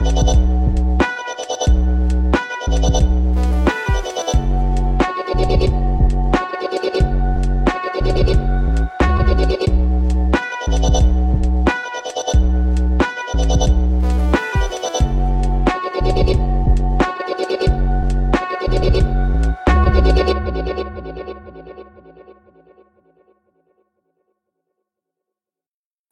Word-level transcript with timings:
Música 0.00 0.55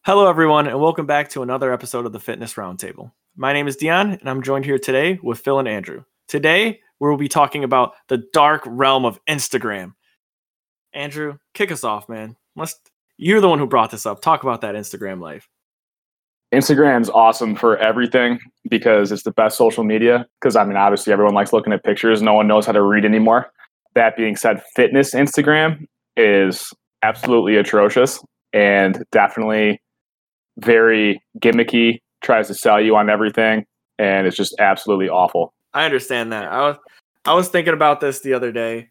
Hello, 0.07 0.29
everyone, 0.29 0.66
and 0.66 0.79
welcome 0.79 1.07
back 1.07 1.30
to 1.30 1.43
another 1.43 1.73
episode 1.73 2.05
of 2.05 2.12
the 2.12 2.20
Fitness 2.20 2.52
Roundtable. 2.57 3.11
My 3.37 3.55
name 3.55 3.66
is 3.66 3.75
Dion, 3.75 4.11
and 4.11 4.29
I'm 4.29 4.43
joined 4.43 4.66
here 4.66 4.79
today 4.79 5.19
with 5.23 5.38
Phil 5.38 5.59
and 5.59 5.66
Andrew. 5.66 6.05
Today, 6.29 6.80
we 7.01 7.09
will 7.09 7.16
be 7.16 7.27
talking 7.27 7.65
about 7.65 7.95
the 8.09 8.23
dark 8.34 8.65
realm 8.66 9.06
of 9.06 9.19
Instagram. 9.27 9.95
Andrew, 10.93 11.38
kick 11.55 11.73
us 11.73 11.84
off, 11.84 12.06
man. 12.06 12.37
You're 13.16 13.41
the 13.41 13.48
one 13.48 13.59
who 13.59 13.66
brought 13.66 13.91
this 13.91 14.05
up. 14.05 14.20
Talk 14.20 14.43
about 14.43 14.60
that 14.60 14.74
Instagram 14.74 15.23
life. 15.23 15.48
Instagram's 16.52 17.09
awesome 17.09 17.57
for 17.57 17.79
everything 17.79 18.38
because 18.68 19.10
it's 19.10 19.23
the 19.23 19.32
best 19.32 19.57
social 19.57 19.84
media. 19.84 20.27
Because 20.38 20.55
I 20.55 20.65
mean, 20.65 20.77
obviously, 20.77 21.15
everyone 21.15 21.32
likes 21.32 21.55
looking 21.55 21.73
at 21.73 21.82
pictures. 21.82 22.21
No 22.21 22.34
one 22.34 22.46
knows 22.46 22.66
how 22.66 22.73
to 22.73 22.82
read 22.82 23.07
anymore. 23.07 23.51
That 23.95 24.18
being 24.18 24.37
said, 24.37 24.62
fitness 24.77 25.15
Instagram 25.15 25.87
is 26.15 26.74
absolutely 27.02 27.57
atrocious 27.57 28.23
and 28.52 29.02
definitely 29.10 29.80
very 30.59 31.23
gimmicky, 31.39 32.01
tries 32.23 32.49
to 32.49 32.55
sell 32.55 32.81
you 32.81 32.97
on 32.97 33.11
everything, 33.11 33.67
and 33.99 34.27
it's 34.27 34.37
just 34.37 34.55
absolutely 34.59 35.09
awful. 35.09 35.55
I 35.73 35.85
understand 35.85 36.33
that. 36.33 36.51
I 36.51 36.69
was 36.69 36.77
I 37.24 37.35
was 37.35 37.49
thinking 37.49 37.74
about 37.74 38.01
this 38.01 38.21
the 38.21 38.35
other 38.35 38.52
day 38.52 38.91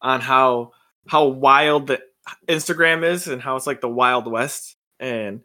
on 0.00 0.20
how 0.20 0.72
how 1.08 1.26
wild 1.26 1.88
the 1.88 2.00
Instagram 2.48 3.04
is 3.04 3.26
and 3.26 3.42
how 3.42 3.56
it's 3.56 3.66
like 3.66 3.80
the 3.80 3.88
wild 3.88 4.30
west 4.30 4.76
and 4.98 5.42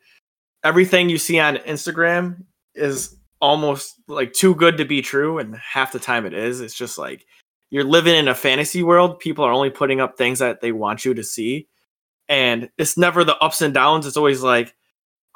everything 0.64 1.10
you 1.10 1.18
see 1.18 1.40
on 1.40 1.58
Instagram 1.58 2.44
is 2.76 3.16
almost 3.42 3.96
like 4.08 4.34
too 4.34 4.56
good 4.56 4.78
to 4.78 4.86
be 4.86 5.02
true 5.02 5.40
and 5.40 5.56
half 5.56 5.92
the 5.92 6.00
time 6.00 6.26
it 6.26 6.34
is. 6.34 6.62
It's 6.62 6.74
just 6.74 6.98
like 6.98 7.26
you're 7.70 7.84
living 7.84 8.16
in 8.16 8.28
a 8.28 8.36
fantasy 8.36 8.84
world. 8.84 9.20
People 9.20 9.44
are 9.44 9.52
only 9.52 9.70
putting 9.70 10.00
up 10.00 10.18
things 10.18 10.40
that 10.40 10.62
they 10.62 10.72
want 10.72 11.04
you 11.04 11.14
to 11.14 11.24
see 11.24 11.68
and 12.30 12.70
it's 12.78 12.98
never 12.98 13.24
the 13.24 13.38
ups 13.38 13.62
and 13.62 13.74
downs. 13.74 14.06
It's 14.06 14.18
always 14.18 14.44
like 14.44 14.74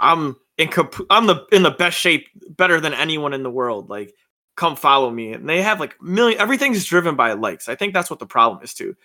I'm 0.04 0.36
in 0.58 0.68
comp- 0.68 1.08
I'm 1.10 1.26
the 1.26 1.46
in 1.52 1.64
the 1.64 1.72
best 1.72 1.98
shape, 1.98 2.28
better 2.50 2.80
than 2.80 2.94
anyone 2.94 3.34
in 3.34 3.44
the 3.44 3.50
world. 3.50 3.90
Like, 3.90 4.14
come 4.56 4.76
follow 4.76 5.10
me. 5.10 5.34
And 5.34 5.48
they 5.48 5.62
have 5.62 5.80
like 5.80 6.02
million. 6.02 6.40
Everything 6.40 6.74
is 6.74 6.86
driven 6.86 7.16
by 7.16 7.34
likes. 7.34 7.70
I 7.70 7.76
think 7.76 7.94
that's 7.94 8.10
what 8.10 8.20
the 8.20 8.26
problem 8.26 8.64
is 8.64 8.74
too. 8.74 8.96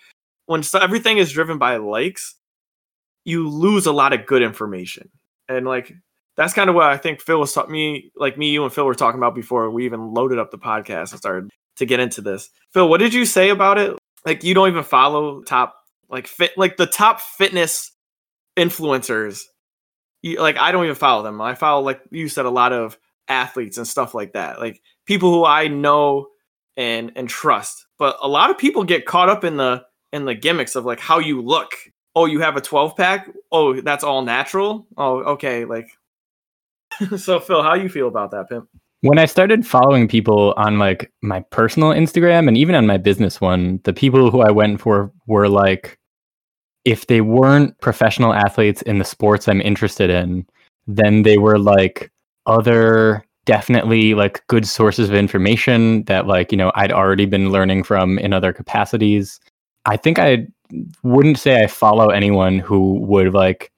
When 0.46 0.62
so 0.62 0.78
everything 0.78 1.18
is 1.18 1.32
driven 1.32 1.58
by 1.58 1.76
likes, 1.76 2.34
you 3.24 3.48
lose 3.48 3.86
a 3.86 3.92
lot 3.92 4.12
of 4.12 4.26
good 4.26 4.42
information. 4.42 5.10
And 5.48 5.66
like 5.66 5.94
that's 6.36 6.54
kind 6.54 6.70
of 6.70 6.76
what 6.76 6.86
I 6.86 6.96
think 6.96 7.20
Phil 7.20 7.40
was 7.40 7.52
talking 7.52 7.72
me, 7.72 8.12
like 8.16 8.38
me, 8.38 8.50
you 8.50 8.62
and 8.62 8.72
Phil 8.72 8.86
were 8.86 8.94
talking 8.94 9.18
about 9.18 9.34
before 9.34 9.70
we 9.70 9.84
even 9.84 10.14
loaded 10.14 10.38
up 10.38 10.50
the 10.50 10.58
podcast 10.58 11.10
and 11.10 11.18
started 11.18 11.50
to 11.76 11.86
get 11.86 12.00
into 12.00 12.20
this. 12.20 12.50
Phil, 12.72 12.88
what 12.88 13.00
did 13.00 13.14
you 13.14 13.24
say 13.24 13.50
about 13.50 13.78
it? 13.78 13.96
Like 14.24 14.44
you 14.44 14.54
don't 14.54 14.68
even 14.68 14.84
follow 14.84 15.42
top 15.42 15.74
like 16.08 16.26
fit 16.26 16.52
like 16.56 16.76
the 16.76 16.86
top 16.86 17.20
fitness 17.20 17.92
influencers 18.56 19.42
like 20.22 20.56
I 20.56 20.72
don't 20.72 20.84
even 20.84 20.96
follow 20.96 21.22
them. 21.22 21.40
I 21.40 21.54
follow 21.54 21.82
like 21.82 22.00
you 22.10 22.28
said 22.28 22.46
a 22.46 22.50
lot 22.50 22.72
of 22.72 22.98
athletes 23.28 23.78
and 23.78 23.86
stuff 23.86 24.14
like 24.14 24.32
that. 24.32 24.60
Like 24.60 24.82
people 25.06 25.32
who 25.32 25.44
I 25.44 25.68
know 25.68 26.28
and 26.76 27.12
and 27.16 27.28
trust. 27.28 27.86
But 27.98 28.16
a 28.22 28.28
lot 28.28 28.50
of 28.50 28.58
people 28.58 28.84
get 28.84 29.06
caught 29.06 29.28
up 29.28 29.44
in 29.44 29.56
the 29.56 29.84
in 30.12 30.24
the 30.24 30.34
gimmicks 30.34 30.76
of 30.76 30.84
like 30.84 31.00
how 31.00 31.18
you 31.18 31.42
look. 31.42 31.72
Oh, 32.14 32.24
you 32.24 32.40
have 32.40 32.56
a 32.56 32.60
12 32.60 32.96
pack? 32.96 33.30
Oh, 33.52 33.80
that's 33.80 34.02
all 34.02 34.22
natural? 34.22 34.88
Oh, 34.96 35.18
okay, 35.34 35.64
like 35.64 35.88
So 37.18 37.38
Phil, 37.40 37.62
how 37.62 37.74
you 37.74 37.88
feel 37.88 38.08
about 38.08 38.30
that, 38.32 38.48
pimp? 38.48 38.68
When 39.02 39.18
I 39.18 39.26
started 39.26 39.64
following 39.64 40.08
people 40.08 40.54
on 40.56 40.78
like 40.78 41.12
my 41.22 41.40
personal 41.50 41.90
Instagram 41.90 42.48
and 42.48 42.56
even 42.56 42.74
on 42.74 42.86
my 42.86 42.96
business 42.96 43.40
one, 43.40 43.80
the 43.84 43.92
people 43.92 44.30
who 44.30 44.40
I 44.40 44.50
went 44.50 44.80
for 44.80 45.12
were 45.26 45.48
like 45.48 45.98
if 46.88 47.06
they 47.06 47.20
weren't 47.20 47.78
professional 47.80 48.32
athletes 48.32 48.80
in 48.80 48.98
the 48.98 49.04
sports 49.04 49.46
I'm 49.46 49.60
interested 49.60 50.08
in, 50.08 50.46
then 50.86 51.22
they 51.22 51.36
were 51.36 51.58
like 51.58 52.10
other 52.46 53.22
definitely 53.44 54.14
like 54.14 54.46
good 54.46 54.66
sources 54.66 55.10
of 55.10 55.14
information 55.14 56.02
that 56.04 56.26
like, 56.26 56.50
you 56.50 56.56
know, 56.56 56.72
I'd 56.76 56.90
already 56.90 57.26
been 57.26 57.50
learning 57.50 57.82
from 57.82 58.18
in 58.18 58.32
other 58.32 58.54
capacities. 58.54 59.38
I 59.84 59.98
think 59.98 60.18
I 60.18 60.46
wouldn't 61.02 61.38
say 61.38 61.62
I 61.62 61.66
follow 61.66 62.08
anyone 62.08 62.58
who 62.58 62.94
would 63.00 63.34
like 63.34 63.70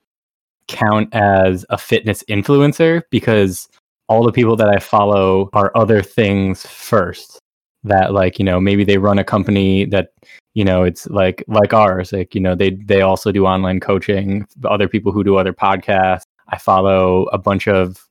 count 0.68 1.12
as 1.12 1.66
a 1.68 1.78
fitness 1.78 2.22
influencer 2.28 3.02
because 3.10 3.68
all 4.08 4.22
the 4.22 4.30
people 4.30 4.54
that 4.54 4.68
I 4.68 4.78
follow 4.78 5.50
are 5.52 5.72
other 5.74 6.00
things 6.00 6.64
first. 6.64 7.40
That 7.82 8.12
like, 8.12 8.38
you 8.38 8.44
know, 8.44 8.60
maybe 8.60 8.84
they 8.84 8.98
run 8.98 9.18
a 9.18 9.24
company 9.24 9.84
that 9.86 10.10
you 10.54 10.64
know 10.64 10.82
it's 10.82 11.06
like 11.08 11.44
like 11.48 11.72
ours 11.72 12.12
like 12.12 12.34
you 12.34 12.40
know 12.40 12.54
they 12.54 12.70
they 12.70 13.02
also 13.02 13.30
do 13.32 13.46
online 13.46 13.80
coaching 13.80 14.46
other 14.64 14.88
people 14.88 15.12
who 15.12 15.24
do 15.24 15.36
other 15.36 15.52
podcasts. 15.52 16.22
I 16.48 16.58
follow 16.58 17.24
a 17.32 17.38
bunch 17.38 17.68
of 17.68 18.08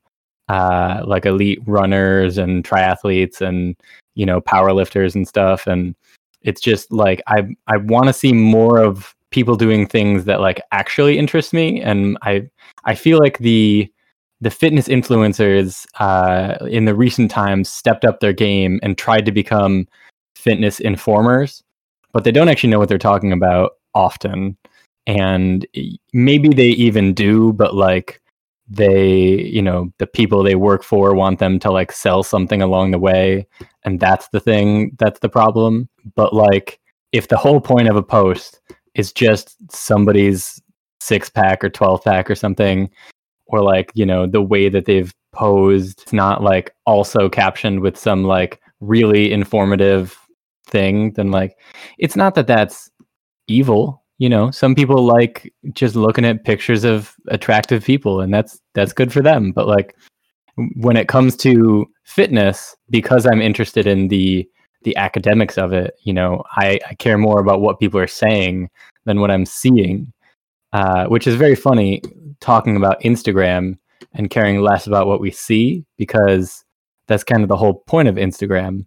uh 0.48 1.04
like 1.06 1.26
elite 1.26 1.60
runners 1.68 2.38
and 2.38 2.64
triathletes 2.64 3.42
and 3.42 3.76
you 4.16 4.26
know 4.26 4.42
powerlifters 4.42 5.16
and 5.16 5.28
stuff. 5.28 5.68
And 5.68 5.96
it's 6.42 6.62
just 6.62 6.92
like 6.92 7.22
i 7.28 7.48
i 7.68 7.78
want 7.78 8.08
to 8.08 8.14
see 8.14 8.32
more 8.32 8.80
of 8.80 9.14
people 9.32 9.56
doing 9.56 9.86
things 9.86 10.26
that 10.26 10.40
like 10.40 10.62
actually 10.72 11.18
interest 11.18 11.54
me. 11.54 11.82
And 11.82 12.18
i 12.22 12.50
i 12.86 12.96
feel 12.96 13.20
like 13.20 13.40
the 13.40 13.92
the 14.42 14.50
fitness 14.50 14.88
influencers 14.88 15.86
uh 16.00 16.66
in 16.68 16.86
the 16.86 16.96
recent 16.96 17.30
times 17.30 17.68
stepped 17.70 18.06
up 18.06 18.22
their 18.22 18.34
game 18.34 18.80
and 18.82 18.98
tried 18.98 19.26
to 19.26 19.32
become 19.34 19.86
fitness 20.36 20.80
informers 20.80 21.62
but 22.12 22.24
they 22.24 22.32
don't 22.32 22.50
actually 22.50 22.70
know 22.70 22.80
what 22.80 22.90
they're 22.90 22.98
talking 22.98 23.32
about 23.32 23.72
often. 23.94 24.58
And 25.08 25.66
maybe 26.14 26.50
they 26.50 26.70
even 26.70 27.14
do, 27.14 27.54
but 27.54 27.76
like 27.76 28.22
they, 28.68 29.42
you 29.42 29.62
know, 29.62 29.92
the 29.98 30.08
people 30.08 30.44
they 30.44 30.56
work 30.56 30.84
for 30.84 31.16
want 31.16 31.40
them 31.40 31.60
to 31.60 31.72
like 31.72 31.92
sell 31.92 32.22
something 32.22 32.62
along 32.62 32.92
the 32.92 33.00
way. 33.00 33.48
And 33.84 34.00
that's 34.00 34.28
the 34.30 34.40
thing 34.40 34.96
that's 35.00 35.20
the 35.20 35.30
problem. 35.30 35.90
But 36.16 36.34
like, 36.34 36.80
if 37.12 37.28
the 37.28 37.38
whole 37.38 37.60
point 37.60 37.88
of 37.88 37.96
a 37.96 38.04
post 38.04 38.60
is 38.94 39.12
just 39.12 39.56
somebody's 39.72 40.62
six 41.00 41.30
pack 41.30 41.64
or 41.64 41.70
12 41.70 42.04
pack 42.04 42.30
or 42.30 42.36
something, 42.36 42.90
or 43.48 43.62
like, 43.62 43.92
you 43.96 44.06
know, 44.06 44.28
the 44.28 44.44
way 44.44 44.70
that 44.70 44.86
they've 44.86 45.12
posed, 45.32 46.04
it's 46.04 46.14
not 46.14 46.44
like 46.44 46.72
also 46.86 47.30
captioned 47.30 47.80
with 47.80 47.98
some 47.98 48.24
like 48.24 48.62
really 48.80 49.32
informative 49.32 50.19
thing, 50.70 51.14
then 51.14 51.32
like 51.32 51.58
it's 51.98 52.16
not 52.16 52.36
that 52.36 52.48
that's 52.48 52.90
evil. 53.48 54.04
You 54.18 54.30
know, 54.30 54.52
some 54.52 54.76
people 54.76 55.06
like 55.06 55.54
just 55.74 55.96
looking 55.96 56.26
at 56.26 56.44
pictures 56.44 56.84
of 56.84 57.16
attractive 57.28 57.84
people, 57.84 58.22
and 58.22 58.34
that's 58.34 58.60
that's 58.74 58.94
good 58.94 59.14
for 59.14 59.22
them. 59.22 59.52
But 59.52 59.68
like 59.68 59.96
when 60.76 60.98
it 60.98 61.08
comes 61.08 61.36
to 61.38 61.86
fitness, 62.04 62.76
because 62.90 63.26
I'm 63.26 63.42
interested 63.42 63.88
in 63.88 64.08
the 64.10 64.48
the 64.84 64.96
academics 64.96 65.58
of 65.58 65.74
it, 65.74 65.94
you 66.04 66.14
know, 66.14 66.44
I, 66.52 66.80
I 66.90 66.94
care 66.96 67.18
more 67.18 67.40
about 67.40 67.60
what 67.62 67.80
people 67.80 68.00
are 68.00 68.08
saying 68.08 68.70
than 69.06 69.20
what 69.20 69.32
I'm 69.32 69.46
seeing, 69.46 70.14
uh, 70.72 71.06
which 71.08 71.28
is 71.28 71.36
very 71.36 71.56
funny 71.56 72.02
talking 72.40 72.78
about 72.78 73.02
Instagram 73.02 73.78
and 74.14 74.30
caring 74.30 74.62
less 74.62 74.88
about 74.88 75.08
what 75.08 75.20
we 75.20 75.32
see 75.32 75.86
because 75.98 76.64
that's 77.08 77.24
kind 77.24 77.44
of 77.44 77.50
the 77.50 77.58
whole 77.58 77.84
point 77.88 78.08
of 78.08 78.16
Instagram. 78.16 78.86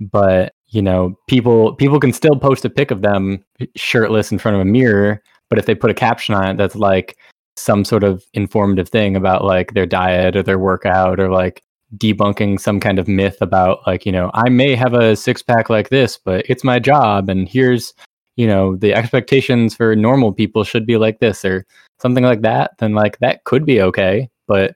But 0.00 0.54
you 0.74 0.82
know, 0.82 1.16
people 1.28 1.74
people 1.76 2.00
can 2.00 2.12
still 2.12 2.36
post 2.36 2.64
a 2.64 2.70
pic 2.70 2.90
of 2.90 3.02
them 3.02 3.44
shirtless 3.76 4.32
in 4.32 4.38
front 4.38 4.56
of 4.56 4.60
a 4.60 4.64
mirror, 4.64 5.22
but 5.48 5.58
if 5.58 5.66
they 5.66 5.74
put 5.74 5.90
a 5.90 5.94
caption 5.94 6.34
on 6.34 6.48
it 6.48 6.56
that's 6.56 6.74
like 6.74 7.16
some 7.56 7.84
sort 7.84 8.02
of 8.02 8.24
informative 8.34 8.88
thing 8.88 9.14
about 9.14 9.44
like 9.44 9.74
their 9.74 9.86
diet 9.86 10.34
or 10.34 10.42
their 10.42 10.58
workout 10.58 11.20
or 11.20 11.30
like 11.30 11.62
debunking 11.96 12.58
some 12.58 12.80
kind 12.80 12.98
of 12.98 13.06
myth 13.06 13.36
about 13.40 13.86
like, 13.86 14.04
you 14.04 14.10
know, 14.10 14.32
I 14.34 14.48
may 14.48 14.74
have 14.74 14.94
a 14.94 15.14
six 15.14 15.42
pack 15.42 15.70
like 15.70 15.90
this, 15.90 16.18
but 16.18 16.44
it's 16.48 16.64
my 16.64 16.80
job 16.80 17.28
and 17.30 17.48
here's, 17.48 17.94
you 18.34 18.48
know, 18.48 18.74
the 18.74 18.92
expectations 18.92 19.76
for 19.76 19.94
normal 19.94 20.32
people 20.32 20.64
should 20.64 20.86
be 20.86 20.96
like 20.96 21.20
this 21.20 21.44
or 21.44 21.64
something 22.00 22.24
like 22.24 22.40
that, 22.40 22.72
then 22.78 22.94
like 22.94 23.18
that 23.18 23.44
could 23.44 23.64
be 23.64 23.80
okay, 23.80 24.28
but 24.48 24.74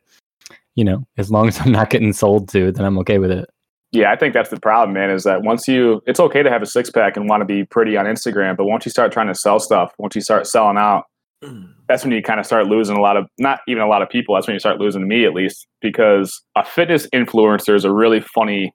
you 0.77 0.85
know, 0.85 1.05
as 1.17 1.33
long 1.33 1.49
as 1.49 1.59
I'm 1.61 1.73
not 1.73 1.91
getting 1.91 2.13
sold 2.13 2.49
to, 2.51 2.71
then 2.71 2.85
I'm 2.85 2.99
okay 2.99 3.19
with 3.19 3.33
it. 3.33 3.51
Yeah, 3.91 4.13
I 4.13 4.17
think 4.17 4.35
that's 4.35 4.51
the 4.51 4.61
problem, 4.61 4.93
man. 4.93 5.11
Is 5.11 5.25
that 5.25 5.43
once 5.43 5.67
you, 5.67 6.03
it's 6.07 6.21
okay 6.21 6.43
to 6.43 6.51
have 6.51 6.63
a 6.63 6.67
six 6.67 6.91
pack 6.91 7.17
and 7.17 7.29
want 7.29 7.41
to 7.41 7.47
be 7.47 7.65
pretty 7.65 7.97
on 7.97 8.05
Instagram, 8.05 8.57
but 8.57 8.67
once 8.67 8.85
you 8.85 8.91
start 8.91 9.13
trying 9.13 9.29
to 9.29 9.35
sell 9.35 9.59
stuff, 9.59 9.93
once 9.99 10.15
you 10.15 10.21
start 10.21 10.47
selling 10.47 10.77
out, 10.77 11.05
mm. 11.43 11.73
that's 11.89 12.05
when 12.05 12.13
you 12.13 12.23
kind 12.23 12.39
of 12.39 12.45
start 12.45 12.67
losing 12.67 12.97
a 12.97 13.01
lot 13.01 13.17
of 13.17 13.27
not 13.39 13.61
even 13.67 13.83
a 13.83 13.89
lot 13.89 14.03
of 14.03 14.09
people. 14.11 14.35
That's 14.35 14.47
when 14.47 14.55
you 14.55 14.61
start 14.61 14.79
losing 14.79 15.09
me 15.09 15.25
at 15.25 15.33
least 15.33 15.67
because 15.81 16.43
a 16.55 16.65
fitness 16.65 17.07
influencer 17.15 17.75
is 17.75 17.85
a 17.85 17.93
really 17.93 18.21
funny 18.21 18.73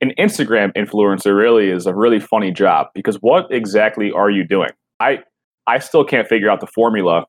an 0.00 0.12
Instagram 0.18 0.72
influencer 0.74 1.36
really 1.36 1.70
is 1.70 1.86
a 1.86 1.94
really 1.94 2.20
funny 2.20 2.50
job 2.50 2.88
because 2.94 3.16
what 3.16 3.46
exactly 3.50 4.12
are 4.12 4.30
you 4.30 4.46
doing? 4.46 4.70
I 5.00 5.20
I 5.66 5.78
still 5.78 6.04
can't 6.04 6.28
figure 6.28 6.50
out 6.50 6.60
the 6.60 6.66
formula 6.66 7.24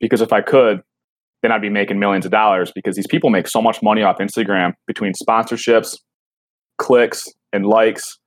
because 0.00 0.20
if 0.20 0.32
I 0.32 0.40
could, 0.40 0.82
then 1.42 1.50
I'd 1.50 1.62
be 1.62 1.70
making 1.70 1.98
millions 1.98 2.24
of 2.24 2.30
dollars 2.30 2.72
because 2.74 2.96
these 2.96 3.06
people 3.06 3.30
make 3.30 3.48
so 3.48 3.62
much 3.62 3.82
money 3.82 4.02
off 4.02 4.18
Instagram 4.18 4.74
between 4.86 5.12
sponsorships, 5.14 5.96
clicks, 6.80 7.28
and 7.52 7.66
likes. 7.66 8.18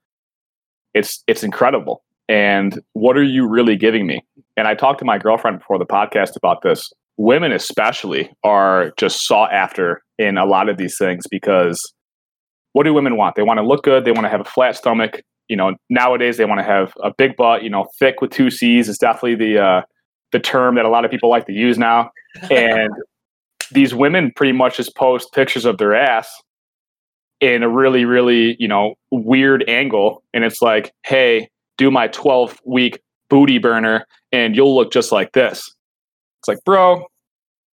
It's 0.93 1.23
it's 1.27 1.43
incredible. 1.43 2.03
And 2.29 2.79
what 2.93 3.17
are 3.17 3.23
you 3.23 3.47
really 3.47 3.75
giving 3.75 4.07
me? 4.07 4.23
And 4.55 4.67
I 4.67 4.75
talked 4.75 4.99
to 4.99 5.05
my 5.05 5.17
girlfriend 5.17 5.59
before 5.59 5.77
the 5.77 5.85
podcast 5.85 6.37
about 6.37 6.61
this. 6.61 6.89
Women 7.17 7.51
especially 7.51 8.31
are 8.43 8.93
just 8.97 9.27
sought 9.27 9.51
after 9.51 10.01
in 10.17 10.37
a 10.37 10.45
lot 10.45 10.69
of 10.69 10.77
these 10.77 10.97
things 10.97 11.25
because 11.29 11.79
what 12.71 12.83
do 12.83 12.93
women 12.93 13.17
want? 13.17 13.35
They 13.35 13.43
want 13.43 13.57
to 13.57 13.65
look 13.65 13.83
good, 13.83 14.05
they 14.05 14.11
want 14.11 14.25
to 14.25 14.29
have 14.29 14.41
a 14.41 14.45
flat 14.45 14.75
stomach. 14.75 15.21
You 15.49 15.57
know, 15.57 15.73
nowadays 15.89 16.37
they 16.37 16.45
want 16.45 16.59
to 16.59 16.65
have 16.65 16.93
a 17.03 17.11
big 17.15 17.35
butt, 17.35 17.63
you 17.63 17.69
know, 17.69 17.87
thick 17.99 18.21
with 18.21 18.31
two 18.31 18.49
C's 18.49 18.87
is 18.87 18.97
definitely 18.97 19.35
the 19.35 19.61
uh 19.61 19.81
the 20.31 20.39
term 20.39 20.75
that 20.75 20.85
a 20.85 20.89
lot 20.89 21.05
of 21.05 21.11
people 21.11 21.29
like 21.29 21.45
to 21.47 21.53
use 21.53 21.77
now. 21.77 22.11
And 22.49 22.89
these 23.71 23.93
women 23.93 24.31
pretty 24.35 24.53
much 24.53 24.77
just 24.77 24.95
post 24.95 25.31
pictures 25.33 25.65
of 25.65 25.77
their 25.77 25.93
ass 25.93 26.27
in 27.43 27.61
a 27.61 27.67
really, 27.67 28.05
really, 28.05 28.55
you 28.57 28.69
know, 28.69 28.95
weird 29.11 29.65
angle. 29.67 30.23
And 30.33 30.45
it's 30.45 30.61
like, 30.61 30.93
hey, 31.05 31.49
do 31.77 31.91
my 31.91 32.07
12 32.07 32.61
week 32.63 33.01
booty 33.29 33.57
burner 33.57 34.05
and 34.31 34.55
you'll 34.55 34.73
look 34.73 34.93
just 34.93 35.11
like 35.11 35.33
this. 35.33 35.59
It's 36.39 36.47
like, 36.47 36.63
bro, 36.63 37.05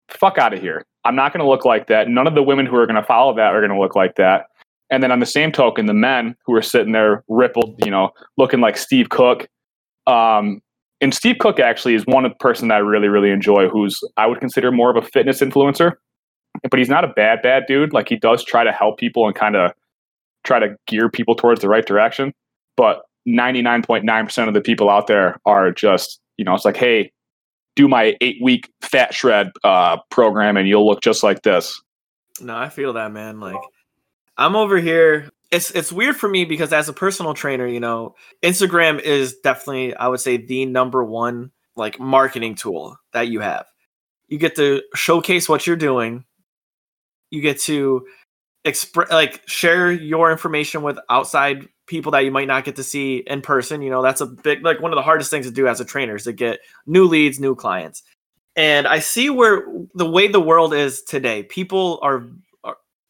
fuck 0.09 0.39
out 0.39 0.53
of 0.53 0.61
here. 0.61 0.85
I'm 1.05 1.15
not 1.15 1.33
going 1.33 1.45
to 1.45 1.49
look 1.49 1.65
like 1.65 1.87
that. 1.87 2.09
None 2.09 2.27
of 2.27 2.35
the 2.35 2.43
women 2.43 2.67
who 2.67 2.75
are 2.75 2.87
going 2.87 3.01
to 3.01 3.07
follow 3.07 3.33
that 3.37 3.55
are 3.55 3.61
going 3.61 3.71
to 3.71 3.79
look 3.79 3.95
like 3.95 4.17
that. 4.17 4.47
And 4.91 5.05
then 5.05 5.13
on 5.13 5.21
the 5.21 5.27
same 5.27 5.53
token, 5.53 5.87
the 5.87 5.95
men 5.95 6.35
who 6.45 6.55
are 6.55 6.63
sitting 6.63 6.91
there 6.91 7.23
rippled, 7.29 7.77
you 7.85 7.93
know, 7.93 8.11
looking 8.37 8.61
like 8.61 8.77
Steve 8.77 9.09
Cook, 9.09 9.47
um, 10.09 10.61
and 11.01 11.15
Steve 11.15 11.37
Cook 11.39 11.61
actually 11.61 11.95
is 11.95 12.05
one 12.07 12.25
of 12.25 12.33
the 12.33 12.39
person 12.39 12.69
that 12.69 12.75
I 12.75 12.79
really, 12.79 13.09
really 13.09 13.31
enjoy, 13.31 13.69
who's 13.69 13.99
I 14.17 14.27
would 14.27 14.41
consider 14.41 14.73
more 14.73 14.91
of 14.91 15.03
a 15.03 15.07
fitness 15.07 15.41
influencer. 15.41 15.93
But 16.69 16.79
he's 16.79 16.89
not 16.89 17.05
a 17.05 17.09
bad, 17.09 17.43
bad 17.43 17.65
dude. 17.67 17.93
Like 17.93 18.09
he 18.09 18.17
does 18.17 18.45
try 18.45 18.65
to 18.65 18.73
help 18.73 18.99
people 18.99 19.27
and 19.27 19.35
kind 19.35 19.57
of 19.57 19.73
try 20.45 20.59
to 20.59 20.77
gear 20.87 21.09
people 21.09 21.35
towards 21.35 21.61
the 21.61 21.69
right 21.69 21.87
direction. 21.87 22.33
But 22.77 23.03
99.9% 23.29 24.49
of 24.49 24.55
the 24.55 24.61
people 24.61 24.91
out 24.91 25.07
there 25.07 25.39
are 25.47 25.71
just, 25.71 26.21
you 26.37 26.45
know, 26.45 26.55
it's 26.55 26.65
like, 26.65 26.77
hey, 26.77 27.13
do 27.77 27.89
my 27.89 28.17
eight 28.21 28.39
week 28.43 28.71
fat 28.83 29.15
shred 29.15 29.51
uh, 29.65 29.99
program 30.11 30.57
and 30.57 30.69
you'll 30.69 30.87
look 30.87 31.03
just 31.03 31.23
like 31.23 31.43
this. 31.43 31.81
No, 32.41 32.57
I 32.57 32.69
feel 32.69 32.95
that, 32.95 33.13
man. 33.13 33.41
Like, 33.41 33.61
I'm 34.37 34.57
over 34.57 34.79
here 34.79 35.31
it's 35.51 35.71
it's 35.73 35.93
weird 35.93 36.17
for 36.17 36.29
me 36.29 36.45
because 36.45 36.73
as 36.73 36.89
a 36.89 36.93
personal 36.93 37.35
trainer, 37.35 37.67
you 37.67 37.81
know, 37.81 38.15
Instagram 38.43 39.01
is 39.01 39.37
definitely 39.43 39.95
I 39.95 40.09
would 40.09 40.21
say 40.21 40.37
the 40.37 40.67
number 40.67 41.05
one 41.05 41.51
like 41.77 41.99
marketing 41.99 42.55
tool 42.55 42.97
that 43.13 43.29
you 43.29 43.41
have. 43.41 43.67
You 44.29 44.39
get 44.39 44.57
to 44.57 44.83
showcase 44.95 45.49
what 45.49 45.67
you're 45.67 45.77
doing. 45.77 46.25
You 47.31 47.41
get 47.41 47.61
to 47.61 48.07
express 48.65 49.11
like 49.11 49.43
share 49.49 49.91
your 49.91 50.31
information 50.31 50.83
with 50.83 50.99
outside 51.09 51.69
people 51.87 52.13
that 52.13 52.21
you 52.21 52.31
might 52.31 52.47
not 52.47 52.65
get 52.65 52.77
to 52.77 52.83
see 52.83 53.19
in 53.27 53.43
person. 53.43 53.83
You 53.83 53.91
know, 53.91 54.03
that's 54.03 54.21
a 54.21 54.27
big 54.27 54.65
like 54.65 54.81
one 54.81 54.93
of 54.93 54.97
the 54.97 55.03
hardest 55.03 55.31
things 55.31 55.47
to 55.47 55.53
do 55.53 55.67
as 55.67 55.81
a 55.81 55.85
trainer 55.85 56.17
is 56.17 56.25
to 56.25 56.33
get 56.33 56.61
new 56.87 57.05
leads, 57.05 57.41
new 57.41 57.55
clients. 57.55 58.03
And 58.57 58.87
I 58.87 58.99
see 58.99 59.31
where 59.31 59.65
the 59.95 60.09
way 60.09 60.29
the 60.29 60.41
world 60.41 60.75
is 60.75 61.03
today, 61.03 61.45
people 61.45 61.99
are 62.03 62.27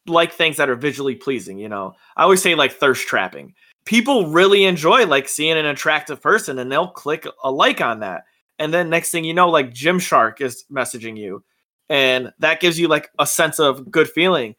like 0.07 0.33
things 0.33 0.57
that 0.57 0.69
are 0.69 0.75
visually 0.75 1.15
pleasing, 1.15 1.57
you 1.57 1.69
know. 1.69 1.95
I 2.17 2.23
always 2.23 2.41
say 2.41 2.55
like 2.55 2.73
thirst 2.73 3.07
trapping. 3.07 3.53
People 3.85 4.27
really 4.27 4.65
enjoy 4.65 5.05
like 5.05 5.27
seeing 5.27 5.57
an 5.57 5.65
attractive 5.65 6.21
person 6.21 6.59
and 6.59 6.71
they'll 6.71 6.87
click 6.87 7.25
a 7.43 7.51
like 7.51 7.81
on 7.81 7.99
that. 7.99 8.25
And 8.59 8.73
then 8.73 8.89
next 8.89 9.11
thing 9.11 9.23
you 9.23 9.33
know, 9.33 9.49
like 9.49 9.71
Gymshark 9.71 10.41
is 10.41 10.65
messaging 10.71 11.17
you. 11.17 11.43
And 11.91 12.31
that 12.39 12.61
gives 12.61 12.79
you 12.79 12.87
like 12.87 13.09
a 13.19 13.27
sense 13.27 13.59
of 13.59 13.91
good 13.91 14.09
feeling. 14.09 14.55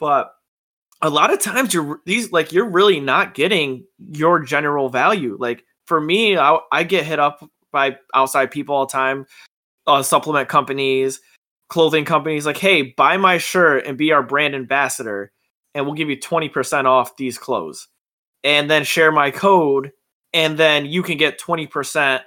But 0.00 0.32
a 1.00 1.08
lot 1.08 1.32
of 1.32 1.38
times 1.38 1.72
you're 1.72 2.00
these 2.06 2.32
like 2.32 2.52
you're 2.52 2.68
really 2.68 2.98
not 2.98 3.34
getting 3.34 3.86
your 4.12 4.40
general 4.40 4.88
value. 4.88 5.36
Like 5.38 5.64
for 5.86 6.00
me, 6.00 6.36
I, 6.36 6.58
I 6.72 6.82
get 6.82 7.06
hit 7.06 7.20
up 7.20 7.48
by 7.70 7.98
outside 8.16 8.50
people 8.50 8.74
all 8.74 8.86
the 8.86 8.92
time, 8.92 9.26
uh, 9.86 10.02
supplement 10.02 10.48
companies, 10.48 11.20
clothing 11.68 12.04
companies 12.04 12.46
like, 12.46 12.58
hey, 12.58 12.82
buy 12.96 13.16
my 13.16 13.38
shirt 13.38 13.86
and 13.86 13.96
be 13.96 14.10
our 14.10 14.22
brand 14.24 14.56
ambassador, 14.56 15.30
and 15.74 15.86
we'll 15.86 15.94
give 15.94 16.10
you 16.10 16.16
20% 16.16 16.84
off 16.86 17.16
these 17.16 17.38
clothes. 17.38 17.86
And 18.42 18.68
then 18.68 18.82
share 18.82 19.12
my 19.12 19.30
code, 19.30 19.92
and 20.32 20.58
then 20.58 20.84
you 20.86 21.04
can 21.04 21.16
get 21.16 21.40
20% 21.40 22.22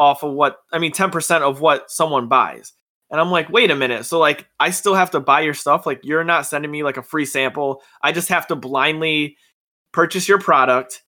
off 0.00 0.24
of 0.24 0.32
what 0.32 0.56
I 0.72 0.80
mean, 0.80 0.90
10% 0.90 1.42
of 1.42 1.60
what 1.60 1.92
someone 1.92 2.26
buys. 2.26 2.72
And 3.10 3.20
I'm 3.20 3.30
like, 3.30 3.50
wait 3.50 3.70
a 3.70 3.76
minute. 3.76 4.06
So 4.06 4.18
like 4.18 4.46
I 4.58 4.70
still 4.70 4.94
have 4.94 5.10
to 5.12 5.20
buy 5.20 5.42
your 5.42 5.54
stuff. 5.54 5.86
Like 5.86 6.00
you're 6.02 6.24
not 6.24 6.46
sending 6.46 6.70
me 6.70 6.82
like 6.82 6.96
a 6.96 7.02
free 7.02 7.26
sample. 7.26 7.82
I 8.02 8.12
just 8.12 8.28
have 8.28 8.46
to 8.48 8.56
blindly 8.56 9.36
purchase 9.92 10.28
your 10.28 10.40
product 10.40 11.02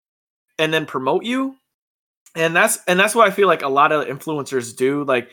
and 0.59 0.73
then 0.73 0.87
promote 0.87 1.25
you. 1.25 1.57
And 2.35 2.55
that's 2.55 2.79
and 2.87 3.01
that's 3.01 3.15
what 3.15 3.27
I 3.27 3.31
feel 3.31 3.49
like 3.49 3.63
a 3.63 3.69
lot 3.69 3.93
of 3.93 4.07
influencers 4.07 4.77
do. 4.77 5.05
Like 5.05 5.31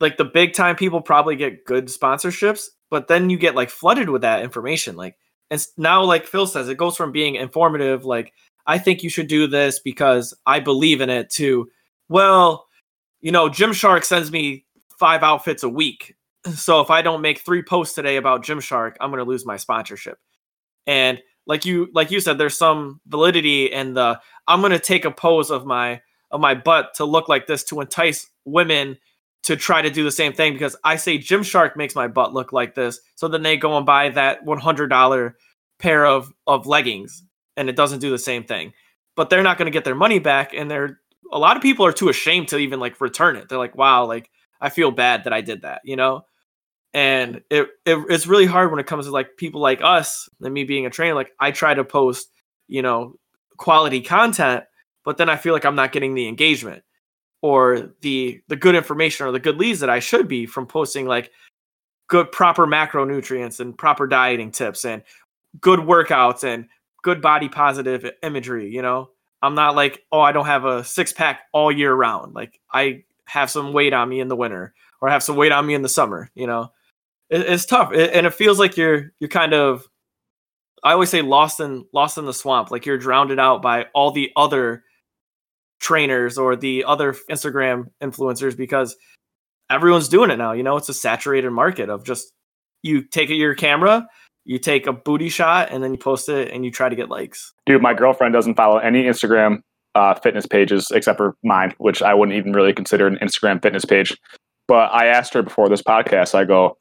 like 0.00 0.16
the 0.16 0.24
big 0.24 0.54
time 0.54 0.76
people 0.76 1.00
probably 1.00 1.36
get 1.36 1.64
good 1.64 1.86
sponsorships, 1.86 2.68
but 2.90 3.08
then 3.08 3.30
you 3.30 3.36
get 3.36 3.54
like 3.54 3.70
flooded 3.70 4.08
with 4.08 4.22
that 4.22 4.42
information. 4.42 4.96
Like, 4.96 5.16
and 5.50 5.64
now, 5.76 6.04
like 6.04 6.26
Phil 6.26 6.46
says, 6.46 6.68
it 6.68 6.76
goes 6.76 6.96
from 6.96 7.12
being 7.12 7.34
informative, 7.34 8.04
like, 8.04 8.32
I 8.66 8.78
think 8.78 9.02
you 9.02 9.10
should 9.10 9.28
do 9.28 9.46
this 9.46 9.80
because 9.80 10.34
I 10.46 10.60
believe 10.60 11.00
in 11.00 11.08
it, 11.08 11.30
to, 11.32 11.68
well, 12.08 12.66
you 13.20 13.32
know, 13.32 13.48
Gymshark 13.48 14.04
sends 14.04 14.30
me 14.30 14.66
five 14.98 15.22
outfits 15.22 15.62
a 15.62 15.68
week. 15.68 16.14
So 16.54 16.80
if 16.80 16.90
I 16.90 17.02
don't 17.02 17.20
make 17.20 17.40
three 17.40 17.62
posts 17.62 17.94
today 17.94 18.16
about 18.16 18.44
Gymshark, 18.44 18.94
I'm 19.00 19.10
going 19.10 19.22
to 19.22 19.28
lose 19.28 19.44
my 19.44 19.56
sponsorship. 19.56 20.18
And 20.86 21.20
like 21.46 21.64
you, 21.64 21.88
like 21.94 22.10
you 22.10 22.20
said, 22.20 22.38
there's 22.38 22.56
some 22.56 23.00
validity 23.06 23.66
in 23.66 23.94
the 23.94 24.20
I'm 24.46 24.60
going 24.60 24.72
to 24.72 24.78
take 24.78 25.04
a 25.04 25.10
pose 25.10 25.50
of 25.50 25.66
my 25.66 26.00
of 26.30 26.40
my 26.40 26.54
butt 26.54 26.94
to 26.94 27.04
look 27.04 27.28
like 27.28 27.46
this 27.46 27.64
to 27.64 27.80
entice 27.80 28.28
women 28.44 28.98
to 29.44 29.56
try 29.56 29.80
to 29.80 29.90
do 29.90 30.04
the 30.04 30.10
same 30.10 30.32
thing 30.32 30.52
because 30.52 30.76
I 30.84 30.96
say 30.96 31.18
Gymshark 31.18 31.76
makes 31.76 31.94
my 31.94 32.08
butt 32.08 32.34
look 32.34 32.52
like 32.52 32.74
this. 32.74 33.00
So 33.14 33.28
then 33.28 33.42
they 33.42 33.56
go 33.56 33.76
and 33.76 33.86
buy 33.86 34.10
that 34.10 34.44
$100 34.44 35.34
pair 35.78 36.06
of, 36.06 36.32
of 36.46 36.66
leggings 36.66 37.24
and 37.56 37.68
it 37.68 37.76
doesn't 37.76 38.00
do 38.00 38.10
the 38.10 38.18
same 38.18 38.44
thing. 38.44 38.72
But 39.16 39.30
they're 39.30 39.42
not 39.42 39.58
going 39.58 39.66
to 39.66 39.76
get 39.76 39.84
their 39.84 39.94
money 39.94 40.18
back. 40.18 40.52
And 40.54 40.70
they're, 40.70 41.00
a 41.32 41.38
lot 41.38 41.56
of 41.56 41.62
people 41.62 41.86
are 41.86 41.92
too 41.92 42.08
ashamed 42.08 42.48
to 42.48 42.58
even 42.58 42.78
like 42.78 43.00
return 43.00 43.36
it. 43.36 43.48
They're 43.48 43.58
like, 43.58 43.76
wow, 43.76 44.04
like 44.04 44.30
I 44.60 44.70
feel 44.70 44.90
bad 44.90 45.24
that 45.24 45.32
I 45.32 45.40
did 45.40 45.62
that, 45.62 45.82
you 45.84 45.96
know? 45.96 46.22
And 46.94 47.42
it, 47.50 47.68
it 47.84 47.98
it's 48.08 48.26
really 48.26 48.46
hard 48.46 48.70
when 48.70 48.80
it 48.80 48.86
comes 48.86 49.06
to 49.06 49.12
like 49.12 49.36
people 49.36 49.60
like 49.60 49.80
us 49.82 50.28
and 50.40 50.54
me 50.54 50.64
being 50.64 50.86
a 50.86 50.90
trainer. 50.90 51.14
Like 51.14 51.32
I 51.38 51.50
try 51.50 51.74
to 51.74 51.84
post, 51.84 52.30
you 52.66 52.82
know, 52.82 53.16
quality 53.58 54.00
content, 54.00 54.64
but 55.04 55.16
then 55.18 55.28
I 55.28 55.36
feel 55.36 55.52
like 55.52 55.66
I'm 55.66 55.74
not 55.74 55.92
getting 55.92 56.14
the 56.14 56.28
engagement 56.28 56.82
or 57.42 57.92
the 58.00 58.40
the 58.48 58.56
good 58.56 58.74
information 58.74 59.26
or 59.26 59.32
the 59.32 59.38
good 59.38 59.58
leads 59.58 59.80
that 59.80 59.90
I 59.90 60.00
should 60.00 60.28
be 60.28 60.46
from 60.46 60.66
posting 60.66 61.06
like 61.06 61.30
good 62.08 62.32
proper 62.32 62.66
macronutrients 62.66 63.60
and 63.60 63.76
proper 63.76 64.06
dieting 64.06 64.50
tips 64.50 64.84
and 64.84 65.02
good 65.60 65.80
workouts 65.80 66.42
and 66.42 66.66
good 67.02 67.20
body 67.20 67.48
positive 67.48 68.10
imagery, 68.22 68.70
you 68.70 68.82
know. 68.82 69.10
I'm 69.40 69.54
not 69.54 69.76
like, 69.76 70.02
oh, 70.10 70.20
I 70.20 70.32
don't 70.32 70.46
have 70.46 70.64
a 70.64 70.82
six 70.82 71.12
pack 71.12 71.42
all 71.52 71.70
year 71.70 71.94
round. 71.94 72.34
Like 72.34 72.58
I 72.72 73.04
have 73.28 73.50
some 73.50 73.72
weight 73.72 73.92
on 73.92 74.08
me 74.08 74.20
in 74.20 74.28
the 74.28 74.36
winter 74.36 74.74
or 75.00 75.08
have 75.08 75.22
some 75.22 75.36
weight 75.36 75.52
on 75.52 75.66
me 75.66 75.74
in 75.74 75.82
the 75.82 75.88
summer, 75.88 76.30
you 76.34 76.46
know. 76.46 76.72
It, 77.30 77.42
it's 77.42 77.66
tough 77.66 77.92
it, 77.92 78.12
and 78.14 78.26
it 78.26 78.34
feels 78.34 78.58
like 78.58 78.76
you're 78.76 79.12
you're 79.20 79.28
kind 79.28 79.52
of 79.52 79.86
I 80.82 80.92
always 80.92 81.10
say 81.10 81.22
lost 81.22 81.60
in 81.60 81.84
lost 81.92 82.18
in 82.18 82.24
the 82.24 82.34
swamp, 82.34 82.70
like 82.70 82.86
you're 82.86 82.98
drowned 82.98 83.38
out 83.38 83.62
by 83.62 83.86
all 83.94 84.10
the 84.10 84.30
other 84.36 84.84
trainers 85.80 86.38
or 86.38 86.56
the 86.56 86.84
other 86.84 87.14
Instagram 87.30 87.90
influencers 88.02 88.56
because 88.56 88.96
everyone's 89.70 90.08
doing 90.08 90.30
it 90.30 90.36
now. 90.36 90.52
You 90.52 90.62
know, 90.62 90.76
it's 90.76 90.88
a 90.88 90.94
saturated 90.94 91.50
market 91.50 91.90
of 91.90 92.04
just 92.04 92.32
you 92.82 93.02
take 93.02 93.28
your 93.28 93.54
camera, 93.54 94.08
you 94.44 94.58
take 94.58 94.86
a 94.86 94.92
booty 94.92 95.28
shot, 95.28 95.70
and 95.70 95.82
then 95.82 95.92
you 95.92 95.98
post 95.98 96.28
it 96.28 96.52
and 96.52 96.64
you 96.64 96.70
try 96.70 96.88
to 96.88 96.96
get 96.96 97.10
likes. 97.10 97.52
Dude, 97.66 97.82
my 97.82 97.94
girlfriend 97.94 98.32
doesn't 98.32 98.54
follow 98.54 98.78
any 98.78 99.04
Instagram 99.04 99.60
uh, 99.98 100.14
fitness 100.14 100.46
pages 100.46 100.86
except 100.94 101.18
for 101.18 101.34
mine, 101.42 101.74
which 101.78 102.02
I 102.02 102.14
wouldn't 102.14 102.38
even 102.38 102.52
really 102.52 102.72
consider 102.72 103.06
an 103.06 103.18
Instagram 103.20 103.60
fitness 103.60 103.84
page. 103.84 104.16
But 104.68 104.92
I 104.92 105.06
asked 105.06 105.34
her 105.34 105.42
before 105.42 105.68
this 105.68 105.82
podcast, 105.82 106.34
I 106.34 106.44
go, 106.44 106.76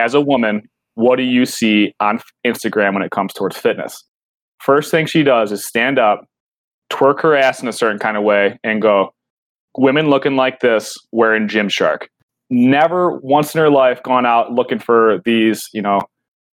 as 0.00 0.14
a 0.14 0.20
woman, 0.20 0.62
what 0.94 1.16
do 1.16 1.22
you 1.22 1.44
see 1.44 1.94
on 2.00 2.20
Instagram 2.46 2.94
when 2.94 3.02
it 3.02 3.10
comes 3.10 3.32
towards 3.34 3.56
fitness? 3.56 4.04
First 4.60 4.90
thing 4.90 5.06
she 5.06 5.22
does 5.22 5.52
is 5.52 5.66
stand 5.66 5.98
up, 5.98 6.24
twerk 6.90 7.20
her 7.22 7.36
ass 7.36 7.60
in 7.62 7.68
a 7.68 7.72
certain 7.72 7.98
kind 7.98 8.16
of 8.16 8.22
way 8.22 8.58
and 8.62 8.80
go, 8.80 9.12
women 9.76 10.08
looking 10.08 10.36
like 10.36 10.60
this 10.60 10.96
wearing 11.12 11.48
Gymshark. 11.48 12.08
never 12.52 13.18
once 13.22 13.54
in 13.54 13.60
her 13.60 13.70
life 13.70 14.02
gone 14.02 14.26
out 14.26 14.52
looking 14.52 14.78
for 14.78 15.20
these, 15.24 15.68
you 15.72 15.80
know, 15.80 16.00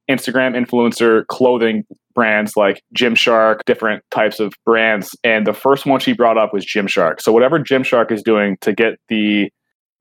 Instagram 0.10 0.56
influencer 0.56 1.26
clothing 1.28 1.84
brands 2.18 2.54
like 2.58 2.82
Gymshark, 2.98 3.60
different 3.68 4.04
types 4.10 4.40
of 4.40 4.52
brands. 4.66 5.16
And 5.24 5.46
the 5.46 5.54
first 5.54 5.86
one 5.86 6.00
she 6.00 6.14
brought 6.14 6.36
up 6.36 6.52
was 6.52 6.66
Gymshark. 6.66 7.22
So 7.22 7.32
whatever 7.32 7.60
Gymshark 7.60 8.12
is 8.12 8.24
doing 8.24 8.58
to 8.62 8.74
get 8.74 8.96
the 9.08 9.52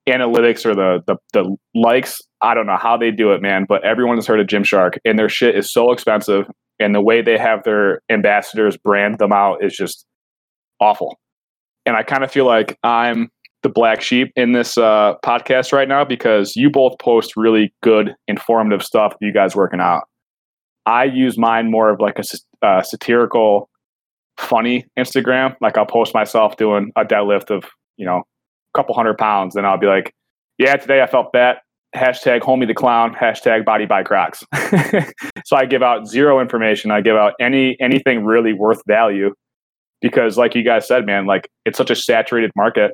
analytics 0.09 0.65
or 0.65 0.75
the, 0.75 1.03
the 1.07 1.17
the 1.35 1.55
likes, 1.75 2.19
I 2.41 2.55
don't 2.55 2.67
know 2.67 2.79
how 2.81 2.97
they 2.97 3.11
do 3.11 3.33
it, 3.33 3.43
man. 3.43 3.67
But 3.69 3.85
everyone 3.85 4.17
has 4.17 4.27
heard 4.27 4.41
of 4.41 4.47
Gymshark, 4.47 4.97
and 5.05 5.19
their 5.19 5.29
shit 5.29 5.57
is 5.57 5.71
so 5.71 5.93
expensive, 5.93 6.47
and 6.81 6.95
the 6.95 7.03
way 7.03 7.21
they 7.21 7.37
have 7.37 7.65
their 7.65 8.01
ambassadors 8.11 8.79
brand 8.79 9.19
them 9.19 9.33
out 9.33 9.63
is 9.63 9.77
just 9.77 10.07
awful. 10.81 11.19
And 11.85 11.97
I 11.97 12.03
kind 12.03 12.25
of 12.25 12.33
feel 12.33 12.47
like 12.47 12.79
I'm 12.83 13.29
the 13.63 13.69
black 13.69 14.01
sheep 14.01 14.33
in 14.37 14.53
this 14.53 14.79
uh, 14.79 15.15
podcast 15.23 15.71
right 15.71 15.89
now 15.89 16.05
because 16.05 16.57
you 16.57 16.71
both 16.71 16.99
post 16.99 17.33
really 17.37 17.75
good, 17.83 18.15
informative 18.27 18.83
stuff. 18.83 19.13
You 19.21 19.35
guys 19.35 19.55
working 19.55 19.81
out. 19.81 20.05
I 20.87 21.05
use 21.05 21.37
mine 21.37 21.71
more 21.71 21.91
of 21.91 22.01
like 22.01 22.19
a 22.19 22.67
uh, 22.67 22.83
satirical, 22.83 23.69
funny 24.39 24.87
Instagram. 24.99 25.57
Like 25.61 25.77
I'll 25.77 25.87
post 25.87 26.15
myself 26.15 26.57
doing 26.57 26.93
a 26.97 27.05
deadlift 27.05 27.51
of 27.51 27.65
you 27.97 28.07
know 28.07 28.19
a 28.19 28.79
couple 28.79 28.95
hundred 28.95 29.19
pounds, 29.19 29.57
and 29.57 29.67
I'll 29.67 29.79
be 29.79 29.87
like, 29.87 30.15
"Yeah, 30.59 30.77
today 30.77 31.03
I 31.03 31.07
felt 31.07 31.29
fat." 31.33 31.59
Hashtag 31.95 32.41
homie 32.41 32.67
the 32.67 32.75
clown. 32.75 33.15
Hashtag 33.15 33.65
body 33.65 33.87
by 33.87 34.03
Crocs. 34.03 34.45
so 35.47 35.57
I 35.57 35.65
give 35.65 35.83
out 35.83 36.07
zero 36.07 36.41
information. 36.41 36.91
I 36.91 37.01
give 37.01 37.17
out 37.17 37.35
any 37.41 37.77
anything 37.81 38.25
really 38.25 38.53
worth 38.53 38.83
value 38.87 39.33
because, 40.01 40.37
like 40.37 40.55
you 40.55 40.63
guys 40.63 40.87
said, 40.87 41.07
man, 41.07 41.27
like 41.27 41.49
it's 41.65 41.79
such 41.79 41.91
a 41.91 41.97
saturated 41.97 42.51
market 42.55 42.93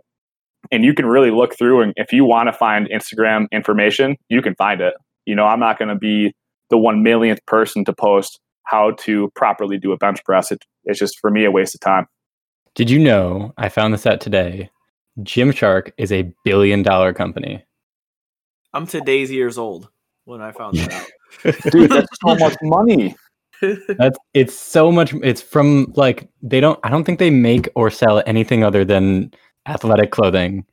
and 0.71 0.85
you 0.85 0.95
can 0.95 1.07
really 1.07 1.31
look 1.31 1.57
through 1.57 1.81
and 1.81 1.93
if 1.97 2.13
you 2.13 2.25
want 2.25 2.49
to 2.49 2.53
find 2.53 2.89
instagram 2.89 3.47
information 3.51 4.17
you 4.29 4.41
can 4.41 4.55
find 4.55 4.81
it 4.81 4.95
you 5.27 5.35
know 5.35 5.45
i'm 5.45 5.59
not 5.59 5.79
going 5.79 5.89
to 5.89 5.97
be 5.97 6.33
the 6.73 6.79
one 6.79 7.03
millionth 7.03 7.45
person 7.47 7.85
to 7.85 7.93
post 7.93 8.41
how 8.65 8.93
to 8.93 9.31
properly 9.37 9.77
do 9.77 9.93
a 9.93 9.97
bench 9.99 10.25
press. 10.25 10.51
It, 10.51 10.65
it's 10.85 10.99
just 10.99 11.19
for 11.21 11.31
me 11.31 11.45
a 11.45 11.51
waste 11.51 11.75
of 11.75 11.81
time. 11.81 12.07
Did 12.75 12.89
you 12.91 12.99
know 12.99 13.53
i 13.59 13.69
found 13.69 13.93
this 13.93 14.07
out 14.07 14.21
today 14.21 14.71
gymshark 15.21 15.93
is 15.99 16.11
a 16.11 16.33
billion 16.43 16.83
dollar 16.83 17.13
company. 17.13 17.63
I'm 18.73 18.87
today's 18.87 19.31
years 19.31 19.59
old 19.59 19.91
when 20.25 20.41
i 20.41 20.51
found 20.53 20.79
that 20.79 20.93
out. 21.45 21.55
Dude 21.71 21.91
that's 21.91 22.09
so 22.27 22.35
much 22.35 22.57
money. 22.63 23.15
That's 23.97 24.19
it's 24.35 24.59
so 24.59 24.91
much 24.91 25.15
it's 25.23 25.41
from 25.41 25.93
like 25.95 26.29
they 26.43 26.59
don't 26.59 26.81
i 26.83 26.91
don't 26.91 27.05
think 27.05 27.21
they 27.21 27.31
make 27.31 27.69
or 27.77 27.91
sell 27.91 28.21
anything 28.27 28.65
other 28.65 28.85
than 28.85 29.33
athletic 29.69 30.11
clothing 30.11 30.67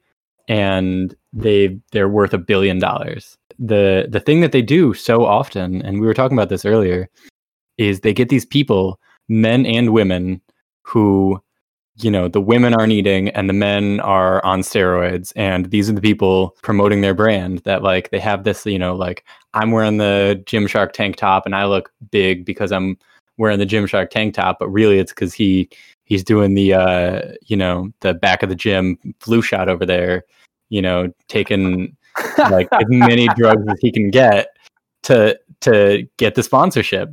and 0.48 1.14
they 1.32 1.80
they're 1.92 2.10
worth 2.10 2.34
a 2.34 2.40
billion 2.40 2.80
dollars. 2.80 3.38
The 3.60 4.08
the 4.10 4.20
thing 4.20 4.42
that 4.42 4.52
they 4.52 4.62
do 4.62 4.94
so 4.94 5.26
often, 5.26 5.82
and 5.82 6.00
we 6.00 6.08
were 6.08 6.14
talking 6.14 6.38
about 6.38 6.50
this 6.50 6.66
earlier, 6.66 7.10
is 7.78 8.00
they 8.00 8.14
get 8.14 8.30
these 8.30 8.46
people, 8.46 9.00
men 9.28 9.66
and 9.66 9.92
women, 9.92 10.42
who 10.84 11.42
you 12.02 12.10
know 12.10 12.28
the 12.28 12.42
women 12.42 12.74
aren't 12.74 12.94
eating 12.94 13.30
and 13.30 13.50
the 13.50 13.54
men 13.54 14.00
are 14.02 14.44
on 14.46 14.62
steroids 14.62 15.34
and 15.36 15.70
these 15.72 15.90
are 15.90 15.94
the 15.94 16.02
people 16.02 16.56
promoting 16.62 17.02
their 17.02 17.14
brand 17.14 17.60
that 17.60 17.84
like 17.84 18.10
they 18.10 18.20
have 18.20 18.44
this 18.44 18.66
you 18.66 18.80
know 18.80 18.96
like 18.96 19.26
i'm 19.54 19.72
wearing 19.72 19.98
the 19.98 20.42
gymshark 20.46 20.94
tank 20.94 21.16
top 21.16 21.46
and 21.46 21.56
i 21.56 21.66
look 21.66 21.92
big 22.12 22.46
because 22.46 22.72
i'm 22.72 22.98
wearing 23.38 23.60
the 23.60 23.66
gymshark 23.66 24.10
tank 24.10 24.34
top 24.34 24.58
but 24.60 24.70
really 24.70 25.00
it's 25.00 25.12
because 25.12 25.34
he 25.34 25.70
he's 26.06 26.24
doing 26.24 26.54
the 26.54 26.74
uh 26.74 27.22
you 27.46 27.58
know 27.58 27.92
the 28.02 28.14
back 28.14 28.44
of 28.44 28.50
the 28.50 28.56
gym 28.56 28.98
flu 29.20 29.42
shot 29.42 29.68
over 29.68 29.86
there 29.86 30.24
you 30.70 30.82
know 30.82 31.12
taking 31.28 31.96
like 32.38 32.68
as 32.72 32.86
many 32.88 33.28
drugs 33.36 33.64
as 33.70 33.78
he 33.80 33.92
can 33.92 34.10
get 34.10 34.48
to 35.04 35.38
to 35.62 36.08
get 36.18 36.36
the 36.36 36.44
sponsorship. 36.44 37.10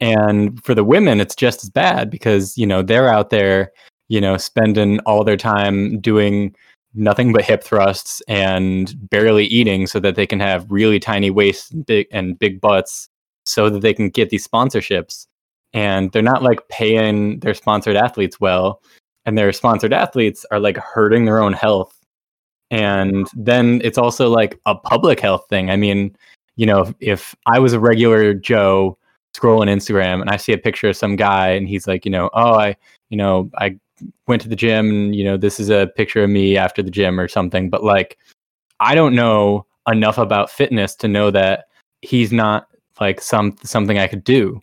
And 0.00 0.62
for 0.64 0.74
the 0.74 0.84
women 0.84 1.20
it's 1.20 1.36
just 1.36 1.62
as 1.62 1.70
bad 1.70 2.10
because 2.10 2.58
you 2.58 2.66
know 2.66 2.82
they're 2.82 3.08
out 3.08 3.30
there 3.30 3.72
you 4.08 4.20
know 4.20 4.36
spending 4.36 4.98
all 5.00 5.22
their 5.24 5.36
time 5.36 6.00
doing 6.00 6.54
nothing 6.94 7.32
but 7.32 7.44
hip 7.44 7.62
thrusts 7.62 8.20
and 8.28 8.94
barely 9.10 9.46
eating 9.46 9.86
so 9.86 9.98
that 10.00 10.14
they 10.14 10.26
can 10.26 10.40
have 10.40 10.70
really 10.70 10.98
tiny 10.98 11.30
waists 11.30 11.70
and 11.70 11.86
big 11.86 12.06
and 12.12 12.38
big 12.38 12.60
butts 12.60 13.08
so 13.44 13.70
that 13.70 13.80
they 13.80 13.94
can 13.94 14.08
get 14.08 14.30
these 14.30 14.46
sponsorships. 14.46 15.26
And 15.72 16.12
they're 16.12 16.22
not 16.22 16.42
like 16.42 16.68
paying 16.68 17.40
their 17.40 17.54
sponsored 17.54 17.96
athletes 17.96 18.38
well. 18.38 18.82
And 19.24 19.38
their 19.38 19.52
sponsored 19.52 19.92
athletes 19.92 20.44
are 20.50 20.60
like 20.60 20.76
hurting 20.76 21.24
their 21.24 21.42
own 21.42 21.52
health 21.52 21.96
and 22.72 23.28
then 23.34 23.80
it's 23.84 23.98
also 23.98 24.28
like 24.28 24.58
a 24.66 24.74
public 24.74 25.20
health 25.20 25.46
thing. 25.48 25.70
I 25.70 25.76
mean 25.76 26.16
you 26.56 26.66
know 26.66 26.82
if, 26.82 26.94
if 27.00 27.34
i 27.46 27.58
was 27.58 27.72
a 27.72 27.80
regular 27.80 28.34
joe 28.34 28.98
scrolling 29.34 29.70
instagram 29.70 30.20
and 30.20 30.28
i 30.28 30.36
see 30.36 30.52
a 30.52 30.58
picture 30.58 30.90
of 30.90 30.94
some 30.94 31.16
guy 31.16 31.48
and 31.48 31.66
he's 31.66 31.86
like 31.86 32.04
you 32.04 32.10
know 32.10 32.28
oh 32.34 32.52
i 32.52 32.76
you 33.08 33.16
know 33.16 33.50
i 33.56 33.74
went 34.26 34.42
to 34.42 34.48
the 34.48 34.56
gym 34.56 34.88
and 34.88 35.16
you 35.16 35.24
know 35.24 35.36
this 35.36 35.60
is 35.60 35.70
a 35.70 35.90
picture 35.96 36.24
of 36.24 36.30
me 36.30 36.56
after 36.56 36.82
the 36.82 36.90
gym 36.90 37.20
or 37.20 37.28
something. 37.28 37.70
But 37.70 37.84
like 37.84 38.18
i 38.80 38.94
don't 38.94 39.14
know 39.14 39.66
enough 39.88 40.18
about 40.18 40.50
fitness 40.50 40.94
to 40.96 41.08
know 41.08 41.30
that 41.30 41.64
he's 42.02 42.32
not 42.32 42.68
like 43.00 43.20
some 43.20 43.56
something 43.62 43.98
i 43.98 44.06
could 44.06 44.24
do. 44.24 44.60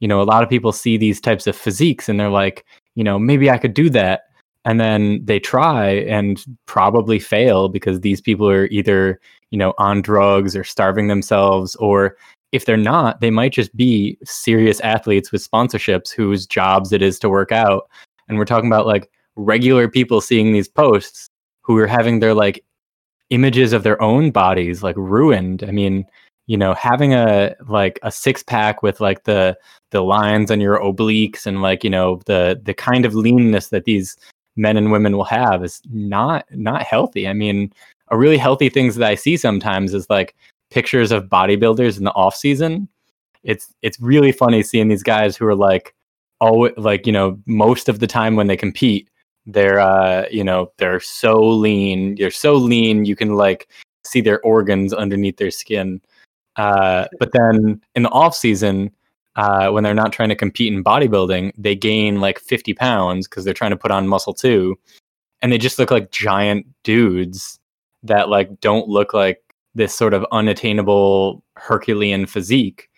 You 0.00 0.06
know, 0.06 0.22
a 0.22 0.24
lot 0.24 0.44
of 0.44 0.48
people 0.48 0.70
see 0.70 0.96
these 0.96 1.20
types 1.20 1.48
of 1.48 1.56
physiques 1.56 2.08
and 2.08 2.20
they're 2.20 2.30
like, 2.30 2.64
you 2.94 3.02
know, 3.02 3.18
maybe 3.18 3.50
I 3.50 3.58
could 3.58 3.74
do 3.74 3.90
that. 3.90 4.22
And 4.64 4.80
then 4.80 5.20
they 5.24 5.38
try 5.38 5.90
and 5.90 6.44
probably 6.66 7.18
fail 7.18 7.68
because 7.68 8.00
these 8.00 8.20
people 8.20 8.48
are 8.48 8.66
either, 8.66 9.20
you 9.50 9.58
know, 9.58 9.72
on 9.78 10.02
drugs 10.02 10.54
or 10.54 10.64
starving 10.64 11.08
themselves, 11.08 11.74
or 11.76 12.16
if 12.52 12.64
they're 12.64 12.76
not, 12.76 13.20
they 13.20 13.30
might 13.30 13.52
just 13.52 13.74
be 13.76 14.18
serious 14.24 14.80
athletes 14.80 15.32
with 15.32 15.48
sponsorships 15.48 16.10
whose 16.10 16.46
jobs 16.46 16.92
it 16.92 17.02
is 17.02 17.18
to 17.20 17.28
work 17.28 17.52
out. 17.52 17.88
And 18.28 18.36
we're 18.36 18.44
talking 18.44 18.70
about 18.70 18.86
like 18.86 19.10
regular 19.36 19.88
people 19.88 20.20
seeing 20.20 20.52
these 20.52 20.68
posts 20.68 21.28
who 21.62 21.76
are 21.78 21.86
having 21.86 22.20
their 22.20 22.34
like 22.34 22.64
images 23.30 23.72
of 23.72 23.84
their 23.84 24.00
own 24.02 24.30
bodies 24.30 24.82
like 24.82 24.96
ruined. 24.96 25.62
I 25.62 25.70
mean, 25.70 26.04
you 26.48 26.56
know 26.56 26.74
having 26.74 27.14
a 27.14 27.54
like 27.68 28.00
a 28.02 28.10
six 28.10 28.42
pack 28.42 28.82
with 28.82 29.00
like 29.00 29.22
the 29.24 29.56
the 29.92 30.00
lines 30.00 30.50
on 30.50 30.60
your 30.60 30.80
obliques 30.80 31.46
and 31.46 31.62
like 31.62 31.84
you 31.84 31.90
know 31.90 32.20
the 32.26 32.60
the 32.64 32.74
kind 32.74 33.04
of 33.04 33.14
leanness 33.14 33.68
that 33.68 33.84
these 33.84 34.16
men 34.58 34.76
and 34.76 34.92
women 34.92 35.16
will 35.16 35.24
have 35.24 35.64
is 35.64 35.80
not 35.90 36.44
not 36.50 36.82
healthy. 36.82 37.26
I 37.28 37.32
mean 37.32 37.72
a 38.08 38.18
really 38.18 38.38
healthy 38.38 38.70
things 38.70 38.94
that 38.94 39.06
i 39.06 39.14
see 39.14 39.36
sometimes 39.36 39.92
is 39.92 40.08
like 40.08 40.34
pictures 40.70 41.12
of 41.12 41.24
bodybuilders 41.24 41.98
in 41.98 42.04
the 42.04 42.12
off 42.12 42.34
season. 42.34 42.88
It's 43.44 43.72
it's 43.82 44.00
really 44.00 44.32
funny 44.32 44.62
seeing 44.62 44.88
these 44.88 45.02
guys 45.02 45.36
who 45.36 45.46
are 45.46 45.54
like 45.54 45.94
oh 46.40 46.70
like 46.76 47.06
you 47.06 47.12
know 47.12 47.38
most 47.46 47.88
of 47.88 48.00
the 48.00 48.06
time 48.06 48.36
when 48.36 48.46
they 48.46 48.56
compete 48.56 49.08
they're 49.46 49.80
uh 49.80 50.26
you 50.30 50.44
know 50.44 50.70
they're 50.76 51.00
so 51.00 51.42
lean 51.42 52.16
you're 52.18 52.30
so 52.30 52.54
lean 52.54 53.04
you 53.06 53.16
can 53.16 53.34
like 53.34 53.66
see 54.08 54.20
their 54.20 54.40
organs 54.40 54.92
underneath 54.92 55.36
their 55.36 55.50
skin. 55.50 56.00
Uh, 56.56 57.06
but 57.18 57.32
then 57.32 57.80
in 57.94 58.02
the 58.02 58.08
off 58.10 58.34
season, 58.34 58.90
uh, 59.38 59.70
when 59.70 59.84
they're 59.84 59.94
not 59.94 60.12
trying 60.12 60.28
to 60.28 60.34
compete 60.34 60.72
in 60.72 60.82
bodybuilding, 60.82 61.52
they 61.56 61.76
gain 61.76 62.20
like 62.20 62.40
50 62.40 62.74
pounds 62.74 63.28
because 63.28 63.44
they're 63.44 63.54
trying 63.54 63.70
to 63.70 63.76
put 63.76 63.92
on 63.92 64.08
muscle 64.08 64.34
too, 64.34 64.76
and 65.40 65.52
they 65.52 65.58
just 65.58 65.78
look 65.78 65.92
like 65.92 66.10
giant 66.10 66.66
dudes 66.82 67.60
that 68.02 68.28
like 68.28 68.60
don't 68.60 68.88
look 68.88 69.14
like 69.14 69.40
this 69.76 69.94
sort 69.94 70.12
of 70.12 70.26
unattainable 70.32 71.44
Herculean 71.54 72.26
physique. 72.26 72.90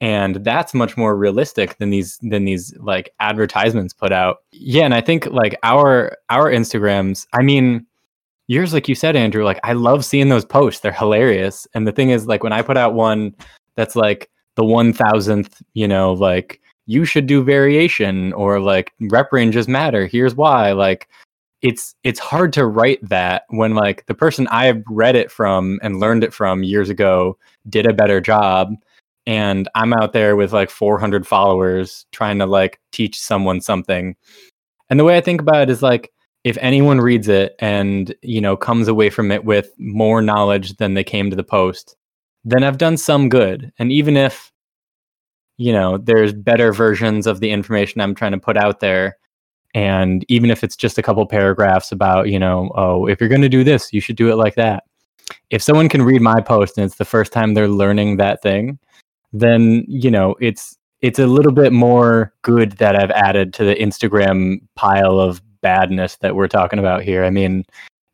And 0.00 0.44
that's 0.44 0.74
much 0.74 0.96
more 0.96 1.16
realistic 1.16 1.78
than 1.78 1.90
these 1.90 2.18
than 2.22 2.44
these 2.44 2.74
like 2.78 3.14
advertisements 3.20 3.94
put 3.94 4.10
out. 4.10 4.38
Yeah, 4.50 4.84
and 4.84 4.94
I 4.94 5.00
think 5.00 5.26
like 5.26 5.56
our 5.62 6.18
our 6.28 6.50
Instagrams, 6.50 7.24
I 7.32 7.42
mean, 7.42 7.86
yours, 8.48 8.74
like 8.74 8.88
you 8.88 8.96
said, 8.96 9.14
Andrew, 9.14 9.44
like 9.44 9.60
I 9.62 9.74
love 9.74 10.04
seeing 10.04 10.28
those 10.28 10.44
posts. 10.44 10.80
They're 10.80 10.90
hilarious. 10.90 11.68
And 11.72 11.86
the 11.86 11.92
thing 11.92 12.10
is, 12.10 12.26
like 12.26 12.42
when 12.42 12.52
I 12.52 12.62
put 12.62 12.76
out 12.76 12.94
one 12.94 13.32
that's 13.76 13.94
like 13.94 14.28
the 14.56 14.64
one 14.64 14.92
thousandth, 14.92 15.62
you 15.74 15.88
know, 15.88 16.12
like 16.12 16.60
you 16.86 17.04
should 17.04 17.26
do 17.26 17.42
variation 17.42 18.32
or 18.34 18.60
like 18.60 18.92
rep 19.00 19.32
ranges 19.32 19.68
matter. 19.68 20.06
Here's 20.06 20.34
why. 20.34 20.72
Like 20.72 21.08
it's 21.62 21.94
it's 22.04 22.20
hard 22.20 22.52
to 22.52 22.66
write 22.66 23.06
that 23.08 23.44
when 23.48 23.74
like 23.74 24.04
the 24.06 24.14
person 24.14 24.46
I 24.50 24.82
read 24.86 25.16
it 25.16 25.30
from 25.30 25.80
and 25.82 26.00
learned 26.00 26.22
it 26.22 26.34
from 26.34 26.62
years 26.62 26.90
ago 26.90 27.38
did 27.68 27.86
a 27.86 27.94
better 27.94 28.20
job. 28.20 28.74
And 29.26 29.68
I'm 29.74 29.94
out 29.94 30.12
there 30.12 30.36
with 30.36 30.52
like 30.52 30.68
400 30.68 31.26
followers 31.26 32.04
trying 32.12 32.38
to 32.40 32.46
like 32.46 32.78
teach 32.92 33.18
someone 33.18 33.62
something. 33.62 34.14
And 34.90 35.00
the 35.00 35.04
way 35.04 35.16
I 35.16 35.22
think 35.22 35.40
about 35.40 35.62
it 35.62 35.70
is 35.70 35.82
like 35.82 36.12
if 36.44 36.58
anyone 36.60 37.00
reads 37.00 37.28
it 37.28 37.56
and 37.58 38.14
you 38.20 38.40
know 38.40 38.56
comes 38.56 38.86
away 38.86 39.08
from 39.08 39.30
it 39.30 39.44
with 39.46 39.72
more 39.78 40.20
knowledge 40.20 40.76
than 40.76 40.92
they 40.92 41.04
came 41.04 41.30
to 41.30 41.36
the 41.36 41.42
post 41.42 41.96
then 42.44 42.64
i've 42.64 42.78
done 42.78 42.96
some 42.96 43.28
good 43.28 43.72
and 43.78 43.92
even 43.92 44.16
if 44.16 44.52
you 45.56 45.72
know 45.72 45.98
there's 45.98 46.32
better 46.32 46.72
versions 46.72 47.26
of 47.26 47.40
the 47.40 47.50
information 47.50 48.00
i'm 48.00 48.14
trying 48.14 48.32
to 48.32 48.38
put 48.38 48.56
out 48.56 48.80
there 48.80 49.16
and 49.74 50.24
even 50.28 50.50
if 50.50 50.62
it's 50.62 50.76
just 50.76 50.98
a 50.98 51.02
couple 51.02 51.24
paragraphs 51.26 51.92
about 51.92 52.28
you 52.28 52.38
know 52.38 52.70
oh 52.76 53.06
if 53.06 53.20
you're 53.20 53.28
going 53.28 53.40
to 53.42 53.48
do 53.48 53.64
this 53.64 53.92
you 53.92 54.00
should 54.00 54.16
do 54.16 54.30
it 54.30 54.36
like 54.36 54.54
that 54.54 54.84
if 55.50 55.62
someone 55.62 55.88
can 55.88 56.02
read 56.02 56.20
my 56.20 56.40
post 56.40 56.76
and 56.78 56.84
it's 56.84 56.96
the 56.96 57.04
first 57.04 57.32
time 57.32 57.54
they're 57.54 57.68
learning 57.68 58.16
that 58.16 58.42
thing, 58.42 58.78
then 59.32 59.84
you 59.88 60.10
know 60.10 60.34
it's 60.40 60.76
it's 61.00 61.18
a 61.18 61.26
little 61.26 61.52
bit 61.52 61.72
more 61.72 62.32
good 62.42 62.72
that 62.72 62.96
I've 62.96 63.10
added 63.10 63.52
to 63.54 63.64
the 63.64 63.74
Instagram 63.74 64.60
pile 64.74 65.20
of 65.20 65.42
badness 65.60 66.16
that 66.16 66.34
we're 66.34 66.48
talking 66.48 66.78
about 66.78 67.02
here. 67.02 67.24
I 67.24 67.30
mean, 67.30 67.64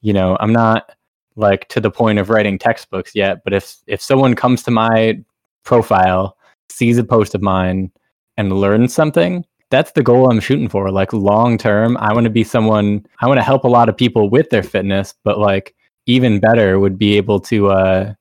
you 0.02 0.12
know, 0.12 0.37
I'm 0.40 0.52
not 0.52 0.92
like 1.37 1.68
to 1.68 1.80
the 1.80 1.90
point 1.90 2.18
of 2.18 2.30
writing 2.30 2.58
textbooks 2.58 3.14
yet, 3.14 3.42
but 3.44 3.52
if 3.52 3.76
if 3.87 4.00
someone 4.00 4.34
comes 4.34 4.62
to 4.64 4.70
my 4.70 5.18
profile, 5.64 6.37
sees 6.68 6.99
a 6.99 7.04
post 7.04 7.34
of 7.34 7.42
mine 7.42 7.90
and 8.37 8.52
learns 8.60 8.94
something, 8.94 9.44
that's 9.70 9.92
the 9.92 10.02
goal 10.02 10.30
I'm 10.30 10.40
shooting 10.40 10.68
for. 10.68 10.90
Like 10.90 11.12
long 11.12 11.58
term, 11.58 11.96
I 11.99 12.12
want 12.12 12.25
to 12.25 12.30
be 12.30 12.44
someone 12.44 13.06
I 13.20 13.26
want 13.26 13.38
to 13.38 13.44
help 13.44 13.64
a 13.64 13.68
lot 13.68 13.88
of 13.88 13.96
people 13.96 14.28
with 14.28 14.50
their 14.50 14.62
fitness, 14.62 15.14
but 15.25 15.38
like 15.38 15.75
even 16.06 16.40
better 16.40 16.80
would 16.80 16.99
be 16.99 17.16
able 17.16 17.40
to 17.40 17.68
uh 17.68 18.14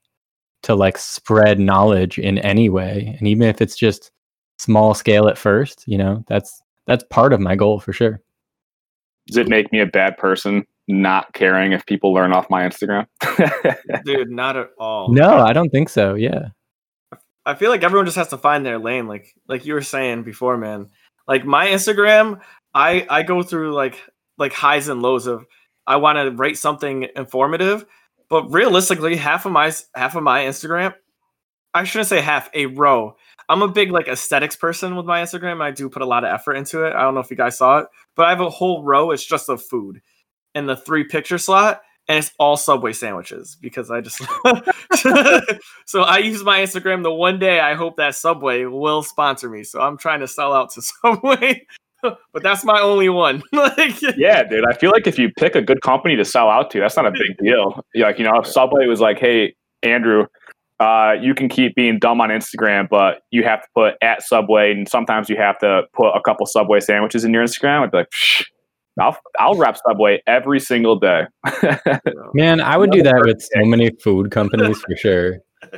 to 0.63 0.75
like 0.75 0.98
spread 0.98 1.60
knowledge 1.60 2.20
in 2.20 2.38
any 2.39 2.70
way. 2.70 3.16
And 3.18 3.28
even 3.28 3.48
if 3.48 3.62
it's 3.62 3.78
just 3.78 4.12
small 4.58 4.94
scale 4.94 5.28
at 5.28 5.38
first, 5.38 5.84
you 5.88 5.98
know, 5.98 6.24
that's 6.28 6.62
that's 6.86 7.04
part 7.10 7.34
of 7.34 7.39
my 7.39 7.56
goal 7.56 7.80
for 7.80 7.94
sure. 7.94 8.22
Does 9.28 9.38
it 9.38 9.48
make 9.48 9.72
me 9.72 9.80
a 9.80 9.86
bad 9.86 10.18
person 10.18 10.66
not 10.89 11.34
caring 11.34 11.72
if 11.72 11.86
people 11.86 12.13
learn 12.13 12.34
off 12.34 12.50
my 12.50 12.63
Instagram? 12.67 13.05
Dude, 14.05 14.29
not 14.29 14.58
at 14.58 14.72
all. 14.77 15.10
No, 15.10 15.38
I 15.38 15.53
don't 15.53 15.69
think 15.69 15.88
so. 15.89 16.15
Yeah. 16.15 16.50
I 17.46 17.55
feel 17.55 17.69
like 17.69 17.84
everyone 17.84 18.05
just 18.05 18.17
has 18.17 18.27
to 18.29 18.38
find 18.38 18.65
their 18.65 18.79
lane, 18.79 19.08
like 19.08 19.34
like 19.48 19.65
you 19.65 19.74
were 19.74 19.81
saying 19.81 20.24
before, 20.24 20.58
man. 20.58 20.89
Like 21.27 21.46
my 21.46 21.67
Instagram, 21.67 22.41
I 22.74 23.05
I 23.10 23.24
go 23.24 23.41
through 23.43 23.74
like 23.74 24.00
like 24.38 24.53
highs 24.53 24.88
and 24.88 25.01
lows 25.01 25.27
of 25.27 25.46
I 25.88 25.96
want 25.96 26.17
to 26.17 26.31
write 26.31 26.58
something 26.58 27.08
informative, 27.15 27.86
but 28.29 28.51
realistically, 28.51 29.15
half 29.15 29.46
of 29.46 29.51
my 29.51 29.72
half 29.96 30.15
of 30.15 30.24
my 30.24 30.41
Instagram, 30.41 30.93
I 31.74 31.84
shouldn't 31.86 32.10
say 32.10 32.22
half, 32.22 32.50
a 32.53 32.67
row. 32.67 33.15
I'm 33.48 33.63
a 33.63 33.67
big 33.67 33.91
like 33.91 34.08
aesthetics 34.08 34.55
person 34.55 34.96
with 34.96 35.08
my 35.08 35.24
Instagram. 35.24 35.62
I 35.62 35.72
do 35.72 35.89
put 35.89 36.03
a 36.03 36.05
lot 36.05 36.24
of 36.24 36.31
effort 36.31 36.53
into 36.53 36.84
it. 36.84 36.93
I 36.93 37.01
don't 37.01 37.15
know 37.15 37.22
if 37.22 37.31
you 37.31 37.38
guys 37.38 37.58
saw 37.58 37.79
it, 37.79 37.88
but 38.15 38.27
I 38.27 38.29
have 38.29 38.41
a 38.41 38.50
whole 38.50 38.84
row. 38.84 39.10
It's 39.10 39.25
just 39.25 39.50
of 39.50 39.63
food 39.63 40.01
in 40.60 40.68
the 40.68 40.75
three 40.75 41.04
picture 41.06 41.39
slot, 41.39 41.82
and 42.08 42.18
it's 42.18 42.32
all 42.39 42.58
Subway 42.58 42.92
sandwiches 42.94 43.58
because 43.62 43.89
I 43.89 44.01
just 44.01 44.18
so 45.86 46.01
I 46.01 46.18
use 46.18 46.44
my 46.44 46.60
Instagram. 46.60 47.04
The 47.04 47.13
one 47.13 47.39
day 47.39 47.60
I 47.60 47.75
hope 47.75 47.98
that 47.98 48.16
Subway 48.16 48.66
will 48.66 49.04
sponsor 49.04 49.50
me, 49.50 49.63
so 49.63 49.80
I'm 49.80 49.98
trying 49.98 50.20
to 50.20 50.28
sell 50.28 50.54
out 50.54 50.72
to 50.72 50.82
Subway. 51.04 51.66
but 52.01 52.44
that's 52.44 52.63
my 52.63 52.80
only 52.80 53.10
one. 53.10 53.44
like, 53.51 54.01
yeah, 54.18 54.44
dude. 54.44 54.66
I 54.68 54.74
feel 54.74 54.92
like 54.92 55.06
if 55.06 55.20
you 55.20 55.30
pick 55.38 55.56
a 55.56 55.62
good 55.62 55.82
company 55.82 56.16
to 56.16 56.25
sell 56.25 56.50
out 56.50 56.72
to, 56.72 56.80
that's 56.80 56.96
not 56.96 57.06
a 57.06 57.12
big 57.12 57.38
deal. 57.38 57.84
Like, 57.96 58.18
you 58.20 58.25
know, 58.25 58.39
if 58.39 58.48
Subway 58.48 58.86
was 58.88 59.01
like, 59.01 59.20
"Hey, 59.20 59.56
Andrew, 59.84 60.25
uh, 60.80 61.16
you 61.20 61.36
can 61.36 61.50
keep 61.50 61.75
being 61.75 62.00
dumb 62.00 62.22
on 62.22 62.30
Instagram, 62.30 62.88
but 62.89 63.22
you 63.32 63.44
have 63.44 63.62
to 63.62 63.68
put 63.75 63.96
at 64.01 64.24
Subway, 64.24 64.72
and 64.72 64.88
sometimes 64.88 65.30
you 65.30 65.38
have 65.38 65.60
to 65.60 65.84
put 65.94 66.12
a 66.12 66.22
couple 66.22 66.46
Subway 66.46 66.80
sandwiches 66.80 67.24
in 67.24 67.34
your 67.34 67.44
Instagram." 67.44 67.82
I'd 67.82 67.92
be 67.92 67.98
like, 67.98 68.10
Psh, 68.10 68.46
I'll 69.00 69.18
I'll 69.39 69.56
rep 69.56 69.77
Subway 69.88 70.22
every 70.27 70.60
single 70.60 70.98
day. 71.00 71.24
Man, 72.34 72.62
I 72.62 72.77
would 72.77 72.91
do 72.91 73.01
that 73.03 73.22
with 73.25 73.41
so 73.41 73.65
many 73.65 73.91
food 74.01 74.32
companies 74.32 74.79
for 74.82 74.96
sure. 74.96 75.38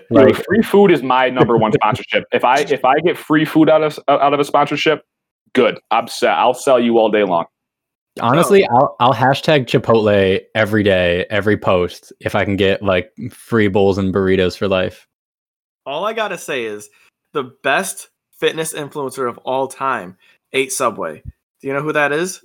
Like 0.09 0.35
free 0.45 0.61
food 0.61 0.91
is 0.91 1.01
my 1.01 1.29
number 1.29 1.57
one 1.57 1.71
sponsorship. 1.73 2.25
If 2.31 2.43
I 2.43 2.59
if 2.59 2.85
I 2.85 2.99
get 2.99 3.17
free 3.17 3.45
food 3.45 3.69
out 3.69 3.83
of 3.83 3.99
out 4.07 4.33
of 4.33 4.39
a 4.39 4.43
sponsorship, 4.43 5.03
good. 5.53 5.79
I'm 5.89 6.07
set. 6.07 6.31
I'll 6.31 6.53
sell 6.53 6.79
you 6.79 6.97
all 6.97 7.09
day 7.09 7.23
long. 7.23 7.45
Honestly, 8.19 8.67
oh. 8.69 8.75
I'll 8.75 8.95
I'll 8.99 9.13
hashtag 9.13 9.65
Chipotle 9.65 10.41
every 10.53 10.83
day, 10.83 11.25
every 11.29 11.57
post 11.57 12.13
if 12.19 12.35
I 12.35 12.45
can 12.45 12.55
get 12.55 12.83
like 12.83 13.11
free 13.31 13.67
bowls 13.67 13.97
and 13.97 14.13
burritos 14.13 14.57
for 14.57 14.67
life. 14.67 15.07
All 15.85 16.05
I 16.05 16.13
gotta 16.13 16.37
say 16.37 16.65
is 16.65 16.89
the 17.33 17.51
best 17.63 18.09
fitness 18.37 18.73
influencer 18.73 19.29
of 19.29 19.37
all 19.39 19.67
time 19.67 20.17
ate 20.53 20.71
Subway. 20.71 21.21
Do 21.61 21.67
you 21.67 21.73
know 21.73 21.81
who 21.81 21.93
that 21.93 22.11
is? 22.11 22.43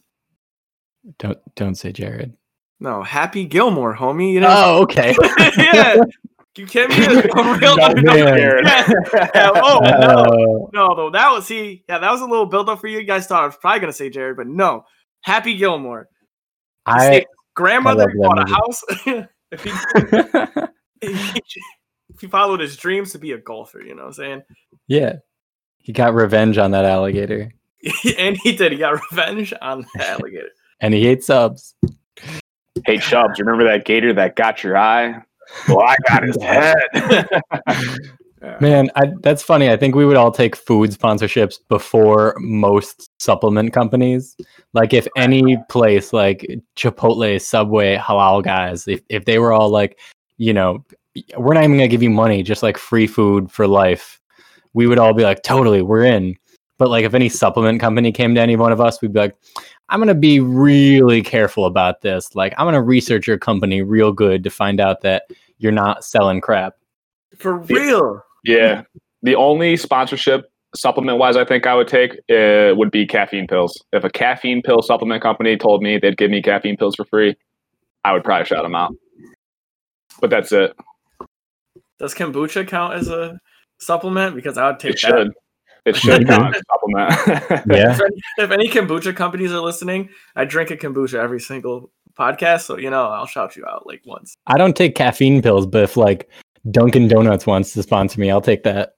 Don't 1.19 1.39
don't 1.55 1.75
say 1.77 1.93
Jared. 1.93 2.35
No, 2.81 3.03
Happy 3.03 3.45
Gilmore, 3.47 3.95
homie. 3.97 4.33
You 4.33 4.41
know? 4.41 4.49
Oh, 4.51 4.83
okay. 4.83 5.15
yeah. 5.57 5.97
You 6.57 6.67
can't 6.67 6.91
be 6.91 7.05
a, 7.05 7.21
a 7.21 7.59
real 7.59 7.77
No, 7.77 7.95
man. 7.95 8.05
yeah. 8.65 8.93
Yeah, 9.35 9.51
Oh 9.55 9.81
no, 9.83 9.89
Uh, 9.89 10.71
no, 10.73 10.95
though 10.97 11.11
that 11.11 11.31
was 11.33 11.47
see, 11.47 11.85
yeah, 11.89 11.99
that 11.99 12.11
was 12.11 12.21
a 12.23 12.27
little 12.27 12.47
build 12.47 12.69
up 12.69 12.81
for 12.81 12.87
you. 12.89 12.99
You 12.99 13.05
guys 13.05 13.27
thought 13.27 13.43
I 13.43 13.47
was 13.47 13.57
probably 13.57 13.81
gonna 13.81 13.93
say 13.93 14.11
Jared, 14.11 14.37
but 14.37 14.47
no, 14.47 14.85
Happy 15.23 15.57
Gilmore. 15.57 16.09
I 16.87 17.11
His 17.13 17.25
grandmother 17.55 18.11
I 18.11 18.15
bought 18.17 18.49
a 18.49 18.53
house. 18.53 18.83
if, 19.53 19.63
he, 19.65 19.71
if 21.03 21.23
he 21.23 21.63
if 22.15 22.21
he 22.21 22.27
followed 22.27 22.61
his 22.61 22.77
dreams 22.77 23.13
to 23.13 23.19
be 23.19 23.33
a 23.33 23.39
golfer, 23.39 23.81
you 23.83 23.95
know 23.95 24.03
what 24.03 24.09
I'm 24.09 24.13
saying? 24.15 24.43
yeah. 24.87 25.17
He 25.79 25.93
got 25.93 26.15
revenge 26.15 26.59
on 26.59 26.73
that 26.73 26.85
alligator. 26.85 27.53
and 28.19 28.37
he 28.37 28.57
did. 28.57 28.73
He 28.73 28.79
got 28.79 29.01
revenge 29.11 29.53
on 29.63 29.87
the 29.95 30.09
alligator. 30.09 30.49
And 30.81 30.95
he 30.95 31.07
ate 31.07 31.25
subs. 31.25 31.75
Hey 32.85 32.99
Chubbs, 32.99 33.41
remember 33.41 33.65
that 33.65 33.85
gator 33.85 34.13
that 34.15 34.37
got 34.37 34.63
your 34.63 34.77
eye? 34.77 35.23
Well, 35.69 35.81
I 35.81 35.97
got 36.09 36.23
his 36.25 36.41
head. 36.43 36.77
Man, 38.61 38.91
I, 38.95 39.13
that's 39.23 39.43
funny. 39.43 39.71
I 39.71 39.77
think 39.77 39.95
we 39.95 40.05
would 40.05 40.17
all 40.17 40.31
take 40.31 40.55
food 40.55 40.91
sponsorships 40.91 41.57
before 41.69 42.37
most 42.39 43.11
supplement 43.19 43.73
companies. 43.73 44.37
Like, 44.73 44.93
if 44.93 45.09
any 45.17 45.57
place 45.69 46.13
like 46.13 46.47
Chipotle, 46.77 47.41
Subway, 47.41 47.97
Halal 47.97 48.45
guys, 48.45 48.87
if, 48.87 49.01
if 49.09 49.25
they 49.25 49.39
were 49.39 49.53
all 49.53 49.71
like, 49.71 49.99
you 50.37 50.53
know, 50.53 50.85
we're 51.37 51.55
not 51.55 51.65
even 51.65 51.77
going 51.77 51.89
to 51.89 51.95
give 51.95 52.03
you 52.03 52.11
money, 52.11 52.43
just 52.43 52.63
like 52.63 52.77
free 52.77 53.07
food 53.07 53.51
for 53.51 53.67
life, 53.67 54.21
we 54.75 54.87
would 54.87 54.99
all 54.99 55.15
be 55.15 55.25
like, 55.25 55.43
totally, 55.43 55.83
we're 55.83 56.05
in. 56.05 56.37
But 56.79 56.91
like, 56.91 57.05
if 57.05 57.15
any 57.15 57.31
supplement 57.31 57.81
company 57.81 58.13
came 58.13 58.35
to 58.35 58.41
any 58.41 58.55
one 58.55 58.71
of 58.71 58.81
us, 58.81 59.01
we'd 59.01 59.15
be 59.15 59.21
like, 59.21 59.37
I'm 59.89 60.01
going 60.01 60.09
to 60.09 60.15
be 60.15 60.41
really 60.41 61.23
careful 61.23 61.65
about 61.65 62.01
this. 62.03 62.35
Like, 62.35 62.55
I'm 62.59 62.65
going 62.65 62.75
to 62.75 62.83
research 62.83 63.27
your 63.27 63.39
company 63.39 63.83
real 63.83 64.13
good 64.13 64.43
to 64.45 64.51
find 64.51 64.81
out 64.81 65.03
that 65.03 65.25
you're 65.59 65.73
not 65.73 66.05
selling 66.05 66.41
crap. 66.41 66.75
For 67.39 67.59
real. 67.59 68.23
yeah. 68.45 68.83
The 69.23 69.35
only 69.37 69.77
sponsorship 69.77 70.51
supplement 70.75 71.19
wise 71.19 71.37
I 71.37 71.45
think 71.45 71.67
I 71.67 71.75
would 71.75 71.89
take 71.89 72.13
uh, 72.31 72.75
would 72.77 72.91
be 72.91 73.07
caffeine 73.07 73.47
pills. 73.47 73.83
If 73.93 74.05
a 74.05 74.11
caffeine 74.11 74.61
pill 74.63 74.83
supplement 74.83 75.23
company 75.23 75.57
told 75.57 75.83
me 75.83 75.99
they'd 75.99 76.17
give 76.17 76.31
me 76.31 76.43
caffeine 76.43 76.77
pills 76.77 76.97
for 76.97 77.05
free, 77.05 77.35
I 78.05 78.13
would 78.13 78.25
probably 78.25 78.45
shout 78.47 78.63
them 78.63 78.75
out. 78.75 78.95
But 80.21 80.31
that's 80.31 80.53
it. 80.53 80.73
Does 81.99 82.15
kombucha 82.15 82.67
count 82.69 82.95
as 82.95 83.09
a 83.09 83.39
supplement? 83.79 84.35
Because 84.37 84.59
I 84.59 84.69
would 84.69 84.79
take 84.81 84.95
It 84.95 85.01
that. 85.03 85.09
should. 85.11 85.33
It 85.87 85.97
should 86.03 86.27
count 86.27 86.55
as 86.57 86.61
a 86.61 86.65
supplement. 86.71 87.67
Yeah. 87.73 87.93
If 87.93 88.01
any- 88.01 88.23
if 88.39 88.51
any 88.51 88.69
kombucha 88.69 89.15
companies 89.17 89.53
are 89.53 89.61
listening, 89.61 90.11
I 90.35 90.45
drink 90.45 90.71
a 90.71 90.77
kombucha 90.77 91.15
every 91.15 91.41
single 91.41 91.91
podcast, 92.19 92.63
so 92.63 92.77
you 92.79 92.91
know 92.91 93.07
I'll 93.09 93.27
shout 93.27 93.57
you 93.57 93.65
out 93.67 93.87
like 93.87 94.03
once. 94.05 94.35
I 94.47 94.59
don't 94.59 94.75
take 94.77 94.95
caffeine 94.95 95.41
pills, 95.43 95.67
but 95.67 95.83
if 95.85 95.97
like 95.97 96.29
Dunkin' 96.71 97.09
Donuts 97.09 97.47
wants 97.47 97.73
to 97.75 97.83
sponsor 97.83 98.21
me, 98.21 98.31
I'll 98.31 98.41
take 98.41 98.65
that. 98.65 98.95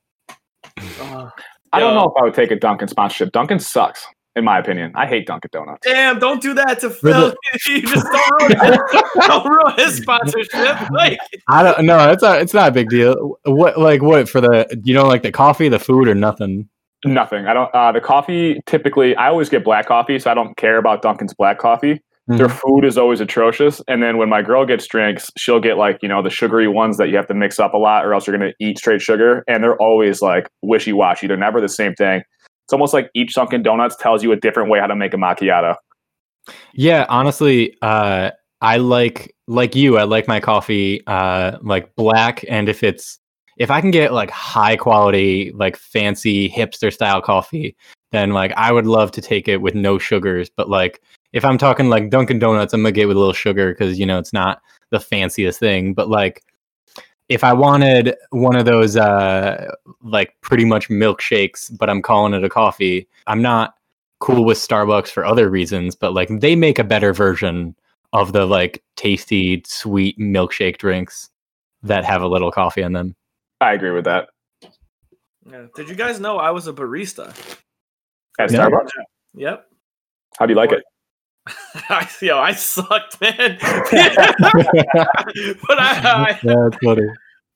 Oh, 1.00 1.30
I 1.72 1.80
don't 1.80 1.94
know 1.94 2.04
if 2.04 2.12
I 2.20 2.24
would 2.24 2.34
take 2.34 2.50
a 2.50 2.56
Dunkin' 2.56 2.88
sponsorship. 2.88 3.32
Dunkin' 3.32 3.58
sucks, 3.60 4.06
in 4.36 4.44
my 4.44 4.58
opinion. 4.58 4.92
I 4.94 5.06
hate 5.06 5.26
Dunkin' 5.26 5.50
Donuts. 5.52 5.80
damn! 5.86 6.18
Don't 6.18 6.40
do 6.40 6.54
that 6.54 6.80
to 6.80 6.90
Phil. 6.90 7.30
the- 7.30 7.36
you 7.68 7.82
just 7.82 8.06
don't 8.06 8.58
ruin, 8.58 8.78
don't 9.26 9.46
ruin 9.46 9.74
his 9.76 9.96
sponsorship. 9.98 10.90
Like, 10.90 11.18
I 11.48 11.62
don't 11.62 11.84
know. 11.84 12.10
It's 12.10 12.22
not. 12.22 12.40
It's 12.40 12.54
not 12.54 12.68
a 12.68 12.72
big 12.72 12.88
deal. 12.88 13.38
What 13.44 13.78
like 13.78 14.00
what 14.02 14.28
for 14.28 14.40
the 14.40 14.66
you 14.84 14.94
know 14.94 15.06
like 15.06 15.22
the 15.22 15.32
coffee, 15.32 15.68
the 15.68 15.78
food, 15.78 16.08
or 16.08 16.14
nothing? 16.14 16.68
Nothing. 17.04 17.46
I 17.46 17.54
don't. 17.54 17.72
Uh, 17.74 17.92
the 17.92 18.00
coffee 18.00 18.60
typically, 18.66 19.14
I 19.16 19.28
always 19.28 19.48
get 19.48 19.64
black 19.64 19.86
coffee, 19.86 20.18
so 20.18 20.30
I 20.30 20.34
don't 20.34 20.56
care 20.56 20.78
about 20.78 21.02
Dunkin's 21.02 21.34
black 21.34 21.58
coffee. 21.58 22.00
Their 22.36 22.50
food 22.50 22.84
is 22.84 22.98
always 22.98 23.22
atrocious, 23.22 23.80
and 23.88 24.02
then 24.02 24.18
when 24.18 24.28
my 24.28 24.42
girl 24.42 24.66
gets 24.66 24.86
drinks, 24.86 25.30
she'll 25.38 25.60
get 25.60 25.78
like 25.78 25.98
you 26.02 26.08
know 26.10 26.22
the 26.22 26.28
sugary 26.28 26.68
ones 26.68 26.98
that 26.98 27.08
you 27.08 27.16
have 27.16 27.26
to 27.28 27.34
mix 27.34 27.58
up 27.58 27.72
a 27.72 27.78
lot, 27.78 28.04
or 28.04 28.12
else 28.12 28.26
you're 28.26 28.36
gonna 28.36 28.52
eat 28.60 28.76
straight 28.76 29.00
sugar. 29.00 29.44
And 29.48 29.64
they're 29.64 29.78
always 29.78 30.20
like 30.20 30.46
wishy 30.60 30.92
washy. 30.92 31.26
They're 31.26 31.38
never 31.38 31.58
the 31.58 31.70
same 31.70 31.94
thing. 31.94 32.22
It's 32.66 32.72
almost 32.74 32.92
like 32.92 33.10
each 33.14 33.32
Dunkin' 33.32 33.62
Donuts 33.62 33.96
tells 33.96 34.22
you 34.22 34.32
a 34.32 34.36
different 34.36 34.68
way 34.68 34.78
how 34.78 34.86
to 34.86 34.94
make 34.94 35.14
a 35.14 35.16
macchiato. 35.16 35.76
Yeah, 36.74 37.06
honestly, 37.08 37.74
uh, 37.80 38.32
I 38.60 38.76
like 38.76 39.34
like 39.46 39.74
you. 39.74 39.96
I 39.96 40.02
like 40.02 40.28
my 40.28 40.40
coffee 40.40 41.02
uh, 41.06 41.56
like 41.62 41.94
black, 41.96 42.44
and 42.46 42.68
if 42.68 42.82
it's 42.82 43.17
if 43.58 43.70
I 43.70 43.80
can 43.80 43.90
get 43.90 44.12
like 44.12 44.30
high 44.30 44.76
quality, 44.76 45.52
like 45.52 45.76
fancy 45.76 46.48
hipster 46.48 46.92
style 46.92 47.20
coffee, 47.20 47.76
then 48.12 48.30
like 48.30 48.52
I 48.56 48.72
would 48.72 48.86
love 48.86 49.10
to 49.12 49.20
take 49.20 49.48
it 49.48 49.58
with 49.60 49.74
no 49.74 49.98
sugars. 49.98 50.48
But 50.48 50.68
like 50.70 51.02
if 51.32 51.44
I'm 51.44 51.58
talking 51.58 51.88
like 51.88 52.10
Dunkin' 52.10 52.38
Donuts, 52.38 52.72
I'm 52.72 52.82
gonna 52.82 52.92
get 52.92 53.08
with 53.08 53.16
a 53.16 53.20
little 53.20 53.34
sugar 53.34 53.72
because 53.72 53.98
you 53.98 54.06
know 54.06 54.18
it's 54.18 54.32
not 54.32 54.62
the 54.90 55.00
fanciest 55.00 55.58
thing. 55.58 55.92
But 55.92 56.08
like 56.08 56.44
if 57.28 57.44
I 57.44 57.52
wanted 57.52 58.14
one 58.30 58.56
of 58.56 58.64
those 58.64 58.96
uh 58.96 59.72
like 60.02 60.34
pretty 60.40 60.64
much 60.64 60.88
milkshakes, 60.88 61.76
but 61.76 61.90
I'm 61.90 62.00
calling 62.02 62.34
it 62.34 62.44
a 62.44 62.48
coffee, 62.48 63.08
I'm 63.26 63.42
not 63.42 63.74
cool 64.20 64.44
with 64.44 64.58
Starbucks 64.58 65.08
for 65.08 65.24
other 65.24 65.50
reasons, 65.50 65.94
but 65.96 66.14
like 66.14 66.28
they 66.40 66.56
make 66.56 66.78
a 66.78 66.84
better 66.84 67.12
version 67.12 67.74
of 68.12 68.32
the 68.32 68.46
like 68.46 68.82
tasty 68.96 69.62
sweet 69.66 70.18
milkshake 70.18 70.78
drinks. 70.78 71.30
that 71.82 72.04
have 72.04 72.22
a 72.22 72.26
little 72.28 72.50
coffee 72.50 72.82
in 72.82 72.92
them. 72.92 73.14
I 73.60 73.72
agree 73.72 73.90
with 73.90 74.04
that. 74.04 74.28
Yeah. 75.50 75.66
Did 75.74 75.88
you 75.88 75.94
guys 75.94 76.20
know 76.20 76.38
I 76.38 76.50
was 76.50 76.68
a 76.68 76.72
barista? 76.72 77.28
At 78.38 78.50
Yeah. 78.52 78.66
Starbucks, 78.66 78.90
Yep. 79.34 79.66
how 80.38 80.46
do 80.46 80.52
you 80.52 80.56
like 80.56 80.72
it? 80.72 80.82
I 81.88 82.08
yo, 82.20 82.38
I 82.38 82.52
sucked, 82.52 83.20
man. 83.20 83.58
but 83.60 83.94
I, 85.78 86.00
I 86.04 86.38
That's 86.42 86.76
funny. 86.84 87.06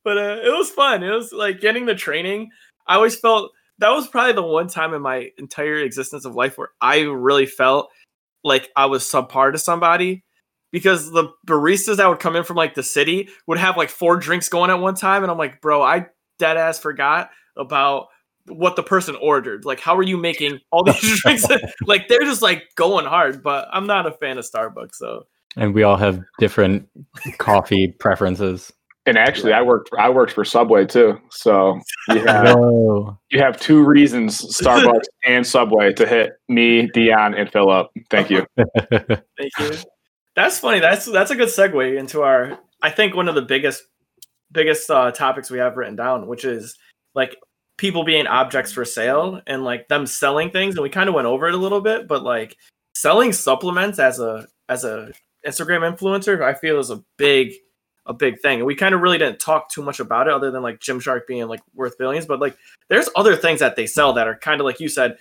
but 0.04 0.18
uh, 0.18 0.40
it 0.42 0.56
was 0.56 0.70
fun. 0.70 1.02
It 1.02 1.10
was 1.10 1.32
like 1.32 1.60
getting 1.60 1.86
the 1.86 1.94
training. 1.94 2.50
I 2.86 2.96
always 2.96 3.16
felt 3.16 3.52
that 3.78 3.90
was 3.90 4.08
probably 4.08 4.32
the 4.32 4.42
one 4.42 4.68
time 4.68 4.94
in 4.94 5.02
my 5.02 5.30
entire 5.38 5.76
existence 5.76 6.24
of 6.24 6.34
life 6.34 6.58
where 6.58 6.70
I 6.80 7.00
really 7.02 7.46
felt 7.46 7.90
like 8.42 8.70
I 8.76 8.86
was 8.86 9.04
subpar 9.04 9.52
to 9.52 9.58
somebody 9.58 10.24
because 10.72 11.12
the 11.12 11.28
baristas 11.46 11.98
that 11.98 12.08
would 12.08 12.18
come 12.18 12.34
in 12.34 12.42
from 12.42 12.56
like 12.56 12.74
the 12.74 12.82
city 12.82 13.28
would 13.46 13.58
have 13.58 13.76
like 13.76 13.90
four 13.90 14.16
drinks 14.16 14.48
going 14.48 14.70
at 14.70 14.80
one 14.80 14.94
time, 14.94 15.22
and 15.22 15.30
I'm 15.30 15.38
like, 15.38 15.60
bro, 15.60 15.82
I 15.82 16.06
dead 16.38 16.56
ass 16.56 16.78
forgot 16.78 17.30
about 17.56 18.08
what 18.46 18.74
the 18.74 18.82
person 18.82 19.16
ordered. 19.20 19.64
Like, 19.64 19.78
how 19.78 19.96
are 19.96 20.02
you 20.02 20.16
making 20.16 20.58
all 20.72 20.82
these 20.82 21.20
drinks? 21.22 21.46
like, 21.86 22.08
they're 22.08 22.24
just 22.24 22.42
like 22.42 22.64
going 22.74 23.06
hard, 23.06 23.42
but 23.42 23.68
I'm 23.70 23.86
not 23.86 24.06
a 24.06 24.12
fan 24.12 24.38
of 24.38 24.44
Starbucks, 24.44 24.94
so 24.94 25.26
And 25.56 25.74
we 25.74 25.82
all 25.82 25.96
have 25.96 26.20
different 26.40 26.88
coffee 27.38 27.94
preferences. 28.00 28.72
And 29.04 29.18
actually, 29.18 29.52
I 29.52 29.62
worked. 29.62 29.90
I 29.98 30.08
worked 30.08 30.32
for 30.32 30.44
Subway 30.44 30.86
too. 30.86 31.20
So 31.30 31.80
you 32.08 32.24
have 32.24 32.54
Whoa. 32.54 32.54
Oh. 33.12 33.18
you 33.30 33.40
have 33.40 33.58
two 33.58 33.84
reasons: 33.84 34.40
Starbucks 34.56 35.06
and 35.26 35.44
Subway 35.44 35.92
to 35.94 36.06
hit 36.06 36.34
me, 36.48 36.88
Dion, 36.94 37.34
and 37.34 37.50
Philip. 37.50 37.88
Thank 38.10 38.30
you. 38.30 38.46
Thank 38.56 39.52
you. 39.58 39.72
That's 40.34 40.58
funny. 40.58 40.80
That's 40.80 41.06
that's 41.06 41.30
a 41.30 41.36
good 41.36 41.48
segue 41.48 41.98
into 41.98 42.22
our. 42.22 42.58
I 42.82 42.90
think 42.90 43.14
one 43.14 43.28
of 43.28 43.34
the 43.34 43.42
biggest 43.42 43.82
biggest 44.50 44.90
uh, 44.90 45.10
topics 45.10 45.50
we 45.50 45.58
have 45.58 45.76
written 45.76 45.96
down, 45.96 46.26
which 46.26 46.44
is 46.44 46.76
like 47.14 47.36
people 47.76 48.04
being 48.04 48.26
objects 48.26 48.72
for 48.72 48.84
sale 48.84 49.40
and 49.46 49.64
like 49.64 49.88
them 49.88 50.06
selling 50.06 50.50
things. 50.50 50.74
And 50.74 50.82
we 50.82 50.90
kind 50.90 51.08
of 51.08 51.14
went 51.14 51.26
over 51.26 51.48
it 51.48 51.54
a 51.54 51.58
little 51.58 51.80
bit, 51.80 52.08
but 52.08 52.22
like 52.22 52.56
selling 52.94 53.32
supplements 53.32 53.98
as 53.98 54.20
a 54.20 54.46
as 54.68 54.84
a 54.84 55.12
Instagram 55.46 55.96
influencer, 55.96 56.42
I 56.42 56.54
feel 56.54 56.78
is 56.78 56.90
a 56.90 57.02
big 57.18 57.52
a 58.06 58.14
big 58.14 58.40
thing. 58.40 58.58
And 58.58 58.66
we 58.66 58.74
kind 58.74 58.94
of 58.94 59.00
really 59.00 59.18
didn't 59.18 59.38
talk 59.38 59.68
too 59.68 59.82
much 59.82 60.00
about 60.00 60.28
it, 60.28 60.32
other 60.32 60.50
than 60.50 60.62
like 60.62 60.80
Gymshark 60.80 61.26
being 61.26 61.46
like 61.46 61.60
worth 61.74 61.98
billions. 61.98 62.26
But 62.26 62.40
like, 62.40 62.56
there's 62.88 63.08
other 63.16 63.36
things 63.36 63.60
that 63.60 63.76
they 63.76 63.86
sell 63.86 64.12
that 64.14 64.26
are 64.26 64.36
kind 64.36 64.60
of 64.60 64.64
like 64.64 64.80
you 64.80 64.88
said, 64.88 65.18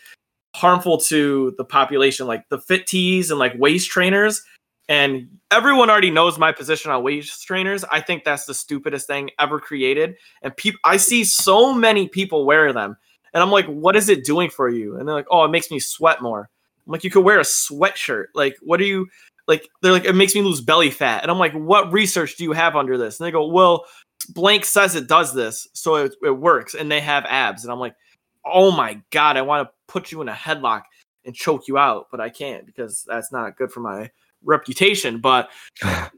harmful 0.56 0.98
to 0.98 1.54
the 1.58 1.66
population, 1.66 2.28
like 2.28 2.48
the 2.50 2.60
fit 2.60 2.88
teas 2.88 3.30
and 3.30 3.40
like 3.40 3.54
waist 3.58 3.90
trainers. 3.90 4.44
And 4.92 5.30
everyone 5.52 5.90
already 5.90 6.12
knows 6.12 6.38
my 6.38 6.52
position 6.52 6.92
on 6.92 7.02
waist 7.02 7.48
trainers. 7.48 7.86
I 7.86 8.02
think 8.02 8.26
that's 8.26 8.44
the 8.44 8.54
stupidest 8.54 9.08
thing 9.08 9.30
ever 9.40 9.58
created. 9.58 10.18
And 10.42 10.54
I 10.84 10.98
see 10.98 11.24
so 11.24 11.74
many 11.74 12.10
people 12.10 12.46
wear 12.46 12.74
them, 12.74 12.98
and 13.34 13.42
I'm 13.42 13.52
like, 13.52 13.68
what 13.68 13.96
is 13.96 14.10
it 14.10 14.26
doing 14.26 14.50
for 14.50 14.68
you? 14.68 14.98
And 14.98 15.08
they're 15.08 15.16
like, 15.16 15.28
oh, 15.32 15.46
it 15.46 15.48
makes 15.48 15.72
me 15.72 15.80
sweat 15.80 16.22
more. 16.22 16.50
I'm 16.86 16.92
like, 16.92 17.06
you 17.06 17.10
could 17.10 17.24
wear 17.24 17.40
a 17.40 17.44
sweatshirt. 17.44 18.26
Like, 18.36 18.58
what 18.62 18.82
are 18.82 18.84
you? 18.84 19.08
Like, 19.48 19.66
they're 19.82 19.94
like, 19.94 20.04
it 20.04 20.14
makes 20.14 20.36
me 20.36 20.42
lose 20.42 20.60
belly 20.60 20.92
fat. 20.92 21.22
And 21.22 21.32
I'm 21.32 21.40
like, 21.40 21.54
what 21.54 21.94
research 21.94 22.36
do 22.36 22.44
you 22.44 22.52
have 22.52 22.76
under 22.76 22.98
this? 22.98 23.18
And 23.18 23.26
they 23.26 23.32
go, 23.32 23.48
well, 23.48 23.86
blank 24.34 24.66
says 24.66 24.96
it 24.96 25.08
does 25.08 25.34
this, 25.34 25.70
so 25.72 25.96
it, 25.96 26.16
it 26.22 26.32
works. 26.32 26.74
And 26.74 26.92
they 26.92 27.00
have 27.00 27.24
abs. 27.30 27.64
And 27.64 27.72
I'm 27.72 27.80
like, 27.80 27.96
oh 28.44 28.72
my 28.72 29.00
god, 29.10 29.38
I 29.38 29.42
want 29.42 29.70
to 29.70 29.74
put 29.88 30.12
you 30.12 30.22
in 30.22 30.28
a 30.28 30.34
headlock 30.34 30.82
and 31.24 31.34
choke 31.34 31.70
you 31.70 31.78
out, 31.78 32.08
but 32.12 32.20
I 32.20 32.30
can't 32.30 32.66
because 32.66 33.06
that's 33.08 33.32
not 33.32 33.56
good 33.56 33.72
for 33.72 33.80
my 33.80 34.10
reputation. 34.44 35.20
But 35.20 35.50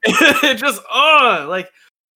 it 0.03 0.57
just 0.57 0.81
oh, 0.91 1.45
like 1.49 1.69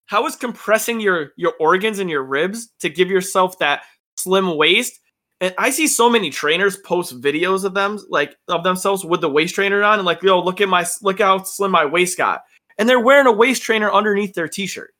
how 0.06 0.26
is 0.26 0.36
compressing 0.36 1.00
your 1.00 1.32
your 1.36 1.54
organs 1.60 1.98
and 1.98 2.10
your 2.10 2.22
ribs 2.22 2.70
to 2.80 2.88
give 2.88 3.08
yourself 3.10 3.58
that 3.58 3.82
slim 4.16 4.56
waist? 4.56 4.98
And 5.40 5.54
I 5.56 5.70
see 5.70 5.86
so 5.86 6.10
many 6.10 6.30
trainers 6.30 6.76
post 6.78 7.20
videos 7.20 7.64
of 7.64 7.74
them 7.74 7.98
like 8.08 8.36
of 8.48 8.64
themselves 8.64 9.04
with 9.04 9.20
the 9.20 9.30
waist 9.30 9.54
trainer 9.54 9.82
on 9.82 9.98
and 9.98 10.06
like, 10.06 10.22
yo, 10.22 10.40
look 10.40 10.60
at 10.60 10.68
my 10.68 10.84
look 11.02 11.20
how 11.20 11.42
slim 11.44 11.70
my 11.70 11.84
waist 11.84 12.18
got. 12.18 12.42
And 12.78 12.88
they're 12.88 13.00
wearing 13.00 13.26
a 13.26 13.32
waist 13.32 13.62
trainer 13.62 13.90
underneath 13.90 14.34
their 14.34 14.48
t-shirt. 14.48 14.92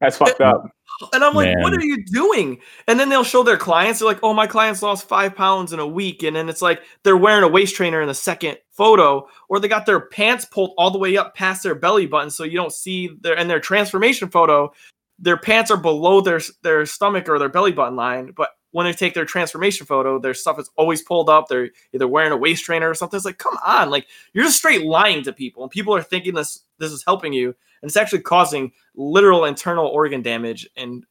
That's 0.00 0.16
fucked 0.16 0.40
up. 0.40 0.64
And 1.12 1.22
I'm 1.24 1.34
like, 1.34 1.56
what 1.58 1.72
are 1.72 1.84
you 1.84 2.04
doing? 2.04 2.60
And 2.86 2.98
then 2.98 3.08
they'll 3.08 3.24
show 3.24 3.42
their 3.42 3.56
clients. 3.56 4.00
They're 4.00 4.08
like, 4.08 4.20
oh, 4.22 4.34
my 4.34 4.46
clients 4.46 4.82
lost 4.82 5.08
five 5.08 5.34
pounds 5.34 5.72
in 5.72 5.78
a 5.78 5.86
week. 5.86 6.22
And 6.22 6.34
then 6.34 6.48
it's 6.48 6.62
like 6.62 6.82
they're 7.02 7.16
wearing 7.16 7.44
a 7.44 7.48
waist 7.48 7.76
trainer 7.76 8.00
in 8.00 8.08
the 8.08 8.14
second 8.14 8.58
photo, 8.72 9.28
or 9.48 9.60
they 9.60 9.68
got 9.68 9.86
their 9.86 10.00
pants 10.00 10.44
pulled 10.44 10.72
all 10.76 10.90
the 10.90 10.98
way 10.98 11.16
up 11.16 11.34
past 11.34 11.62
their 11.62 11.74
belly 11.74 12.06
button 12.06 12.30
so 12.30 12.44
you 12.44 12.56
don't 12.56 12.72
see 12.72 13.10
their 13.20 13.34
in 13.34 13.48
their 13.48 13.60
transformation 13.60 14.28
photo, 14.28 14.72
their 15.18 15.36
pants 15.36 15.70
are 15.70 15.76
below 15.76 16.20
their 16.20 16.40
their 16.62 16.86
stomach 16.86 17.28
or 17.28 17.38
their 17.38 17.48
belly 17.48 17.72
button 17.72 17.96
line. 17.96 18.32
But 18.36 18.50
when 18.72 18.86
they 18.86 18.92
take 18.92 19.14
their 19.14 19.24
transformation 19.24 19.86
photo, 19.86 20.18
their 20.18 20.34
stuff 20.34 20.58
is 20.58 20.70
always 20.76 21.02
pulled 21.02 21.30
up. 21.30 21.48
They're 21.48 21.70
either 21.92 22.06
wearing 22.06 22.32
a 22.32 22.36
waist 22.36 22.64
trainer 22.64 22.88
or 22.88 22.94
something. 22.94 23.16
It's 23.16 23.24
like, 23.24 23.38
come 23.38 23.56
on, 23.64 23.90
like 23.90 24.06
you're 24.34 24.44
just 24.44 24.58
straight 24.58 24.84
lying 24.84 25.22
to 25.24 25.32
people, 25.32 25.62
and 25.62 25.70
people 25.70 25.94
are 25.94 26.02
thinking 26.02 26.34
this 26.34 26.60
this 26.78 26.92
is 26.92 27.02
helping 27.04 27.32
you, 27.32 27.46
and 27.82 27.88
it's 27.88 27.96
actually 27.96 28.20
causing 28.20 28.72
literal 28.94 29.44
internal 29.44 29.86
organ 29.86 30.22
damage 30.22 30.68
and 30.76 31.04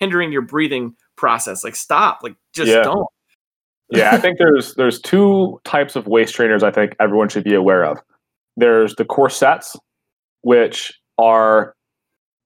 hindering 0.00 0.32
your 0.32 0.42
breathing 0.42 0.96
process. 1.14 1.62
Like, 1.62 1.76
stop. 1.76 2.20
Like, 2.22 2.34
just 2.52 2.70
Yeah. 2.70 2.82
don't. 2.82 3.06
yeah, 3.90 4.10
I 4.12 4.18
think 4.18 4.38
there's 4.38 4.74
there's 4.74 5.00
two 5.00 5.60
types 5.64 5.94
of 5.94 6.08
waist 6.08 6.34
trainers 6.34 6.64
I 6.64 6.72
think 6.72 6.96
everyone 6.98 7.28
should 7.28 7.44
be 7.44 7.54
aware 7.54 7.84
of. 7.84 7.98
There's 8.56 8.96
the 8.96 9.04
corsets, 9.04 9.76
which 10.42 10.92
are 11.18 11.75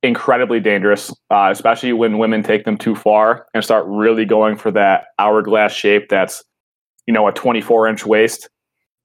incredibly 0.03 0.61
dangerous, 0.61 1.11
uh, 1.31 1.49
especially 1.51 1.93
when 1.93 2.19
women 2.19 2.43
take 2.43 2.65
them 2.65 2.77
too 2.77 2.95
far 2.95 3.47
and 3.55 3.63
start 3.63 3.85
really 3.87 4.25
going 4.25 4.57
for 4.57 4.71
that 4.71 5.07
hourglass 5.19 5.73
shape 5.73 6.09
that's, 6.09 6.43
you 7.07 7.13
know, 7.13 7.29
a 7.29 7.33
24 7.33 7.89
inch 7.89 8.07
waist. 8.07 8.49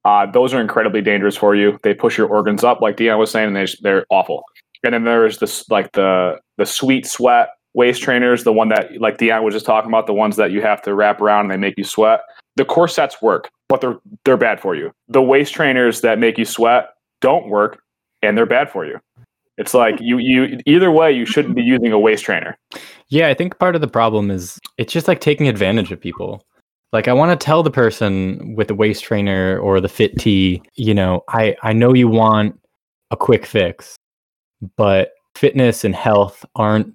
Uh, 0.04 0.30
those 0.30 0.54
are 0.54 0.60
incredibly 0.60 1.02
dangerous 1.02 1.36
for 1.36 1.54
you. 1.54 1.78
They 1.82 1.92
push 1.92 2.16
your 2.16 2.28
organs 2.28 2.62
up, 2.62 2.80
like 2.80 2.96
Dion 2.96 3.18
was 3.18 3.30
saying, 3.30 3.48
and 3.48 3.56
they, 3.56 3.66
they're 3.82 4.06
awful. 4.08 4.44
And 4.84 4.94
then 4.94 5.04
there's 5.04 5.38
this 5.38 5.68
like 5.68 5.92
the 5.92 6.38
the 6.58 6.66
sweet 6.66 7.06
sweat 7.06 7.48
waist 7.74 8.02
trainers, 8.02 8.44
the 8.44 8.52
one 8.52 8.68
that 8.68 9.00
like 9.00 9.18
Dion 9.18 9.44
was 9.44 9.52
just 9.52 9.66
talking 9.66 9.90
about, 9.90 10.06
the 10.06 10.14
ones 10.14 10.36
that 10.36 10.52
you 10.52 10.62
have 10.62 10.80
to 10.82 10.94
wrap 10.94 11.20
around 11.20 11.46
and 11.46 11.50
they 11.50 11.56
make 11.56 11.74
you 11.76 11.84
sweat. 11.84 12.20
The 12.54 12.64
corsets 12.64 13.20
work, 13.20 13.50
but 13.68 13.80
they're 13.80 13.98
they're 14.24 14.36
bad 14.36 14.60
for 14.60 14.74
you. 14.76 14.92
The 15.08 15.22
waist 15.22 15.54
trainers 15.54 16.00
that 16.02 16.18
make 16.18 16.38
you 16.38 16.44
sweat 16.44 16.88
don't 17.20 17.48
work, 17.48 17.82
and 18.22 18.38
they're 18.38 18.46
bad 18.46 18.70
for 18.70 18.86
you. 18.86 18.98
It's 19.58 19.74
like 19.74 19.96
you 20.00 20.18
you 20.18 20.60
either 20.66 20.90
way 20.90 21.12
you 21.12 21.24
shouldn't 21.24 21.56
be 21.56 21.62
using 21.62 21.92
a 21.92 21.98
waist 21.98 22.24
trainer. 22.24 22.58
Yeah, 23.08 23.28
I 23.28 23.34
think 23.34 23.58
part 23.58 23.74
of 23.74 23.80
the 23.80 23.88
problem 23.88 24.30
is 24.30 24.58
it's 24.78 24.92
just 24.92 25.08
like 25.08 25.20
taking 25.20 25.48
advantage 25.48 25.92
of 25.92 26.00
people. 26.00 26.42
Like 26.92 27.08
I 27.08 27.12
want 27.12 27.38
to 27.38 27.44
tell 27.44 27.62
the 27.62 27.70
person 27.70 28.54
with 28.54 28.68
the 28.68 28.74
waist 28.74 29.04
trainer 29.04 29.58
or 29.58 29.80
the 29.80 29.88
fit 29.88 30.18
tea, 30.18 30.62
you 30.74 30.94
know, 30.94 31.22
I 31.28 31.56
I 31.62 31.72
know 31.72 31.94
you 31.94 32.08
want 32.08 32.58
a 33.10 33.16
quick 33.16 33.46
fix, 33.46 33.96
but 34.76 35.12
fitness 35.34 35.84
and 35.84 35.94
health 35.94 36.44
aren't 36.54 36.92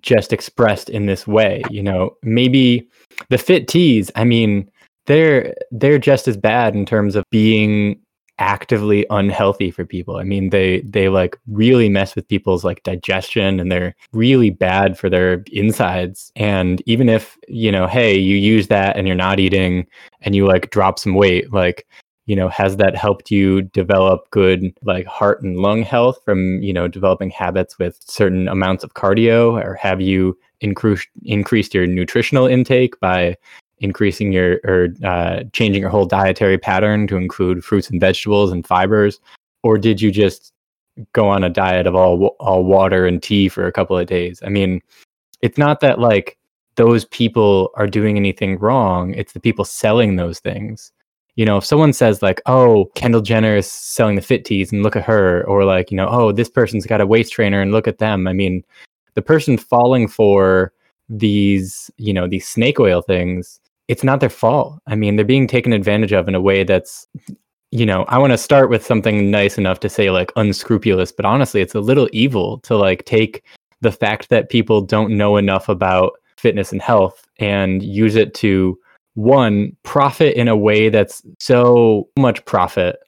just 0.00 0.32
expressed 0.32 0.90
in 0.90 1.06
this 1.06 1.26
way, 1.26 1.62
you 1.70 1.82
know. 1.82 2.16
Maybe 2.22 2.88
the 3.28 3.38
fit 3.38 3.68
teas, 3.68 4.10
I 4.16 4.24
mean, 4.24 4.70
they're 5.06 5.54
they're 5.70 5.98
just 5.98 6.28
as 6.28 6.36
bad 6.36 6.74
in 6.74 6.84
terms 6.84 7.16
of 7.16 7.24
being 7.30 8.00
actively 8.38 9.06
unhealthy 9.10 9.70
for 9.70 9.84
people. 9.84 10.16
I 10.16 10.24
mean, 10.24 10.50
they 10.50 10.80
they 10.82 11.08
like 11.08 11.38
really 11.46 11.88
mess 11.88 12.14
with 12.14 12.28
people's 12.28 12.64
like 12.64 12.82
digestion 12.82 13.60
and 13.60 13.70
they're 13.72 13.94
really 14.12 14.50
bad 14.50 14.98
for 14.98 15.08
their 15.08 15.44
insides. 15.52 16.32
And 16.36 16.82
even 16.86 17.08
if, 17.08 17.38
you 17.48 17.72
know, 17.72 17.86
hey, 17.86 18.16
you 18.16 18.36
use 18.36 18.68
that 18.68 18.96
and 18.96 19.06
you're 19.06 19.16
not 19.16 19.40
eating 19.40 19.86
and 20.20 20.34
you 20.34 20.46
like 20.46 20.70
drop 20.70 20.98
some 20.98 21.14
weight, 21.14 21.52
like 21.52 21.86
you 22.26 22.34
know, 22.34 22.48
has 22.48 22.76
that 22.76 22.96
helped 22.96 23.30
you 23.30 23.62
develop 23.62 24.28
good 24.30 24.76
like 24.82 25.06
heart 25.06 25.42
and 25.42 25.58
lung 25.58 25.82
health 25.82 26.18
from, 26.24 26.60
you 26.60 26.72
know, 26.72 26.88
developing 26.88 27.30
habits 27.30 27.78
with 27.78 28.00
certain 28.04 28.48
amounts 28.48 28.82
of 28.82 28.94
cardio 28.94 29.52
or 29.64 29.74
have 29.74 30.00
you 30.00 30.36
increased 30.60 31.08
increased 31.22 31.74
your 31.74 31.86
nutritional 31.86 32.46
intake 32.46 32.98
by 33.00 33.36
increasing 33.78 34.32
your 34.32 34.60
or 34.64 34.88
uh, 35.04 35.42
changing 35.52 35.82
your 35.82 35.90
whole 35.90 36.06
dietary 36.06 36.58
pattern 36.58 37.06
to 37.08 37.16
include 37.16 37.64
fruits 37.64 37.90
and 37.90 38.00
vegetables 38.00 38.52
and 38.52 38.66
fibers, 38.66 39.20
or 39.62 39.78
did 39.78 40.00
you 40.00 40.10
just 40.10 40.52
go 41.12 41.28
on 41.28 41.44
a 41.44 41.50
diet 41.50 41.86
of 41.86 41.94
all 41.94 42.36
all 42.40 42.64
water 42.64 43.06
and 43.06 43.22
tea 43.22 43.48
for 43.48 43.66
a 43.66 43.72
couple 43.72 43.98
of 43.98 44.06
days? 44.06 44.40
I 44.44 44.48
mean, 44.48 44.80
it's 45.42 45.58
not 45.58 45.80
that 45.80 45.98
like 45.98 46.38
those 46.76 47.04
people 47.06 47.70
are 47.74 47.86
doing 47.86 48.16
anything 48.16 48.58
wrong; 48.58 49.14
it's 49.14 49.32
the 49.32 49.40
people 49.40 49.64
selling 49.64 50.16
those 50.16 50.38
things. 50.40 50.92
You 51.36 51.44
know, 51.44 51.58
if 51.58 51.64
someone 51.64 51.92
says 51.92 52.22
like, 52.22 52.40
"Oh, 52.46 52.86
Kendall 52.94 53.20
Jenner 53.20 53.56
is 53.56 53.70
selling 53.70 54.16
the 54.16 54.22
fit 54.22 54.44
teas 54.44 54.72
and 54.72 54.82
look 54.82 54.96
at 54.96 55.04
her," 55.04 55.44
or 55.46 55.64
like, 55.64 55.90
you 55.90 55.96
know, 55.96 56.08
"Oh, 56.08 56.32
this 56.32 56.48
person's 56.48 56.86
got 56.86 57.00
a 57.02 57.06
waist 57.06 57.32
trainer 57.32 57.60
and 57.60 57.72
look 57.72 57.88
at 57.88 57.98
them." 57.98 58.26
I 58.26 58.32
mean, 58.32 58.64
the 59.14 59.22
person 59.22 59.58
falling 59.58 60.08
for 60.08 60.72
these, 61.08 61.90
you 61.98 62.12
know, 62.12 62.26
these 62.26 62.48
snake 62.48 62.80
oil 62.80 63.02
things 63.02 63.60
it's 63.88 64.04
not 64.04 64.20
their 64.20 64.30
fault. 64.30 64.78
I 64.86 64.94
mean, 64.94 65.16
they're 65.16 65.24
being 65.24 65.46
taken 65.46 65.72
advantage 65.72 66.12
of 66.12 66.28
in 66.28 66.34
a 66.34 66.40
way 66.40 66.64
that's, 66.64 67.06
you 67.70 67.86
know, 67.86 68.04
I 68.08 68.18
want 68.18 68.32
to 68.32 68.38
start 68.38 68.70
with 68.70 68.84
something 68.84 69.30
nice 69.30 69.58
enough 69.58 69.80
to 69.80 69.88
say 69.88 70.10
like 70.10 70.32
unscrupulous, 70.36 71.12
but 71.12 71.24
honestly, 71.24 71.60
it's 71.60 71.74
a 71.74 71.80
little 71.80 72.08
evil 72.12 72.58
to 72.60 72.76
like 72.76 73.04
take 73.04 73.44
the 73.80 73.92
fact 73.92 74.28
that 74.30 74.48
people 74.48 74.80
don't 74.80 75.16
know 75.16 75.36
enough 75.36 75.68
about 75.68 76.12
fitness 76.36 76.72
and 76.72 76.82
health 76.82 77.26
and 77.38 77.82
use 77.82 78.16
it 78.16 78.34
to 78.34 78.78
one 79.14 79.74
profit 79.82 80.36
in 80.36 80.48
a 80.48 80.56
way 80.56 80.88
that's 80.88 81.22
so 81.38 82.08
much 82.18 82.44
profit 82.44 82.98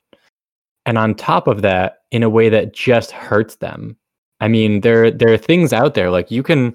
and 0.86 0.96
on 0.96 1.14
top 1.14 1.46
of 1.46 1.60
that 1.60 1.98
in 2.10 2.22
a 2.22 2.30
way 2.30 2.48
that 2.48 2.72
just 2.72 3.10
hurts 3.10 3.56
them 3.56 3.94
i 4.40 4.48
mean 4.48 4.80
there 4.80 5.10
there 5.10 5.30
are 5.30 5.36
things 5.36 5.70
out 5.70 5.92
there 5.92 6.10
like 6.10 6.30
you 6.30 6.42
can 6.42 6.74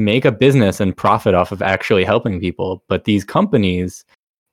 make 0.00 0.24
a 0.24 0.32
business 0.32 0.80
and 0.80 0.96
profit 0.96 1.34
off 1.34 1.52
of 1.52 1.62
actually 1.62 2.04
helping 2.04 2.40
people 2.40 2.82
but 2.88 3.04
these 3.04 3.24
companies 3.24 4.04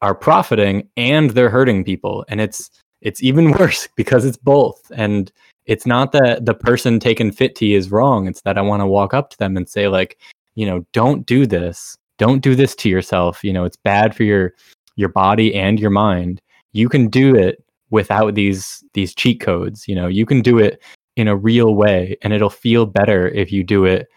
are 0.02 0.16
profiting 0.16 0.88
and 0.96 1.32
they're 1.32 1.50
hurting 1.50 1.84
people. 1.84 2.26
And 2.28 2.42
it's 2.42 2.70
it's 3.02 3.22
even 3.24 3.52
worse 3.60 3.88
because 3.96 4.26
it's 4.26 4.38
both. 4.38 4.92
And 4.96 5.32
it's 5.66 5.86
not 5.86 6.12
that 6.14 6.46
the 6.46 6.54
person 6.54 7.00
taking 7.00 7.32
FitTea 7.32 7.76
is 7.76 7.92
wrong. 7.92 8.28
It's 8.28 8.42
that 8.42 8.58
i 8.58 8.62
want 8.62 8.82
to 8.82 8.88
walk 8.88 9.14
up 9.14 9.30
to 9.32 9.38
them 9.38 9.58
and 9.58 9.68
say 9.68 9.88
like 9.88 10.18
you 10.56 10.66
know 10.66 10.86
don't 10.94 11.26
do 11.26 11.46
this. 11.46 11.98
Don't 12.18 12.42
do 12.42 12.56
this 12.56 12.76
to 12.78 12.90
yourself. 12.90 13.44
You 13.44 13.54
know 13.54 13.66
it's 13.66 13.78
bad 13.78 14.16
for 14.16 14.24
your 14.24 14.54
your 14.96 15.10
body 15.10 15.54
and 15.56 15.80
your 15.80 15.92
mind. 15.92 16.42
You 16.74 16.90
can 16.90 17.08
do 17.08 17.36
it 17.36 17.64
without 17.90 18.36
these 18.36 18.84
these 18.94 19.16
cheat 19.16 19.40
codes 19.40 19.88
you 19.88 19.96
know? 19.96 20.08
You 20.08 20.26
can 20.26 20.42
do 20.42 20.58
it 20.60 20.84
in 21.16 21.28
a 21.28 21.36
real 21.36 21.74
way 21.74 22.18
and 22.22 22.34
it'll 22.34 22.50
feel 22.50 22.86
better 22.86 23.30
if 23.30 23.52
you 23.52 23.64
do 23.64 23.86
it 23.86 24.08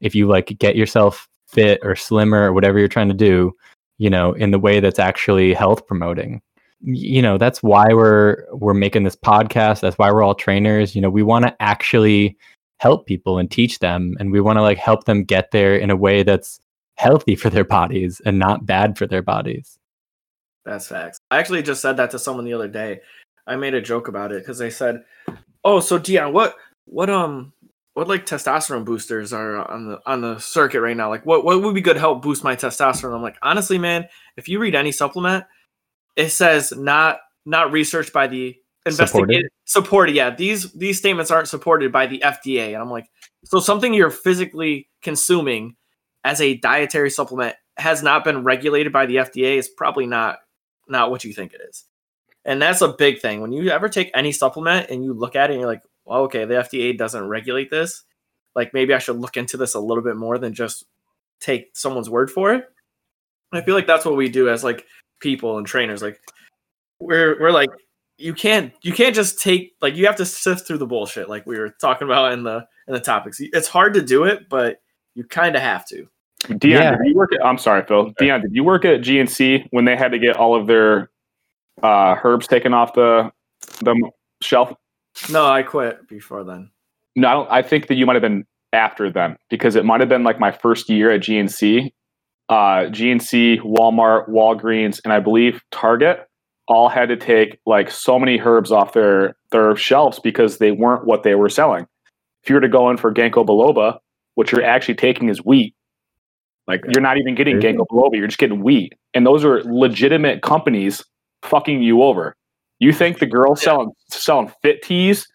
if 0.00 0.14
you 0.14 0.26
like 0.26 0.56
get 0.58 0.76
yourself 0.76 1.28
fit 1.48 1.80
or 1.82 1.96
slimmer 1.96 2.42
or 2.48 2.52
whatever 2.52 2.78
you're 2.78 2.88
trying 2.88 3.08
to 3.08 3.14
do 3.14 3.52
you 3.98 4.10
know 4.10 4.32
in 4.32 4.50
the 4.50 4.58
way 4.58 4.80
that's 4.80 4.98
actually 4.98 5.52
health 5.52 5.86
promoting 5.86 6.40
you 6.82 7.20
know 7.20 7.36
that's 7.36 7.62
why 7.62 7.86
we're 7.92 8.44
we're 8.52 8.74
making 8.74 9.02
this 9.02 9.16
podcast 9.16 9.80
that's 9.80 9.98
why 9.98 10.10
we're 10.10 10.22
all 10.22 10.34
trainers 10.34 10.94
you 10.94 11.00
know 11.00 11.10
we 11.10 11.22
want 11.22 11.44
to 11.44 11.54
actually 11.60 12.36
help 12.78 13.06
people 13.06 13.38
and 13.38 13.50
teach 13.50 13.78
them 13.80 14.16
and 14.18 14.32
we 14.32 14.40
want 14.40 14.56
to 14.56 14.62
like 14.62 14.78
help 14.78 15.04
them 15.04 15.24
get 15.24 15.50
there 15.50 15.76
in 15.76 15.90
a 15.90 15.96
way 15.96 16.22
that's 16.22 16.60
healthy 16.96 17.34
for 17.34 17.50
their 17.50 17.64
bodies 17.64 18.20
and 18.24 18.38
not 18.38 18.64
bad 18.64 18.96
for 18.96 19.06
their 19.06 19.22
bodies 19.22 19.78
That's 20.64 20.86
facts. 20.86 21.20
I 21.30 21.38
actually 21.38 21.62
just 21.62 21.80
said 21.80 21.96
that 21.96 22.10
to 22.10 22.18
someone 22.18 22.44
the 22.44 22.52
other 22.52 22.68
day. 22.68 23.00
I 23.46 23.56
made 23.56 23.74
a 23.74 23.80
joke 23.80 24.08
about 24.08 24.32
it 24.32 24.42
because 24.42 24.58
they 24.58 24.70
said, 24.70 25.04
"Oh, 25.64 25.80
so 25.80 25.98
Dion, 25.98 26.32
what, 26.32 26.56
what, 26.84 27.10
um, 27.10 27.52
what 27.94 28.08
like 28.08 28.26
testosterone 28.26 28.84
boosters 28.84 29.32
are 29.32 29.68
on 29.70 29.88
the 29.88 30.00
on 30.06 30.20
the 30.20 30.38
circuit 30.38 30.80
right 30.80 30.96
now? 30.96 31.08
Like, 31.08 31.26
what 31.26 31.44
what 31.44 31.60
would 31.62 31.74
be 31.74 31.80
good 31.80 31.94
to 31.94 32.00
help 32.00 32.22
boost 32.22 32.44
my 32.44 32.56
testosterone?" 32.56 33.14
I'm 33.14 33.22
like, 33.22 33.36
honestly, 33.42 33.78
man, 33.78 34.06
if 34.36 34.48
you 34.48 34.58
read 34.58 34.74
any 34.74 34.92
supplement, 34.92 35.44
it 36.16 36.30
says 36.30 36.72
not 36.76 37.18
not 37.44 37.72
researched 37.72 38.12
by 38.12 38.26
the 38.26 38.56
investigated 38.86 39.50
supported. 39.64 40.14
Yeah, 40.14 40.34
these 40.34 40.72
these 40.72 40.98
statements 40.98 41.30
aren't 41.30 41.48
supported 41.48 41.92
by 41.92 42.06
the 42.06 42.22
FDA, 42.24 42.68
and 42.68 42.76
I'm 42.76 42.90
like, 42.90 43.06
so 43.44 43.60
something 43.60 43.94
you're 43.94 44.10
physically 44.10 44.88
consuming 45.02 45.76
as 46.24 46.40
a 46.40 46.56
dietary 46.56 47.10
supplement 47.10 47.56
has 47.76 48.02
not 48.02 48.24
been 48.24 48.44
regulated 48.44 48.92
by 48.92 49.06
the 49.06 49.16
FDA 49.16 49.56
is 49.56 49.68
probably 49.68 50.06
not 50.06 50.38
not 50.88 51.10
what 51.10 51.24
you 51.24 51.32
think 51.32 51.52
it 51.52 51.60
is. 51.68 51.84
And 52.44 52.60
that's 52.60 52.80
a 52.80 52.88
big 52.88 53.20
thing. 53.20 53.40
When 53.40 53.52
you 53.52 53.70
ever 53.70 53.88
take 53.88 54.10
any 54.14 54.32
supplement 54.32 54.90
and 54.90 55.04
you 55.04 55.12
look 55.12 55.36
at 55.36 55.50
it 55.50 55.54
and 55.54 55.60
you're 55.60 55.70
like, 55.70 55.82
well, 56.04 56.20
okay, 56.22 56.44
the 56.44 56.54
FDA 56.54 56.96
doesn't 56.96 57.28
regulate 57.28 57.70
this. 57.70 58.04
Like 58.54 58.74
maybe 58.74 58.94
I 58.94 58.98
should 58.98 59.16
look 59.16 59.36
into 59.36 59.56
this 59.56 59.74
a 59.74 59.80
little 59.80 60.02
bit 60.02 60.16
more 60.16 60.38
than 60.38 60.54
just 60.54 60.84
take 61.40 61.70
someone's 61.74 62.10
word 62.10 62.30
for 62.30 62.52
it. 62.52 62.64
I 63.52 63.62
feel 63.62 63.74
like 63.74 63.86
that's 63.86 64.04
what 64.04 64.16
we 64.16 64.28
do 64.28 64.48
as 64.48 64.62
like 64.64 64.84
people 65.20 65.58
and 65.58 65.66
trainers. 65.66 66.02
Like 66.02 66.20
we're 67.00 67.38
we're 67.40 67.52
like 67.52 67.70
you 68.18 68.34
can't 68.34 68.72
you 68.82 68.92
can't 68.92 69.14
just 69.14 69.40
take 69.40 69.72
like 69.80 69.94
you 69.96 70.06
have 70.06 70.16
to 70.16 70.26
sift 70.26 70.66
through 70.66 70.78
the 70.78 70.86
bullshit 70.86 71.28
like 71.28 71.46
we 71.46 71.58
were 71.58 71.70
talking 71.80 72.06
about 72.06 72.32
in 72.32 72.42
the 72.42 72.66
in 72.86 72.94
the 72.94 73.00
topics. 73.00 73.38
It's 73.40 73.68
hard 73.68 73.94
to 73.94 74.02
do 74.02 74.24
it, 74.24 74.48
but 74.48 74.80
you 75.14 75.24
kind 75.24 75.56
of 75.56 75.62
have 75.62 75.86
to. 75.88 76.06
Dion, 76.58 76.82
Yeah. 76.82 76.90
did 76.96 77.06
you 77.06 77.14
work 77.14 77.32
at, 77.34 77.44
I'm 77.44 77.58
sorry, 77.58 77.84
Phil. 77.86 78.12
Dion, 78.18 78.40
did 78.40 78.54
you 78.54 78.64
work 78.64 78.84
at 78.84 79.00
GNC 79.02 79.68
when 79.70 79.84
they 79.84 79.96
had 79.96 80.10
to 80.12 80.18
get 80.18 80.36
all 80.36 80.54
of 80.54 80.66
their 80.66 81.10
uh, 81.82 82.16
herbs 82.24 82.46
taken 82.46 82.72
off 82.74 82.94
the 82.94 83.30
the 83.80 84.10
shelf? 84.42 84.72
No, 85.28 85.46
I 85.46 85.62
quit 85.62 86.08
before 86.08 86.44
then. 86.44 86.70
No, 87.16 87.28
I, 87.28 87.32
don't, 87.32 87.50
I 87.50 87.62
think 87.62 87.88
that 87.88 87.96
you 87.96 88.06
might 88.06 88.14
have 88.14 88.22
been 88.22 88.46
after 88.72 89.10
them 89.10 89.36
because 89.48 89.76
it 89.76 89.84
might 89.84 90.00
have 90.00 90.08
been 90.08 90.22
like 90.22 90.38
my 90.38 90.52
first 90.52 90.88
year 90.88 91.10
at 91.10 91.20
GNC. 91.20 91.92
Uh, 92.48 92.88
GNC, 92.90 93.60
Walmart, 93.60 94.28
Walgreens, 94.28 95.00
and 95.04 95.12
I 95.12 95.20
believe 95.20 95.62
Target 95.70 96.26
all 96.66 96.88
had 96.88 97.08
to 97.08 97.16
take 97.16 97.58
like 97.66 97.90
so 97.90 98.18
many 98.18 98.40
herbs 98.40 98.72
off 98.72 98.92
their 98.92 99.36
their 99.50 99.76
shelves 99.76 100.18
because 100.20 100.58
they 100.58 100.70
weren't 100.70 101.04
what 101.04 101.22
they 101.22 101.34
were 101.34 101.48
selling. 101.48 101.86
If 102.42 102.48
you 102.48 102.54
were 102.54 102.60
to 102.60 102.68
go 102.68 102.90
in 102.90 102.96
for 102.96 103.12
ginkgo 103.12 103.46
biloba, 103.46 103.98
what 104.34 104.50
you're 104.50 104.64
actually 104.64 104.94
taking 104.94 105.28
is 105.28 105.44
wheat. 105.44 105.74
Like 106.66 106.82
you're 106.88 107.02
not 107.02 107.18
even 107.18 107.34
getting 107.34 107.58
ginkgo 107.58 107.86
biloba, 107.90 108.14
you're 108.14 108.28
just 108.28 108.38
getting 108.38 108.62
wheat, 108.62 108.94
and 109.14 109.26
those 109.26 109.44
are 109.44 109.62
legitimate 109.64 110.42
companies 110.42 111.04
fucking 111.42 111.82
you 111.82 112.02
over. 112.02 112.36
You 112.80 112.92
think 112.92 113.20
the 113.20 113.26
girl 113.26 113.54
selling 113.54 113.92
selling 114.08 114.52
fit 114.62 114.82
teas 114.82 115.26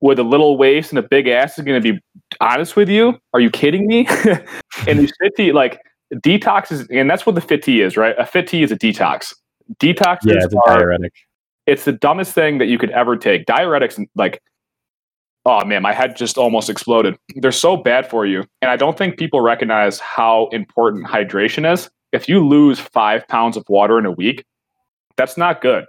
with 0.00 0.18
a 0.18 0.24
little 0.24 0.56
waist 0.56 0.90
and 0.90 0.98
a 0.98 1.02
big 1.02 1.28
ass 1.28 1.58
is 1.58 1.64
going 1.64 1.80
to 1.80 1.92
be 1.92 2.00
honest 2.40 2.74
with 2.74 2.88
you? 2.88 3.18
Are 3.34 3.40
you 3.40 3.50
kidding 3.50 3.86
me? 3.86 4.06
and 4.88 4.98
these 4.98 5.12
fit 5.20 5.32
tea, 5.36 5.52
like 5.52 5.80
detox 6.14 6.72
is, 6.72 6.86
and 6.88 7.10
that's 7.10 7.26
what 7.26 7.34
the 7.34 7.40
fit 7.40 7.62
tea 7.62 7.82
is, 7.82 7.96
right? 7.96 8.14
A 8.18 8.24
fit 8.24 8.46
tea 8.46 8.62
is 8.62 8.72
a 8.72 8.76
detox. 8.76 9.34
Detoxes 9.78 10.18
yeah 10.24 10.44
it's 10.44 10.54
are 10.66 10.78
diuretic 10.78 11.12
it's 11.66 11.84
the 11.84 11.92
dumbest 11.92 12.34
thing 12.34 12.58
that 12.58 12.66
you 12.66 12.78
could 12.78 12.90
ever 12.90 13.16
take. 13.16 13.46
Diuretics, 13.46 14.04
like, 14.14 14.42
oh 15.44 15.64
man, 15.64 15.82
my 15.82 15.92
head 15.92 16.16
just 16.16 16.36
almost 16.36 16.68
exploded. 16.68 17.16
They're 17.36 17.52
so 17.52 17.76
bad 17.76 18.08
for 18.08 18.26
you. 18.26 18.44
And 18.60 18.70
I 18.70 18.76
don't 18.76 18.98
think 18.98 19.18
people 19.18 19.40
recognize 19.40 19.98
how 20.00 20.48
important 20.48 21.06
hydration 21.06 21.70
is. 21.70 21.88
If 22.12 22.28
you 22.28 22.46
lose 22.46 22.78
five 22.78 23.26
pounds 23.28 23.56
of 23.56 23.64
water 23.68 23.98
in 23.98 24.06
a 24.06 24.10
week, 24.10 24.44
that's 25.16 25.36
not 25.36 25.62
good. 25.62 25.84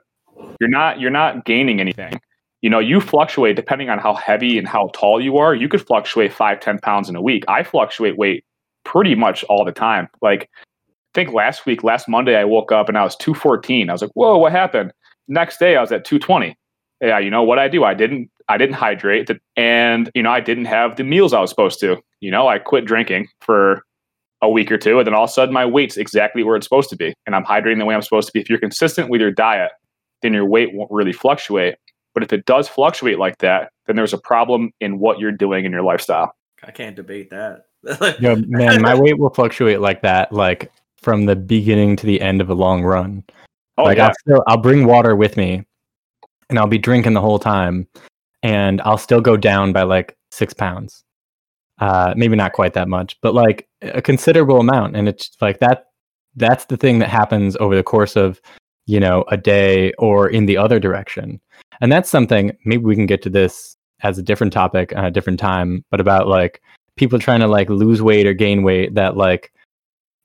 You're 0.59 0.69
not 0.69 0.99
you're 0.99 1.11
not 1.11 1.45
gaining 1.45 1.79
anything. 1.79 2.19
You 2.61 2.69
know, 2.69 2.79
you 2.79 3.01
fluctuate 3.01 3.55
depending 3.55 3.89
on 3.89 3.99
how 3.99 4.13
heavy 4.13 4.57
and 4.57 4.67
how 4.67 4.89
tall 4.93 5.19
you 5.19 5.37
are. 5.37 5.53
You 5.53 5.67
could 5.67 5.85
fluctuate 5.85 6.31
five, 6.31 6.59
ten 6.61 6.79
pounds 6.79 7.09
in 7.09 7.15
a 7.15 7.21
week. 7.21 7.43
I 7.47 7.63
fluctuate 7.63 8.17
weight 8.17 8.45
pretty 8.85 9.15
much 9.15 9.43
all 9.45 9.65
the 9.65 9.71
time. 9.71 10.07
Like 10.21 10.49
I 10.61 10.65
think 11.13 11.33
last 11.33 11.65
week, 11.65 11.83
last 11.83 12.07
Monday, 12.07 12.35
I 12.35 12.45
woke 12.45 12.71
up 12.71 12.87
and 12.87 12.97
I 12.97 13.03
was 13.03 13.15
214. 13.17 13.89
I 13.89 13.93
was 13.93 14.01
like, 14.01 14.11
whoa, 14.13 14.37
what 14.37 14.51
happened? 14.51 14.93
Next 15.27 15.57
day 15.57 15.75
I 15.75 15.81
was 15.81 15.91
at 15.91 16.05
220. 16.05 16.57
Yeah, 17.01 17.19
you 17.19 17.29
know 17.29 17.43
what 17.43 17.59
I 17.59 17.67
do? 17.67 17.83
I 17.83 17.93
didn't 17.93 18.29
I 18.47 18.57
didn't 18.57 18.75
hydrate 18.75 19.29
and 19.55 20.09
you 20.15 20.23
know, 20.23 20.31
I 20.31 20.39
didn't 20.39 20.65
have 20.65 20.95
the 20.95 21.03
meals 21.03 21.33
I 21.33 21.41
was 21.41 21.49
supposed 21.49 21.79
to. 21.81 22.01
You 22.21 22.31
know, 22.31 22.47
I 22.47 22.59
quit 22.59 22.85
drinking 22.85 23.27
for 23.41 23.83
a 24.41 24.49
week 24.49 24.71
or 24.71 24.77
two 24.77 24.99
and 24.99 25.07
then 25.07 25.13
all 25.13 25.25
of 25.25 25.29
a 25.29 25.33
sudden 25.33 25.53
my 25.53 25.65
weight's 25.65 25.97
exactly 25.97 26.43
where 26.43 26.55
it's 26.55 26.65
supposed 26.65 26.89
to 26.89 26.95
be 26.95 27.13
and 27.25 27.35
I'm 27.35 27.45
hydrating 27.45 27.79
the 27.79 27.85
way 27.85 27.95
I'm 27.95 28.01
supposed 28.01 28.27
to 28.27 28.33
be. 28.33 28.39
If 28.39 28.49
you're 28.49 28.59
consistent 28.59 29.09
with 29.09 29.19
your 29.19 29.31
diet, 29.31 29.71
then 30.23 30.33
your 30.33 30.45
weight 30.45 30.73
won't 30.73 30.89
really 30.89 31.13
fluctuate. 31.13 31.75
But 32.15 32.23
if 32.23 32.33
it 32.33 32.45
does 32.45 32.67
fluctuate 32.67 33.19
like 33.19 33.37
that, 33.39 33.71
then 33.85 33.95
there's 33.95 34.13
a 34.13 34.17
problem 34.17 34.71
in 34.79 34.99
what 34.99 35.19
you're 35.19 35.31
doing 35.31 35.65
in 35.65 35.71
your 35.71 35.83
lifestyle. 35.83 36.33
I 36.63 36.71
can't 36.71 36.95
debate 36.95 37.29
that. 37.29 37.65
Yo, 38.19 38.35
man, 38.47 38.81
my 38.81 38.95
weight 38.95 39.19
will 39.19 39.29
fluctuate 39.29 39.81
like 39.81 40.01
that, 40.01 40.31
like 40.31 40.71
from 41.01 41.25
the 41.25 41.35
beginning 41.35 41.95
to 41.97 42.05
the 42.05 42.21
end 42.21 42.39
of 42.39 42.49
a 42.49 42.53
long 42.53 42.83
run. 42.83 43.23
Oh 43.77 43.83
like 43.83 43.97
yeah. 43.97 44.07
I'll 44.07 44.13
still 44.19 44.43
I'll 44.47 44.57
bring 44.57 44.85
water 44.85 45.15
with 45.15 45.35
me, 45.35 45.65
and 46.49 46.57
I'll 46.57 46.67
be 46.67 46.77
drinking 46.77 47.13
the 47.13 47.21
whole 47.21 47.39
time, 47.39 47.87
and 48.41 48.79
I'll 48.81 48.97
still 48.97 49.19
go 49.19 49.35
down 49.35 49.73
by 49.73 49.83
like 49.83 50.15
six 50.31 50.53
pounds. 50.53 51.03
Uh, 51.79 52.13
maybe 52.15 52.35
not 52.35 52.53
quite 52.53 52.73
that 52.73 52.87
much, 52.87 53.17
but 53.21 53.33
like 53.33 53.67
a 53.81 54.01
considerable 54.01 54.59
amount. 54.59 54.95
And 54.95 55.09
it's 55.09 55.35
like 55.41 55.59
that. 55.59 55.87
That's 56.35 56.65
the 56.65 56.77
thing 56.77 56.99
that 56.99 57.09
happens 57.09 57.57
over 57.57 57.75
the 57.75 57.83
course 57.83 58.15
of 58.15 58.39
you 58.85 58.99
know 58.99 59.23
a 59.29 59.37
day 59.37 59.93
or 59.93 60.29
in 60.29 60.45
the 60.45 60.57
other 60.57 60.79
direction, 60.79 61.39
and 61.81 61.91
that's 61.91 62.09
something. 62.09 62.55
Maybe 62.65 62.83
we 62.83 62.95
can 62.95 63.05
get 63.05 63.21
to 63.23 63.29
this 63.29 63.77
as 64.01 64.17
a 64.17 64.23
different 64.23 64.53
topic 64.53 64.93
at 64.93 65.05
a 65.05 65.11
different 65.11 65.39
time, 65.39 65.83
but 65.89 66.01
about 66.01 66.27
like 66.27 66.61
people 66.95 67.19
trying 67.19 67.39
to 67.39 67.47
like 67.47 67.69
lose 67.69 68.01
weight 68.01 68.27
or 68.27 68.33
gain 68.33 68.63
weight 68.63 68.93
that 68.95 69.17
like 69.17 69.51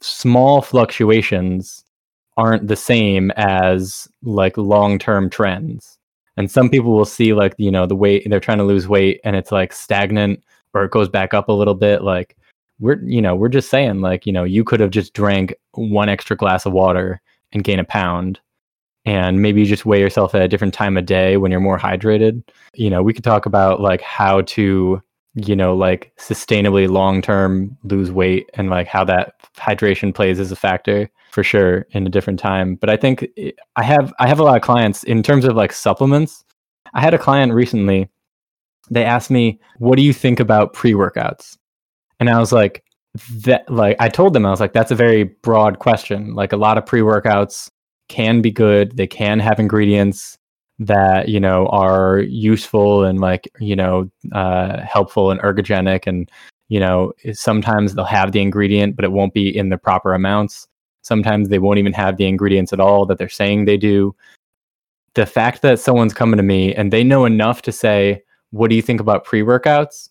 small 0.01 0.63
fluctuations 0.63 1.85
aren't 2.37 2.69
the 2.69 2.77
same 2.77 3.31
as 3.33 4.09
like 4.23 4.57
long-term 4.57 5.29
trends 5.29 5.99
and 6.39 6.51
some 6.51 6.71
people 6.71 6.93
will 6.93 7.05
see 7.05 7.35
like 7.35 7.53
you 7.59 7.71
know 7.71 7.85
the 7.85 7.97
weight 7.97 8.25
they're 8.31 8.41
trying 8.41 8.59
to 8.59 8.65
lose 8.65 8.89
weight 8.89 9.21
and 9.25 9.37
it's 9.37 9.53
like 9.53 9.73
stagnant 9.73 10.43
or 10.73 10.85
it 10.85 10.93
goes 10.93 11.09
back 11.09 11.35
up 11.35 11.49
a 11.49 11.53
little 11.53 11.75
bit 11.75 12.03
like 12.03 12.37
we're 12.79 13.03
you 13.03 13.21
know 13.21 13.35
we're 13.35 13.49
just 13.49 13.69
saying 13.69 14.01
like 14.01 14.25
you 14.25 14.33
know 14.33 14.45
you 14.45 14.65
could 14.65 14.81
have 14.81 14.91
just 14.91 15.13
drank 15.13 15.53
one 15.73 16.09
extra 16.09 16.37
glass 16.37 16.65
of 16.65 16.73
water 16.73 17.21
and 17.53 17.65
gain 17.65 17.81
a 17.81 17.85
pound 17.85 18.39
and 19.09 19.41
maybe 19.41 19.61
you 19.61 19.67
just 19.67 19.87
weigh 19.87 20.01
yourself 20.01 20.35
at 20.35 20.43
a 20.43 20.49
different 20.49 20.75
time 20.75 20.99
of 20.99 21.07
day 21.07 21.39
when 21.39 21.51
you're 21.51 21.61
more 21.61 21.79
hydrated. 21.79 22.43
You 22.75 22.91
know 22.91 23.03
we 23.03 23.15
could 23.15 23.25
talk 23.25 23.47
about 23.47 23.81
like 23.81 24.03
how 24.03 24.43
to 24.43 25.03
you 25.35 25.57
know 25.57 25.75
like 25.75 26.13
sustainably 26.19 26.89
long 26.89 27.23
term 27.23 27.77
lose 27.85 28.13
weight 28.13 28.51
and 28.55 28.69
like 28.69 28.87
how 28.87 29.05
that 29.05 29.33
hydration 29.57 30.15
plays 30.15 30.39
as 30.39 30.53
a 30.53 30.57
factor 30.57 31.09
for 31.31 31.43
sure 31.43 31.87
in 31.93 32.07
a 32.07 32.11
different 32.11 32.39
time. 32.39 32.75
But 32.75 32.91
i 32.91 32.97
think 32.97 33.27
i 33.39 33.53
I 33.77 33.83
have 33.83 34.13
i 34.19 34.29
have 34.29 34.41
a 34.41 34.45
lot 34.45 34.57
of 34.57 34.63
clients 34.63 35.05
in 35.05 35.23
terms 35.23 35.45
of 35.47 35.57
like 35.57 35.73
supplements. 35.73 36.45
I 36.93 37.01
had 37.01 37.15
a 37.15 37.19
client 37.19 37.55
recently 37.55 38.11
they 38.91 39.05
asked 39.05 39.31
me 39.31 39.59
what 39.79 39.97
do 39.97 40.03
you 40.03 40.13
think 40.13 40.39
about 40.41 40.75
pre-workouts? 40.75 41.57
And 42.21 42.29
I 42.31 42.39
was 42.39 42.53
like, 42.53 42.85
that 43.45 43.71
like 43.71 43.97
I 44.01 44.09
told 44.09 44.33
them 44.35 44.45
I 44.45 44.51
was 44.51 44.61
like, 44.61 44.73
that's 44.75 44.91
a 44.91 45.03
very 45.07 45.25
broad 45.25 45.79
question. 45.79 46.35
Like 46.35 46.53
a 46.53 46.57
lot 46.57 46.79
of 46.79 46.85
pre 46.87 47.01
workouts 47.01 47.71
can 48.09 48.41
be 48.41 48.51
good. 48.51 48.97
They 48.97 49.07
can 49.07 49.39
have 49.39 49.61
ingredients 49.61 50.39
that 50.79 51.29
you 51.29 51.41
know 51.41 51.67
are 51.69 52.21
useful 52.21 53.05
and 53.05 53.21
like 53.21 53.51
you 53.59 53.75
know 53.75 54.09
uh, 54.33 54.81
helpful 54.83 55.31
and 55.31 55.41
ergogenic 55.41 56.07
and 56.07 56.31
you 56.69 56.79
know 56.79 57.13
sometimes 57.33 57.95
they'll 57.95 58.05
have 58.05 58.33
the 58.33 58.41
ingredient 58.41 58.95
but 58.95 59.05
it 59.05 59.13
won't 59.13 59.35
be 59.35 59.57
in 59.57 59.69
the 59.69 59.79
proper 59.79 60.15
amounts. 60.15 60.67
Sometimes 61.03 61.49
they 61.49 61.59
won't 61.59 61.79
even 61.79 61.93
have 61.93 62.17
the 62.17 62.27
ingredients 62.27 62.73
at 62.73 62.81
all 62.81 63.07
that 63.07 63.19
they're 63.19 63.29
saying 63.29 63.65
they 63.65 63.77
do. 63.77 64.15
The 65.15 65.27
fact 65.27 65.63
that 65.63 65.81
someone's 65.81 66.13
coming 66.13 66.37
to 66.37 66.43
me 66.43 66.75
and 66.75 66.93
they 66.93 67.03
know 67.03 67.25
enough 67.25 67.63
to 67.63 67.73
say 67.73 68.23
what 68.51 68.71
do 68.71 68.77
you 68.77 68.83
think 68.83 69.01
about 69.01 69.25
pre-workouts? 69.25 70.09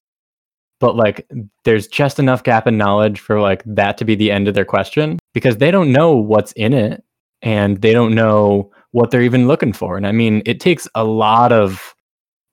But 0.79 0.95
like 0.95 1.27
there's 1.63 1.87
just 1.87 2.19
enough 2.19 2.43
gap 2.43 2.67
in 2.67 2.77
knowledge 2.77 3.19
for 3.19 3.39
like 3.39 3.63
that 3.65 3.97
to 3.97 4.05
be 4.05 4.15
the 4.15 4.31
end 4.31 4.47
of 4.47 4.53
their 4.53 4.65
question 4.65 5.17
because 5.33 5.57
they 5.57 5.71
don't 5.71 5.91
know 5.91 6.15
what's 6.15 6.51
in 6.53 6.73
it 6.73 7.03
and 7.47 7.81
they 7.81 7.93
don't 7.93 8.13
know 8.13 8.69
what 8.91 9.09
they're 9.09 9.21
even 9.21 9.47
looking 9.47 9.71
for. 9.71 9.95
And 9.95 10.05
I 10.05 10.11
mean, 10.11 10.41
it 10.45 10.59
takes 10.59 10.85
a 10.95 11.05
lot 11.05 11.53
of, 11.53 11.95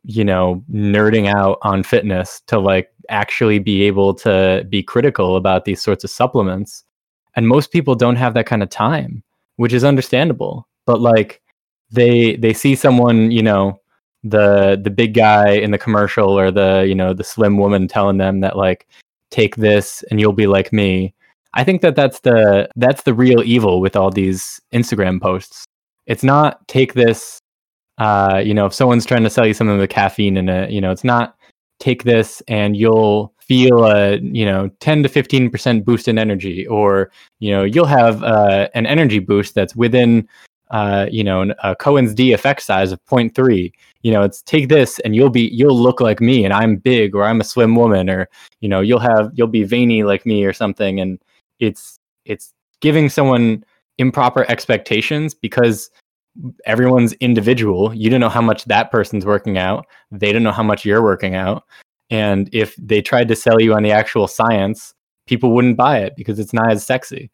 you 0.04 0.24
know, 0.24 0.62
nerding 0.72 1.26
out 1.26 1.58
on 1.62 1.82
fitness 1.82 2.40
to 2.46 2.60
like 2.60 2.90
actually 3.08 3.58
be 3.58 3.82
able 3.82 4.14
to 4.14 4.64
be 4.68 4.84
critical 4.84 5.34
about 5.34 5.64
these 5.64 5.82
sorts 5.82 6.04
of 6.04 6.10
supplements. 6.10 6.84
And 7.34 7.48
most 7.48 7.72
people 7.72 7.96
don't 7.96 8.14
have 8.14 8.34
that 8.34 8.46
kind 8.46 8.62
of 8.62 8.70
time, 8.70 9.24
which 9.56 9.72
is 9.72 9.82
understandable. 9.82 10.68
But 10.86 11.00
like 11.00 11.42
they 11.90 12.36
they 12.36 12.52
see 12.52 12.76
someone, 12.76 13.32
you 13.32 13.42
know, 13.42 13.80
the 14.22 14.80
the 14.80 14.90
big 14.90 15.14
guy 15.14 15.50
in 15.50 15.72
the 15.72 15.78
commercial 15.78 16.38
or 16.38 16.52
the, 16.52 16.84
you 16.86 16.94
know, 16.94 17.12
the 17.12 17.24
slim 17.24 17.58
woman 17.58 17.88
telling 17.88 18.18
them 18.18 18.42
that 18.42 18.56
like 18.56 18.86
take 19.32 19.56
this 19.56 20.04
and 20.08 20.20
you'll 20.20 20.32
be 20.32 20.46
like 20.46 20.72
me. 20.72 21.14
I 21.54 21.64
think 21.64 21.80
that 21.82 21.96
that's 21.96 22.20
the 22.20 22.68
that's 22.76 23.02
the 23.02 23.14
real 23.14 23.42
evil 23.42 23.80
with 23.80 23.96
all 23.96 24.10
these 24.10 24.60
Instagram 24.72 25.20
posts 25.20 25.64
it's 26.06 26.22
not 26.22 26.66
take 26.68 26.94
this 26.94 27.40
uh, 27.98 28.42
you 28.44 28.54
know, 28.54 28.66
if 28.66 28.74
someone's 28.74 29.06
trying 29.06 29.22
to 29.22 29.30
sell 29.30 29.46
you 29.46 29.54
something 29.54 29.78
with 29.78 29.90
caffeine 29.90 30.36
in 30.36 30.48
it, 30.48 30.70
you 30.70 30.80
know, 30.80 30.90
it's 30.90 31.04
not 31.04 31.36
take 31.78 32.02
this 32.02 32.42
and 32.48 32.76
you'll 32.76 33.32
feel 33.38 33.84
a, 33.84 34.16
you 34.18 34.44
know, 34.44 34.68
10 34.80 35.02
to 35.04 35.08
15% 35.08 35.84
boost 35.84 36.08
in 36.08 36.18
energy, 36.18 36.66
or, 36.66 37.10
you 37.38 37.50
know, 37.50 37.62
you'll 37.62 37.84
have 37.84 38.22
uh, 38.24 38.68
an 38.74 38.86
energy 38.86 39.18
boost 39.18 39.54
that's 39.54 39.76
within, 39.76 40.28
uh, 40.70 41.06
you 41.10 41.22
know, 41.22 41.52
a 41.62 41.76
Cohen's 41.76 42.14
D 42.14 42.32
effect 42.32 42.62
size 42.62 42.90
of 42.90 43.04
0.3. 43.04 43.70
You 44.02 44.12
know, 44.12 44.22
it's 44.22 44.42
take 44.42 44.68
this 44.68 44.98
and 45.00 45.14
you'll 45.14 45.30
be, 45.30 45.48
you'll 45.52 45.80
look 45.80 46.00
like 46.00 46.20
me 46.20 46.44
and 46.44 46.52
I'm 46.52 46.76
big 46.76 47.14
or 47.14 47.24
I'm 47.24 47.40
a 47.40 47.44
slim 47.44 47.76
woman 47.76 48.10
or, 48.10 48.28
you 48.60 48.68
know, 48.68 48.80
you'll 48.80 48.98
have, 48.98 49.30
you'll 49.34 49.46
be 49.46 49.62
veiny 49.62 50.02
like 50.02 50.26
me 50.26 50.44
or 50.44 50.52
something. 50.52 51.00
And 51.00 51.20
it's, 51.66 51.98
it's 52.24 52.52
giving 52.80 53.08
someone 53.08 53.64
improper 53.98 54.44
expectations 54.50 55.34
because 55.34 55.90
everyone's 56.66 57.12
individual. 57.14 57.94
You 57.94 58.10
don't 58.10 58.20
know 58.20 58.28
how 58.28 58.42
much 58.42 58.64
that 58.64 58.90
person's 58.90 59.24
working 59.24 59.58
out. 59.58 59.86
They 60.10 60.32
don't 60.32 60.42
know 60.42 60.52
how 60.52 60.62
much 60.62 60.84
you're 60.84 61.02
working 61.02 61.34
out. 61.34 61.64
And 62.10 62.48
if 62.52 62.76
they 62.76 63.00
tried 63.00 63.28
to 63.28 63.36
sell 63.36 63.60
you 63.60 63.74
on 63.74 63.82
the 63.82 63.92
actual 63.92 64.26
science, 64.26 64.94
people 65.26 65.52
wouldn't 65.52 65.76
buy 65.76 65.98
it 65.98 66.14
because 66.16 66.38
it's 66.38 66.52
not 66.52 66.70
as 66.70 66.84
sexy. 66.84 67.30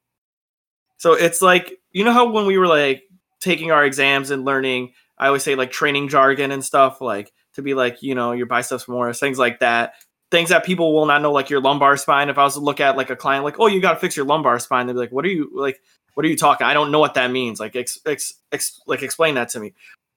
So 0.99 1.14
it's 1.14 1.43
like, 1.43 1.79
you 1.93 2.05
know 2.05 2.12
how 2.12 2.31
when 2.31 2.47
we 2.47 2.59
were 2.59 2.66
like 2.66 3.03
taking 3.40 3.71
our 3.71 3.85
exams 3.85 4.31
and 4.31 4.45
learning, 4.45 4.93
I 5.19 5.27
always 5.27 5.43
say 5.43 5.55
like 5.55 5.71
training 5.71 6.09
jargon 6.09 6.51
and 6.51 6.64
stuff, 6.64 7.01
like 7.01 7.33
to 7.55 7.62
be 7.62 7.75
like, 7.75 8.03
you 8.03 8.14
know, 8.14 8.33
your 8.33 8.47
biceps 8.47 8.87
more, 8.87 9.12
things 9.12 9.38
like 9.38 9.61
that. 9.61 9.95
Things 10.31 10.51
that 10.51 10.64
people 10.64 10.95
will 10.95 11.07
not 11.07 11.23
know, 11.23 11.33
like 11.33 11.51
your 11.51 11.61
lumbar 11.61 11.97
spine. 11.97 12.29
If 12.29 12.38
I 12.38 12.45
was 12.45 12.55
to 12.55 12.61
look 12.61 12.81
at 12.81 12.97
like 12.97 13.11
a 13.11 13.16
client, 13.16 13.45
like, 13.45 13.59
oh, 13.59 13.66
you 13.66 13.81
got 13.81 13.95
to 13.95 13.99
fix 13.99 14.16
your 14.16 14.27
lumbar 14.27 14.59
spine, 14.59 14.87
they'd 14.87 14.93
be 14.93 14.99
like, 14.99 15.12
what 15.12 15.25
are 15.25 15.29
you 15.29 15.51
like? 15.53 15.81
what 16.14 16.27
are 16.27 16.29
you 16.29 16.37
talking? 16.37 16.66
I 16.66 16.75
don't 16.75 16.90
know 16.90 16.99
what 16.99 17.14
that 17.14 17.31
means. 17.31 17.61
Like, 17.61 17.77
ex, 17.77 17.99
ex, 18.07 18.35
ex, 18.53 18.81
like 18.87 19.03
explain 19.03 19.35
that 19.37 19.49
to 19.51 19.61
me. 19.61 19.73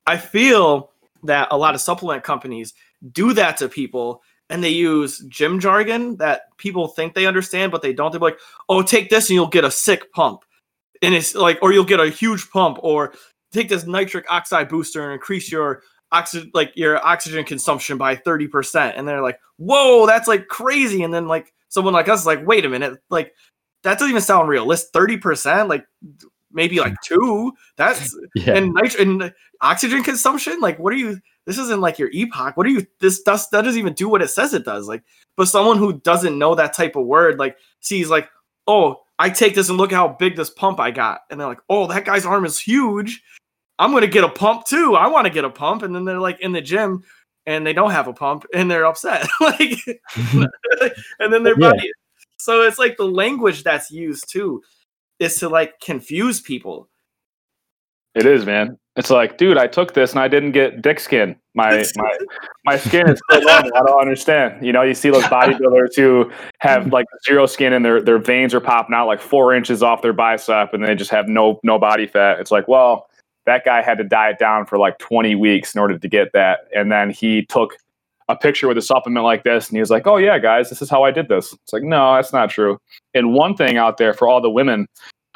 I 0.05 0.17
feel 0.17 0.91
that 1.23 1.47
a 1.51 1.57
lot 1.57 1.75
of 1.75 1.81
supplement 1.81 2.23
companies 2.23 2.73
do 3.11 3.33
that 3.33 3.57
to 3.57 3.69
people 3.69 4.21
and 4.49 4.63
they 4.63 4.69
use 4.69 5.19
gym 5.29 5.59
jargon 5.59 6.17
that 6.17 6.55
people 6.57 6.89
think 6.89 7.13
they 7.13 7.25
understand, 7.25 7.71
but 7.71 7.81
they 7.81 7.93
don't. 7.93 8.11
They're 8.11 8.19
like, 8.19 8.39
oh, 8.67 8.81
take 8.81 9.09
this 9.09 9.29
and 9.29 9.35
you'll 9.35 9.47
get 9.47 9.63
a 9.63 9.71
sick 9.71 10.11
pump. 10.11 10.41
And 11.01 11.13
it's 11.13 11.35
like, 11.35 11.59
or 11.61 11.71
you'll 11.71 11.85
get 11.85 11.99
a 11.99 12.09
huge 12.09 12.49
pump, 12.51 12.79
or 12.81 13.13
take 13.51 13.69
this 13.69 13.85
nitric 13.85 14.25
oxide 14.29 14.69
booster 14.69 15.03
and 15.03 15.13
increase 15.13 15.51
your 15.51 15.83
oxygen, 16.13 16.51
like 16.53 16.71
your 16.75 17.05
oxygen 17.05 17.43
consumption 17.43 17.97
by 17.97 18.15
30%. 18.15 18.93
And 18.95 19.07
they're 19.07 19.21
like, 19.21 19.39
whoa, 19.57 20.05
that's 20.05 20.27
like 20.27 20.47
crazy. 20.47 21.03
And 21.03 21.13
then 21.13 21.27
like 21.27 21.53
someone 21.69 21.93
like 21.93 22.07
us 22.07 22.21
is 22.21 22.25
like, 22.25 22.45
wait 22.45 22.65
a 22.65 22.69
minute, 22.69 22.99
like 23.09 23.33
that 23.83 23.99
doesn't 23.99 24.09
even 24.09 24.21
sound 24.21 24.49
real. 24.49 24.63
realistic. 24.63 24.91
Thirty 24.93 25.17
percent, 25.17 25.69
like 25.69 25.85
maybe 26.51 26.79
like 26.79 26.95
two. 27.03 27.51
That's 27.77 28.17
yeah. 28.35 28.55
and 28.55 28.73
nitrogen 28.73 29.21
and 29.21 29.33
oxygen 29.61 30.03
consumption. 30.03 30.59
Like, 30.59 30.79
what 30.79 30.93
are 30.93 30.97
you? 30.97 31.19
This 31.45 31.57
isn't 31.57 31.81
like 31.81 31.99
your 31.99 32.09
EPOC. 32.11 32.55
What 32.55 32.65
are 32.65 32.69
you? 32.69 32.85
This 32.99 33.21
does 33.21 33.49
that 33.49 33.63
doesn't 33.63 33.79
even 33.79 33.93
do 33.93 34.09
what 34.09 34.21
it 34.21 34.29
says 34.29 34.53
it 34.53 34.65
does. 34.65 34.87
Like, 34.87 35.03
but 35.35 35.47
someone 35.47 35.77
who 35.77 35.99
doesn't 35.99 36.37
know 36.37 36.55
that 36.55 36.73
type 36.73 36.95
of 36.95 37.05
word, 37.05 37.39
like, 37.39 37.57
sees 37.81 38.09
like, 38.09 38.29
oh, 38.67 39.01
I 39.19 39.29
take 39.29 39.53
this 39.55 39.69
and 39.69 39.77
look 39.77 39.91
how 39.91 40.07
big 40.07 40.35
this 40.35 40.49
pump 40.49 40.79
I 40.79 40.91
got, 40.91 41.21
and 41.29 41.39
they're 41.39 41.47
like, 41.47 41.61
oh, 41.69 41.87
that 41.87 42.05
guy's 42.05 42.25
arm 42.25 42.45
is 42.45 42.59
huge. 42.59 43.21
I'm 43.79 43.91
gonna 43.91 44.07
get 44.07 44.23
a 44.23 44.29
pump 44.29 44.65
too. 44.65 44.95
I 44.95 45.07
want 45.07 45.25
to 45.25 45.33
get 45.33 45.45
a 45.45 45.49
pump, 45.49 45.83
and 45.83 45.95
then 45.95 46.05
they're 46.05 46.19
like 46.19 46.39
in 46.39 46.51
the 46.51 46.61
gym 46.61 47.03
and 47.45 47.67
they 47.67 47.73
don't 47.73 47.91
have 47.91 48.07
a 48.07 48.13
pump 48.13 48.45
and 48.53 48.71
they're 48.71 48.85
upset 48.85 49.27
like 49.41 49.77
and 51.19 51.33
then 51.33 51.43
their 51.43 51.59
yeah. 51.59 51.71
body 51.71 51.91
so 52.43 52.61
it's 52.61 52.77
like 52.77 52.97
the 52.97 53.07
language 53.07 53.63
that's 53.63 53.89
used 53.89 54.29
too 54.29 54.61
is 55.19 55.37
to 55.37 55.49
like 55.49 55.79
confuse 55.79 56.41
people. 56.41 56.89
It 58.15 58.25
is, 58.25 58.45
man. 58.45 58.77
It's 58.95 59.09
like, 59.09 59.37
dude, 59.37 59.57
I 59.57 59.65
took 59.65 59.93
this 59.93 60.11
and 60.11 60.19
I 60.19 60.27
didn't 60.27 60.51
get 60.51 60.81
dick 60.81 60.99
skin. 60.99 61.35
My 61.55 61.83
my 61.95 62.17
my 62.65 62.77
skin 62.77 63.09
is 63.09 63.21
still 63.29 63.41
normal. 63.41 63.71
I 63.75 63.79
don't 63.79 64.01
understand. 64.01 64.63
You 64.63 64.73
know, 64.73 64.83
you 64.83 64.93
see 64.93 65.09
those 65.09 65.23
bodybuilders 65.23 65.95
who 65.95 66.31
have 66.59 66.91
like 66.91 67.05
zero 67.25 67.45
skin 67.45 67.71
and 67.71 67.83
their 67.83 68.01
their 68.01 68.19
veins 68.19 68.53
are 68.53 68.59
popping 68.59 68.93
out 68.93 69.07
like 69.07 69.21
four 69.21 69.53
inches 69.53 69.81
off 69.81 70.01
their 70.01 70.13
bicep 70.13 70.73
and 70.73 70.83
they 70.83 70.95
just 70.95 71.11
have 71.11 71.29
no 71.29 71.59
no 71.63 71.79
body 71.79 72.05
fat. 72.05 72.39
It's 72.39 72.51
like, 72.51 72.67
well, 72.67 73.07
that 73.45 73.65
guy 73.65 73.81
had 73.81 73.97
to 73.97 74.03
diet 74.03 74.39
down 74.39 74.65
for 74.65 74.77
like 74.77 74.99
20 74.99 75.35
weeks 75.35 75.73
in 75.75 75.81
order 75.81 75.97
to 75.97 76.07
get 76.07 76.31
that. 76.33 76.61
And 76.75 76.91
then 76.91 77.09
he 77.09 77.45
took 77.45 77.75
a 78.29 78.35
picture 78.35 78.67
with 78.67 78.77
a 78.77 78.81
supplement 78.81 79.25
like 79.25 79.43
this 79.43 79.67
and 79.67 79.75
he 79.75 79.81
was 79.81 79.89
like 79.89 80.07
oh 80.07 80.15
yeah 80.15 80.39
guys 80.39 80.69
this 80.69 80.81
is 80.81 80.89
how 80.89 81.03
i 81.03 81.11
did 81.11 81.27
this. 81.27 81.51
It's 81.51 81.73
like 81.73 81.83
no 81.83 82.15
that's 82.15 82.31
not 82.31 82.49
true. 82.49 82.79
And 83.13 83.33
one 83.33 83.55
thing 83.55 83.77
out 83.77 83.97
there 83.97 84.13
for 84.13 84.27
all 84.27 84.41
the 84.41 84.49
women 84.49 84.87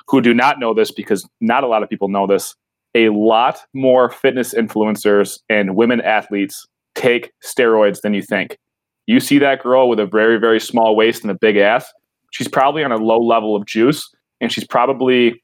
who 0.07 0.21
do 0.21 0.33
not 0.33 0.59
know 0.59 0.73
this 0.73 0.91
because 0.91 1.27
not 1.41 1.63
a 1.63 1.67
lot 1.67 1.83
of 1.83 1.89
people 1.89 2.07
know 2.07 2.27
this 2.27 2.55
a 2.95 3.09
lot 3.09 3.59
more 3.73 4.09
fitness 4.09 4.53
influencers 4.53 5.39
and 5.49 5.75
women 5.75 5.99
athletes 6.01 6.65
take 6.95 7.31
steroids 7.43 8.01
than 8.01 8.13
you 8.13 8.23
think. 8.23 8.57
You 9.05 9.19
see 9.19 9.37
that 9.39 9.61
girl 9.61 9.89
with 9.89 9.99
a 9.99 10.05
very 10.05 10.39
very 10.39 10.59
small 10.59 10.95
waist 10.95 11.23
and 11.23 11.31
a 11.31 11.35
big 11.35 11.57
ass 11.57 11.91
she's 12.31 12.47
probably 12.47 12.83
on 12.83 12.91
a 12.91 12.97
low 12.97 13.19
level 13.19 13.55
of 13.55 13.65
juice 13.65 14.13
and 14.41 14.51
she's 14.51 14.65
probably 14.65 15.43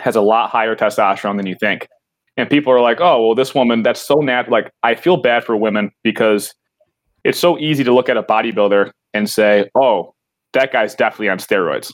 has 0.00 0.16
a 0.16 0.20
lot 0.20 0.50
higher 0.50 0.74
testosterone 0.74 1.36
than 1.36 1.46
you 1.46 1.54
think 1.54 1.88
and 2.36 2.48
people 2.48 2.72
are 2.72 2.80
like 2.80 3.00
oh 3.00 3.26
well 3.26 3.34
this 3.34 3.54
woman 3.54 3.82
that's 3.82 4.00
so 4.00 4.16
natural 4.16 4.52
like 4.52 4.72
i 4.82 4.94
feel 4.94 5.16
bad 5.16 5.44
for 5.44 5.56
women 5.56 5.90
because 6.02 6.54
it's 7.24 7.38
so 7.38 7.58
easy 7.58 7.84
to 7.84 7.94
look 7.94 8.08
at 8.08 8.16
a 8.16 8.22
bodybuilder 8.22 8.90
and 9.14 9.28
say, 9.28 9.68
oh, 9.74 10.14
that 10.52 10.72
guy's 10.72 10.94
definitely 10.94 11.28
on 11.28 11.38
steroids. 11.38 11.92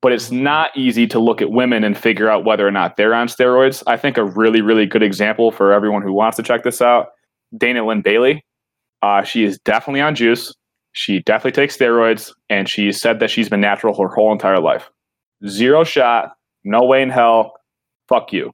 But 0.00 0.12
it's 0.12 0.30
not 0.30 0.76
easy 0.76 1.06
to 1.08 1.18
look 1.18 1.42
at 1.42 1.50
women 1.50 1.82
and 1.82 1.98
figure 1.98 2.30
out 2.30 2.44
whether 2.44 2.66
or 2.66 2.70
not 2.70 2.96
they're 2.96 3.14
on 3.14 3.26
steroids. 3.26 3.82
I 3.86 3.96
think 3.96 4.16
a 4.16 4.24
really, 4.24 4.60
really 4.60 4.86
good 4.86 5.02
example 5.02 5.50
for 5.50 5.72
everyone 5.72 6.02
who 6.02 6.12
wants 6.12 6.36
to 6.36 6.42
check 6.42 6.62
this 6.62 6.80
out 6.80 7.08
Dana 7.56 7.84
Linn 7.84 8.02
Bailey. 8.02 8.44
Uh, 9.02 9.22
she 9.22 9.44
is 9.44 9.58
definitely 9.64 10.00
on 10.00 10.14
juice. 10.14 10.54
She 10.92 11.20
definitely 11.20 11.52
takes 11.52 11.76
steroids, 11.76 12.32
and 12.48 12.68
she 12.68 12.90
said 12.92 13.20
that 13.20 13.30
she's 13.30 13.48
been 13.48 13.60
natural 13.60 14.00
her 14.00 14.08
whole 14.08 14.32
entire 14.32 14.60
life. 14.60 14.90
Zero 15.46 15.84
shot, 15.84 16.32
no 16.64 16.84
way 16.84 17.02
in 17.02 17.10
hell. 17.10 17.54
Fuck 18.08 18.32
you. 18.32 18.50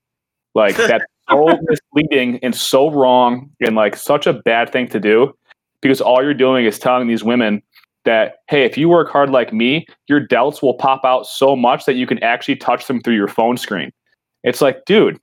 Like 0.55 0.77
that's 0.77 1.05
so 1.31 1.59
misleading 1.63 2.39
and 2.43 2.55
so 2.55 2.91
wrong 2.91 3.51
and 3.61 3.77
like 3.77 3.97
such 3.97 4.27
a 4.27 4.33
bad 4.33 4.71
thing 4.71 4.89
to 4.89 5.01
do 5.01 5.33
because 5.81 6.01
all 6.01 6.23
you're 6.23 6.35
doing 6.35 6.65
is 6.65 6.79
telling 6.79 7.09
these 7.09 7.25
women 7.25 7.63
that 8.05 8.37
hey 8.49 8.65
if 8.65 8.77
you 8.77 8.89
work 8.89 9.09
hard 9.09 9.31
like 9.31 9.53
me 9.53 9.87
your 10.09 10.27
delts 10.27 10.63
will 10.63 10.75
pop 10.75 11.05
out 11.05 11.27
so 11.27 11.57
much 11.57 11.87
that 11.87 11.95
you 11.95 12.07
can 12.07 12.23
actually 12.23 12.57
touch 12.57 12.87
them 12.87 13.01
through 13.01 13.15
your 13.15 13.29
phone 13.29 13.57
screen. 13.57 13.91
It's 14.43 14.61
like 14.61 14.85
dude 14.85 15.19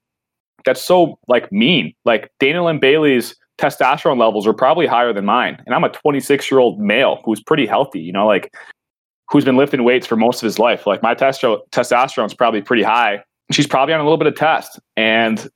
that's 0.65 0.81
so 0.81 1.17
like 1.27 1.51
mean. 1.51 1.93
Like 2.05 2.31
dana 2.39 2.63
linn 2.63 2.79
bailey's 2.79 3.35
testosterone 3.57 4.17
levels 4.17 4.47
are 4.47 4.53
probably 4.53 4.87
higher 4.87 5.13
than 5.13 5.23
mine 5.23 5.61
and 5.67 5.75
i'm 5.75 5.83
a 5.83 5.89
26 5.89 6.49
year 6.49 6.59
old 6.59 6.79
male 6.79 7.21
who's 7.23 7.43
pretty 7.43 7.67
healthy 7.67 7.99
you 7.99 8.11
know 8.11 8.25
like 8.25 8.51
who's 9.31 9.45
been 9.45 9.55
lifting 9.55 9.83
weights 9.83 10.05
for 10.05 10.17
most 10.17 10.43
of 10.43 10.45
his 10.45 10.59
life. 10.59 10.85
Like 10.85 11.01
my 11.01 11.15
testo- 11.15 11.61
testosterone 11.71 12.25
is 12.25 12.33
probably 12.33 12.61
pretty 12.61 12.83
high. 12.83 13.23
She's 13.51 13.65
probably 13.65 13.93
on 13.93 14.01
a 14.01 14.03
little 14.03 14.17
bit 14.17 14.27
of 14.27 14.35
test 14.35 14.79
and 14.97 15.49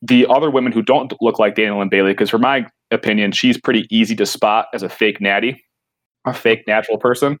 the 0.00 0.26
other 0.28 0.50
women 0.50 0.72
who 0.72 0.82
don't 0.82 1.12
look 1.20 1.38
like 1.38 1.54
dana 1.54 1.78
linn 1.78 1.88
bailey 1.88 2.12
because 2.12 2.30
for 2.30 2.38
my 2.38 2.66
opinion, 2.92 3.32
she's 3.32 3.58
pretty 3.58 3.86
easy 3.90 4.14
to 4.16 4.26
spot 4.26 4.66
as 4.72 4.82
a 4.82 4.88
fake 4.88 5.20
natty, 5.20 5.64
a 6.26 6.34
fake 6.34 6.64
natural 6.66 6.98
person. 6.98 7.38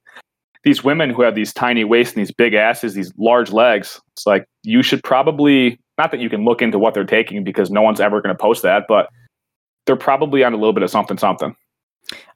these 0.64 0.84
women 0.84 1.10
who 1.10 1.22
have 1.22 1.34
these 1.34 1.52
tiny 1.52 1.82
waists 1.82 2.14
and 2.14 2.20
these 2.24 2.32
big 2.32 2.54
asses, 2.54 2.94
these 2.94 3.12
large 3.18 3.50
legs, 3.50 4.00
it's 4.14 4.26
like 4.26 4.46
you 4.62 4.82
should 4.82 5.02
probably 5.02 5.78
not 5.98 6.10
that 6.10 6.20
you 6.20 6.30
can 6.30 6.44
look 6.44 6.62
into 6.62 6.78
what 6.78 6.94
they're 6.94 7.04
taking 7.04 7.44
because 7.44 7.70
no 7.70 7.82
one's 7.82 8.00
ever 8.00 8.20
going 8.22 8.34
to 8.34 8.40
post 8.40 8.62
that, 8.62 8.84
but 8.88 9.08
they're 9.86 9.96
probably 9.96 10.44
on 10.44 10.52
a 10.52 10.56
little 10.56 10.72
bit 10.72 10.82
of 10.82 10.90
something 10.90 11.18
something. 11.18 11.54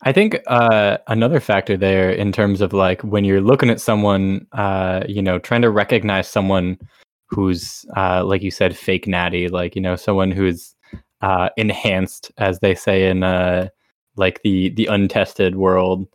I 0.02 0.12
think 0.12 0.38
uh, 0.46 0.98
another 1.08 1.40
factor 1.40 1.76
there 1.76 2.10
in 2.10 2.32
terms 2.32 2.60
of 2.60 2.72
like 2.72 3.02
when 3.02 3.24
you're 3.24 3.40
looking 3.40 3.70
at 3.70 3.80
someone, 3.80 4.46
uh, 4.52 5.04
you 5.08 5.22
know, 5.22 5.38
trying 5.38 5.62
to 5.62 5.70
recognize 5.70 6.28
someone 6.28 6.78
who's, 7.26 7.84
uh, 7.96 8.24
like 8.24 8.42
you 8.42 8.50
said, 8.50 8.76
fake 8.76 9.06
natty, 9.06 9.48
like 9.48 9.74
you 9.74 9.82
know, 9.82 9.96
someone 9.96 10.30
who's 10.30 10.74
uh, 11.20 11.48
enhanced, 11.56 12.32
as 12.38 12.60
they 12.60 12.74
say 12.74 13.08
in 13.08 13.22
uh, 13.22 13.68
like 14.16 14.42
the 14.42 14.70
the 14.70 14.86
untested 14.86 15.56
world, 15.56 16.06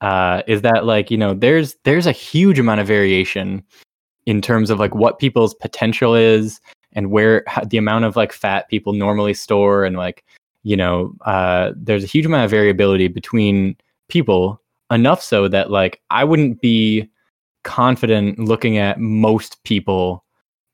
uh, 0.00 0.42
is 0.46 0.62
that 0.62 0.84
like 0.84 1.10
you 1.10 1.18
know, 1.18 1.34
there's 1.34 1.76
there's 1.84 2.06
a 2.06 2.12
huge 2.12 2.58
amount 2.58 2.80
of 2.80 2.86
variation 2.86 3.62
in 4.26 4.40
terms 4.40 4.70
of 4.70 4.78
like 4.78 4.94
what 4.94 5.18
people's 5.18 5.54
potential 5.54 6.14
is 6.14 6.60
and 6.92 7.10
where 7.10 7.44
the 7.66 7.78
amount 7.78 8.04
of 8.04 8.16
like 8.16 8.32
fat 8.32 8.68
people 8.68 8.92
normally 8.92 9.34
store 9.34 9.84
and 9.84 9.96
like 9.96 10.24
you 10.62 10.76
know, 10.76 11.14
uh, 11.24 11.72
there's 11.74 12.04
a 12.04 12.08
huge 12.08 12.26
amount 12.26 12.44
of 12.44 12.50
variability 12.50 13.08
between 13.08 13.74
people, 14.08 14.60
enough 14.90 15.22
so 15.22 15.48
that 15.48 15.70
like 15.70 16.00
I 16.10 16.24
wouldn't 16.24 16.60
be 16.60 17.08
confident 17.62 18.38
looking 18.38 18.78
at 18.78 18.98
most 18.98 19.62
people 19.64 20.24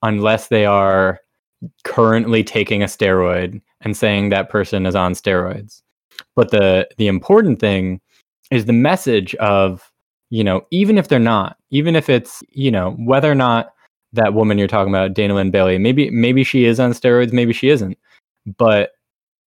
unless 0.03 0.49
they 0.49 0.67
are 0.67 1.21
currently 1.85 2.45
taking 2.45 2.83
a 2.83 2.87
steroid 2.87 3.61
and 3.81 3.97
saying 3.97 4.29
that 4.29 4.51
person 4.51 4.87
is 4.87 4.95
on 4.95 5.15
steroids. 5.15 5.83
But 6.35 6.51
the 6.51 6.89
the 6.99 7.09
important 7.09 7.59
thing 7.59 8.01
is 8.51 8.65
the 8.65 8.73
message 8.73 9.35
of, 9.37 9.91
you 10.31 10.45
know, 10.45 10.67
even 10.71 10.99
if 10.99 11.09
they're 11.09 11.19
not, 11.19 11.57
even 11.71 11.97
if 11.97 12.09
it's, 12.09 12.43
you 12.51 12.71
know, 12.71 12.93
whether 12.99 13.31
or 13.31 13.35
not 13.35 13.73
that 14.13 14.35
woman 14.35 14.59
you're 14.59 14.69
talking 14.69 14.93
about, 14.93 15.15
Dana 15.15 15.35
Linn 15.35 15.51
Bailey, 15.51 15.79
maybe 15.79 16.11
maybe 16.11 16.45
she 16.45 16.65
is 16.65 16.81
on 16.81 16.93
steroids, 16.93 17.33
maybe 17.33 17.53
she 17.53 17.69
isn't. 17.69 17.99
But 18.59 18.93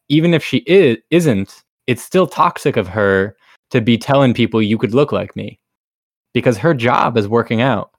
even 0.10 0.34
if 0.34 0.44
she 0.44 0.58
is 0.60 0.98
isn't, 1.12 1.64
it's 1.88 2.04
still 2.04 2.28
toxic 2.28 2.78
of 2.78 2.88
her 2.88 3.36
to 3.72 3.82
be 3.82 3.98
telling 3.98 4.34
people 4.34 4.62
you 4.62 4.78
could 4.78 4.94
look 4.94 5.12
like 5.12 5.36
me 5.36 5.60
because 6.34 6.58
her 6.58 6.74
job 6.74 7.18
is 7.18 7.28
working 7.28 7.62
out. 7.62 7.92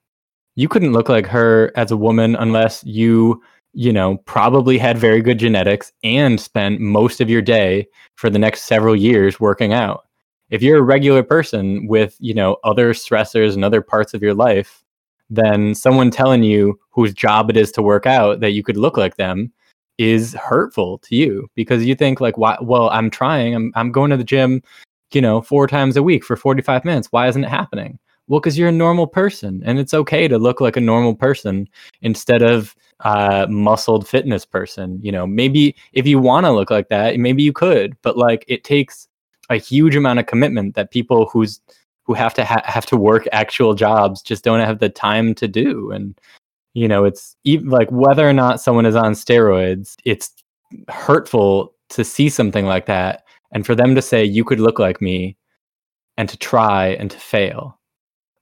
You 0.55 0.67
couldn't 0.67 0.93
look 0.93 1.09
like 1.09 1.25
her 1.27 1.71
as 1.75 1.91
a 1.91 1.97
woman 1.97 2.35
unless 2.35 2.83
you, 2.83 3.41
you 3.73 3.93
know, 3.93 4.17
probably 4.25 4.77
had 4.77 4.97
very 4.97 5.21
good 5.21 5.39
genetics 5.39 5.91
and 6.03 6.39
spent 6.39 6.79
most 6.79 7.21
of 7.21 7.29
your 7.29 7.41
day 7.41 7.87
for 8.15 8.29
the 8.29 8.39
next 8.39 8.63
several 8.63 8.95
years 8.95 9.39
working 9.39 9.73
out. 9.73 10.05
If 10.49 10.61
you're 10.61 10.79
a 10.79 10.83
regular 10.83 11.23
person 11.23 11.87
with, 11.87 12.17
you 12.19 12.33
know, 12.33 12.57
other 12.65 12.93
stressors 12.93 13.53
and 13.53 13.63
other 13.63 13.81
parts 13.81 14.13
of 14.13 14.21
your 14.21 14.33
life, 14.33 14.83
then 15.29 15.73
someone 15.73 16.11
telling 16.11 16.43
you 16.43 16.77
whose 16.89 17.13
job 17.13 17.49
it 17.49 17.55
is 17.55 17.71
to 17.71 17.81
work 17.81 18.05
out 18.05 18.41
that 18.41 18.51
you 18.51 18.63
could 18.63 18.75
look 18.75 18.97
like 18.97 19.15
them 19.15 19.51
is 19.97 20.33
hurtful 20.33 20.97
to 20.99 21.15
you 21.15 21.49
because 21.55 21.85
you 21.85 21.95
think 21.95 22.19
like 22.19 22.37
why 22.37 22.57
well 22.61 22.89
i'm 22.89 23.09
trying. 23.09 23.55
I'm 23.55 23.71
i'm 23.75 23.91
going 23.91 24.11
to 24.11 24.17
the 24.17 24.23
gym 24.23 24.61
you 25.13 25.21
know 25.21 25.41
four 25.41 25.67
times 25.67 25.95
a 25.95 26.03
week 26.03 26.23
for 26.23 26.35
45 26.35 26.83
minutes. 26.85 27.07
Why 27.11 27.27
isn't 27.27 27.43
it 27.43 27.49
happening 27.49 27.97
well 28.31 28.39
because 28.39 28.57
you're 28.57 28.69
a 28.69 28.71
normal 28.71 29.05
person 29.05 29.61
and 29.65 29.77
it's 29.77 29.93
okay 29.93 30.25
to 30.25 30.39
look 30.39 30.61
like 30.61 30.77
a 30.77 30.81
normal 30.81 31.13
person 31.13 31.67
instead 32.01 32.41
of 32.41 32.73
a 33.01 33.45
muscled 33.49 34.07
fitness 34.07 34.45
person 34.45 34.97
you 35.03 35.11
know? 35.11 35.27
Maybe 35.27 35.75
if 35.91 36.07
you 36.07 36.17
want 36.17 36.45
to 36.45 36.51
look 36.51 36.71
like 36.71 36.87
that 36.87 37.19
maybe 37.19 37.43
you 37.43 37.51
could 37.51 37.95
but 38.01 38.17
like 38.17 38.45
it 38.47 38.63
takes 38.63 39.07
a 39.49 39.57
huge 39.57 39.95
amount 39.97 40.19
of 40.19 40.27
commitment 40.27 40.75
that 40.75 40.91
people 40.91 41.25
who's 41.27 41.59
who 42.05 42.13
have 42.13 42.33
to 42.35 42.45
ha- 42.45 42.63
have 42.63 42.85
to 42.87 42.97
work 42.97 43.27
actual 43.33 43.73
jobs 43.73 44.21
just 44.21 44.45
don't 44.45 44.65
have 44.65 44.79
the 44.79 44.89
time 44.89 45.35
to 45.35 45.47
do 45.47 45.91
and 45.91 46.17
you 46.73 46.87
know 46.87 47.03
it's 47.03 47.35
even 47.43 47.69
like 47.69 47.91
whether 47.91 48.27
or 48.27 48.33
not 48.33 48.61
someone 48.61 48.85
is 48.85 48.95
on 48.95 49.11
steroids 49.11 49.95
it's 50.05 50.31
hurtful 50.87 51.75
to 51.89 52.05
see 52.05 52.29
something 52.29 52.65
like 52.65 52.85
that 52.85 53.23
and 53.51 53.65
for 53.65 53.75
them 53.75 53.93
to 53.93 54.01
say 54.01 54.23
you 54.23 54.45
could 54.45 54.61
look 54.61 54.79
like 54.79 55.01
me 55.01 55.35
and 56.15 56.29
to 56.29 56.37
try 56.37 56.87
and 56.87 57.11
to 57.11 57.17
fail 57.17 57.77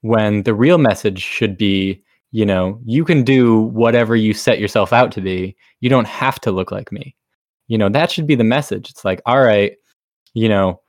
when 0.02 0.44
the 0.44 0.54
real 0.54 0.78
message 0.78 1.22
should 1.22 1.58
be 1.58 2.04
you 2.32 2.46
know 2.46 2.80
you 2.86 3.04
can 3.04 3.24
do 3.24 3.62
whatever 3.62 4.16
you 4.16 4.34
set 4.34 4.60
yourself 4.60 4.94
out 4.94 5.12
to 5.14 5.22
be. 5.22 5.56
You 5.82 5.90
don't 5.90 6.08
have 6.08 6.40
to 6.42 6.52
look 6.52 6.72
like 6.72 6.92
me. 6.92 7.16
You 7.68 7.78
know 7.78 7.90
that 7.90 8.12
should 8.12 8.28
be 8.28 8.36
the 8.36 8.44
message. 8.44 8.90
It's 8.90 9.06
like 9.06 9.22
all 9.26 9.42
right 9.42 9.74
you 10.34 10.48
know 10.48 10.80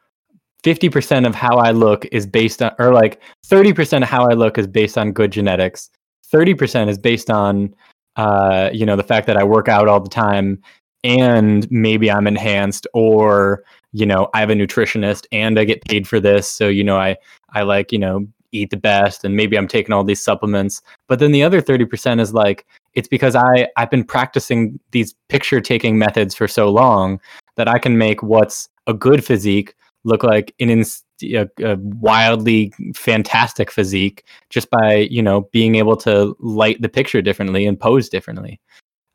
50% 0.62 1.26
of 1.26 1.34
how 1.34 1.56
i 1.56 1.70
look 1.70 2.04
is 2.12 2.26
based 2.26 2.62
on 2.62 2.72
or 2.78 2.92
like 2.92 3.22
30% 3.46 4.02
of 4.02 4.08
how 4.10 4.28
i 4.28 4.34
look 4.34 4.58
is 4.58 4.66
based 4.66 4.98
on 4.98 5.12
good 5.12 5.32
genetics. 5.32 5.88
30% 6.32 6.88
is 6.88 6.98
based 6.98 7.30
on 7.30 7.74
uh, 8.16 8.70
you 8.72 8.84
know 8.84 8.96
the 8.96 9.02
fact 9.02 9.26
that 9.26 9.36
I 9.36 9.44
work 9.44 9.68
out 9.68 9.88
all 9.88 10.00
the 10.00 10.10
time 10.10 10.60
and 11.04 11.70
maybe 11.70 12.10
I'm 12.10 12.26
enhanced 12.26 12.86
or 12.92 13.62
you 13.92 14.04
know 14.04 14.28
I 14.34 14.40
have 14.40 14.50
a 14.50 14.54
nutritionist 14.54 15.26
and 15.32 15.58
I 15.58 15.64
get 15.64 15.84
paid 15.84 16.06
for 16.06 16.20
this. 16.20 16.48
So 16.48 16.68
you 16.68 16.84
know 16.84 16.98
I 16.98 17.16
I 17.54 17.62
like 17.62 17.92
you 17.92 17.98
know 17.98 18.26
eat 18.52 18.70
the 18.70 18.76
best 18.76 19.24
and 19.24 19.36
maybe 19.36 19.56
I'm 19.56 19.68
taking 19.68 19.92
all 19.92 20.04
these 20.04 20.22
supplements. 20.22 20.82
But 21.08 21.18
then 21.18 21.32
the 21.32 21.42
other 21.42 21.60
30% 21.60 22.20
is 22.20 22.34
like 22.34 22.66
it's 22.94 23.08
because 23.08 23.34
I 23.34 23.68
I've 23.76 23.90
been 23.90 24.04
practicing 24.04 24.78
these 24.90 25.14
picture 25.28 25.60
taking 25.60 25.98
methods 25.98 26.34
for 26.34 26.48
so 26.48 26.70
long 26.70 27.20
that 27.56 27.68
I 27.68 27.78
can 27.78 27.98
make 27.98 28.22
what's 28.22 28.68
a 28.86 28.94
good 28.94 29.24
physique 29.24 29.74
look 30.04 30.22
like 30.22 30.54
an 30.60 30.70
ins- 30.70 31.04
a, 31.22 31.46
a, 31.62 31.76
wildly 31.76 32.72
fantastic 32.94 33.70
physique 33.70 34.24
just 34.48 34.70
by 34.70 34.94
you 35.10 35.22
know 35.22 35.42
being 35.52 35.74
able 35.74 35.96
to 35.98 36.34
light 36.40 36.80
the 36.80 36.88
picture 36.88 37.20
differently 37.20 37.66
and 37.66 37.78
pose 37.78 38.08
differently. 38.08 38.60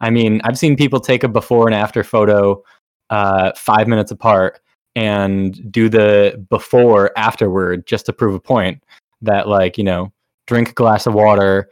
I 0.01 0.09
mean 0.09 0.41
i've 0.43 0.57
seen 0.57 0.75
people 0.75 0.99
take 0.99 1.23
a 1.23 1.27
before 1.27 1.67
and 1.67 1.75
after 1.75 2.03
photo 2.03 2.61
uh, 3.09 3.51
five 3.55 3.87
minutes 3.87 4.11
apart 4.11 4.59
and 4.95 5.71
do 5.71 5.89
the 5.89 6.43
before 6.49 7.11
afterward 7.17 7.85
just 7.85 8.05
to 8.05 8.13
prove 8.13 8.33
a 8.33 8.39
point 8.39 8.81
that 9.21 9.47
like 9.47 9.77
you 9.77 9.83
know 9.83 10.11
drink 10.47 10.69
a 10.69 10.73
glass 10.73 11.05
of 11.05 11.13
water 11.13 11.69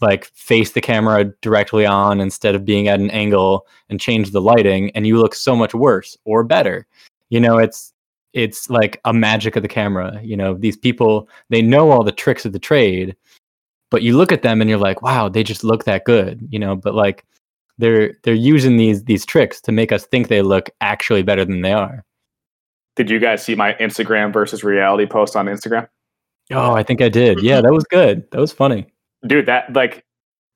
like 0.00 0.24
face 0.34 0.72
the 0.72 0.80
camera 0.80 1.24
directly 1.42 1.86
on 1.86 2.20
instead 2.20 2.54
of 2.54 2.64
being 2.64 2.88
at 2.88 2.98
an 2.98 3.10
angle 3.10 3.66
and 3.88 4.00
change 4.00 4.32
the 4.32 4.40
lighting 4.40 4.90
and 4.96 5.06
you 5.06 5.18
look 5.18 5.34
so 5.34 5.54
much 5.54 5.74
worse 5.74 6.16
or 6.24 6.42
better 6.42 6.86
you 7.30 7.38
know 7.38 7.58
it's 7.58 7.92
it's 8.36 8.68
like 8.68 9.00
a 9.06 9.14
magic 9.14 9.56
of 9.56 9.62
the 9.62 9.68
camera. 9.68 10.20
You 10.22 10.36
know, 10.36 10.54
these 10.54 10.76
people 10.76 11.28
they 11.48 11.62
know 11.62 11.90
all 11.90 12.04
the 12.04 12.12
tricks 12.12 12.44
of 12.44 12.52
the 12.52 12.58
trade, 12.58 13.16
but 13.90 14.02
you 14.02 14.16
look 14.16 14.30
at 14.30 14.42
them 14.42 14.60
and 14.60 14.68
you're 14.68 14.78
like, 14.78 15.00
wow, 15.00 15.28
they 15.28 15.42
just 15.42 15.64
look 15.64 15.84
that 15.84 16.04
good. 16.04 16.46
You 16.50 16.58
know, 16.58 16.76
but 16.76 16.94
like 16.94 17.24
they're 17.78 18.14
they're 18.22 18.34
using 18.34 18.76
these 18.76 19.04
these 19.04 19.24
tricks 19.24 19.60
to 19.62 19.72
make 19.72 19.90
us 19.90 20.04
think 20.06 20.28
they 20.28 20.42
look 20.42 20.68
actually 20.82 21.22
better 21.22 21.46
than 21.46 21.62
they 21.62 21.72
are. 21.72 22.04
Did 22.94 23.10
you 23.10 23.18
guys 23.18 23.42
see 23.42 23.54
my 23.54 23.72
Instagram 23.74 24.32
versus 24.34 24.62
reality 24.62 25.06
post 25.06 25.34
on 25.34 25.46
Instagram? 25.46 25.88
Oh, 26.52 26.72
I 26.72 26.82
think 26.82 27.02
I 27.02 27.08
did. 27.08 27.42
Yeah, 27.42 27.60
that 27.60 27.72
was 27.72 27.84
good. 27.84 28.30
That 28.30 28.40
was 28.40 28.52
funny. 28.52 28.86
Dude, 29.26 29.46
that 29.46 29.72
like 29.72 30.04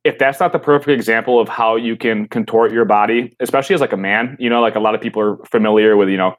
if 0.05 0.18
that's 0.18 0.41
not 0.41 0.53
the 0.53 0.59
perfect 0.59 0.91
example 0.91 1.41
of 1.41 1.49
how 1.49 1.76
you 1.76 1.97
can 1.97 2.26
contort 2.28 2.72
your 2.72 2.84
body, 2.84 3.34
especially 3.41 3.74
as 3.74 3.80
like 3.80 3.93
a 3.93 3.99
man, 3.99 4.36
you 4.38 4.49
know, 4.49 4.61
like 4.61 4.76
a 4.76 4.80
lot 4.80 4.95
of 4.95 5.01
people 5.01 5.20
are 5.20 5.36
familiar 5.45 5.97
with, 5.97 6.09
you 6.09 6.16
know, 6.16 6.34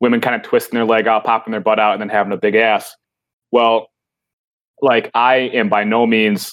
women 0.00 0.20
kind 0.20 0.36
of 0.36 0.42
twisting 0.42 0.76
their 0.76 0.84
leg 0.84 1.06
out, 1.06 1.24
popping 1.24 1.50
their 1.50 1.60
butt 1.60 1.80
out, 1.80 1.92
and 1.92 2.00
then 2.00 2.08
having 2.08 2.32
a 2.32 2.36
big 2.36 2.54
ass. 2.54 2.94
Well, 3.50 3.88
like 4.80 5.10
I 5.14 5.36
am 5.36 5.68
by 5.68 5.84
no 5.84 6.06
means 6.06 6.52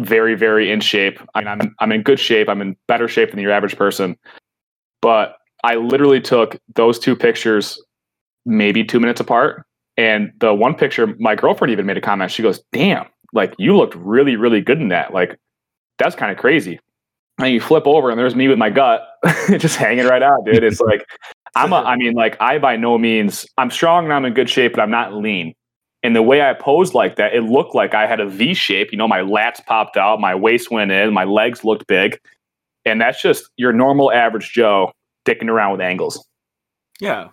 very, 0.00 0.34
very 0.34 0.70
in 0.70 0.80
shape. 0.80 1.20
I 1.34 1.40
mean, 1.40 1.48
I'm 1.48 1.74
I'm 1.80 1.92
in 1.92 2.02
good 2.02 2.20
shape. 2.20 2.48
I'm 2.48 2.62
in 2.62 2.76
better 2.86 3.08
shape 3.08 3.30
than 3.30 3.40
your 3.40 3.52
average 3.52 3.76
person. 3.76 4.16
But 5.02 5.36
I 5.64 5.74
literally 5.74 6.20
took 6.20 6.56
those 6.74 6.98
two 6.98 7.16
pictures 7.16 7.82
maybe 8.46 8.84
two 8.84 9.00
minutes 9.00 9.20
apart. 9.20 9.64
And 9.98 10.32
the 10.38 10.54
one 10.54 10.74
picture, 10.74 11.14
my 11.18 11.34
girlfriend 11.34 11.72
even 11.72 11.84
made 11.84 11.98
a 11.98 12.00
comment. 12.00 12.30
She 12.30 12.42
goes, 12.42 12.62
"Damn, 12.72 13.06
like 13.32 13.52
you 13.58 13.76
looked 13.76 13.96
really, 13.96 14.36
really 14.36 14.60
good 14.60 14.80
in 14.80 14.88
that. 14.88 15.12
Like 15.12 15.36
that's 15.98 16.16
kind 16.16 16.32
of 16.32 16.38
crazy." 16.38 16.78
And 17.40 17.52
you 17.52 17.60
flip 17.60 17.86
over, 17.86 18.08
and 18.08 18.18
there's 18.18 18.34
me 18.34 18.48
with 18.48 18.58
my 18.58 18.70
gut 18.70 19.06
just 19.58 19.76
hanging 19.76 20.06
right 20.06 20.22
out, 20.22 20.44
dude. 20.44 20.64
It's 20.64 20.80
like 20.80 21.04
I'm 21.56 21.72
a, 21.72 21.76
I 21.76 21.96
mean, 21.96 22.14
like 22.14 22.36
I 22.40 22.58
by 22.58 22.76
no 22.76 22.96
means 22.96 23.44
I'm 23.58 23.70
strong 23.70 24.04
and 24.04 24.14
I'm 24.14 24.24
in 24.24 24.34
good 24.34 24.48
shape, 24.48 24.72
but 24.72 24.80
I'm 24.80 24.90
not 24.90 25.14
lean. 25.14 25.54
And 26.04 26.14
the 26.14 26.22
way 26.22 26.42
I 26.42 26.54
posed 26.54 26.94
like 26.94 27.16
that, 27.16 27.34
it 27.34 27.42
looked 27.42 27.74
like 27.74 27.92
I 27.92 28.06
had 28.06 28.20
a 28.20 28.26
V 28.28 28.54
shape. 28.54 28.92
You 28.92 28.98
know, 28.98 29.08
my 29.08 29.18
lats 29.18 29.64
popped 29.66 29.96
out, 29.96 30.20
my 30.20 30.34
waist 30.34 30.70
went 30.70 30.92
in, 30.92 31.12
my 31.12 31.24
legs 31.24 31.64
looked 31.64 31.88
big. 31.88 32.18
And 32.84 33.00
that's 33.00 33.20
just 33.20 33.50
your 33.56 33.72
normal 33.72 34.12
average 34.12 34.52
Joe 34.52 34.92
dicking 35.26 35.48
around 35.48 35.72
with 35.72 35.80
angles. 35.80 36.24
Yeah. 37.00 37.28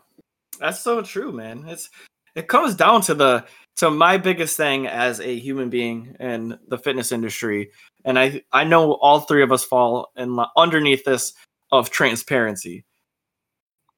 That's 0.60 0.80
so 0.80 1.02
true, 1.04 1.32
man. 1.32 1.66
It's 1.68 1.90
it 2.36 2.48
comes 2.48 2.76
down 2.76 3.02
to 3.02 3.14
the 3.14 3.46
to 3.78 3.90
my 3.90 4.18
biggest 4.18 4.56
thing 4.56 4.88
as 4.88 5.20
a 5.20 5.38
human 5.38 5.70
being 5.70 6.16
in 6.20 6.58
the 6.68 6.78
fitness 6.78 7.12
industry. 7.12 7.72
And 8.06 8.20
I 8.20 8.42
I 8.52 8.64
know 8.64 8.94
all 8.94 9.22
three 9.22 9.44
of 9.44 9.52
us 9.52 9.64
fall 9.64 10.12
in 10.16 10.40
underneath 10.58 11.04
this 11.06 11.34
of 11.72 11.90
transparency 11.90 12.86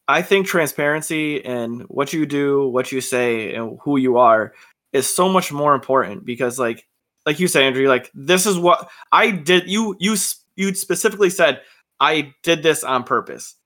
I 0.07 0.21
think 0.21 0.47
transparency 0.47 1.43
and 1.43 1.81
what 1.89 2.13
you 2.13 2.25
do, 2.25 2.67
what 2.69 2.91
you 2.91 3.01
say, 3.01 3.53
and 3.53 3.77
who 3.81 3.97
you 3.97 4.17
are 4.17 4.53
is 4.93 5.13
so 5.13 5.27
much 5.27 5.51
more 5.51 5.75
important 5.75 6.23
because 6.23 6.57
like 6.57 6.87
like 7.25 7.41
you 7.41 7.47
say 7.49 7.67
andrew 7.67 7.89
like 7.89 8.09
this 8.13 8.45
is 8.45 8.57
what 8.57 8.89
i 9.11 9.29
did 9.29 9.69
you 9.69 9.97
you 9.99 10.15
you 10.55 10.73
specifically 10.73 11.29
said 11.29 11.59
i 11.99 12.33
did 12.41 12.63
this 12.63 12.85
on 12.85 13.03
purpose 13.03 13.56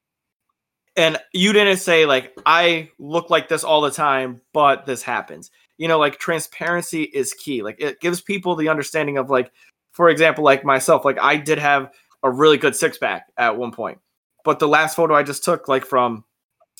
and 0.96 1.18
you 1.34 1.54
didn't 1.54 1.78
say 1.78 2.06
like 2.06 2.34
i 2.46 2.90
look 3.00 3.30
like 3.30 3.48
this 3.48 3.64
all 3.64 3.82
the 3.82 3.92
time 3.92 4.42
but 4.54 4.86
this 4.86 5.02
happens 5.02 5.52
you 5.78 5.88
know 5.88 6.00
like 6.00 6.20
transparency 6.20 7.04
is 7.04 7.34
key 7.34 7.64
like 7.64 7.80
it 7.80 8.00
gives 8.00 8.22
people 8.22 8.56
the 8.56 8.70
understanding 8.70 9.18
of 9.18 9.30
like 9.30 9.52
for 9.94 10.10
example 10.10 10.44
like 10.44 10.66
myself 10.66 11.06
like 11.06 11.20
i 11.20 11.36
did 11.36 11.58
have 11.58 11.92
a 12.24 12.30
really 12.30 12.58
good 12.58 12.76
six 12.76 12.98
pack 12.98 13.28
at 13.38 13.58
one 13.58 13.72
point 13.72 14.00
but 14.44 14.60
the 14.60 14.68
last 14.68 14.96
photo 14.96 15.16
i 15.16 15.24
just 15.24 15.44
took 15.44 15.68
like 15.68 15.86
from 15.86 16.24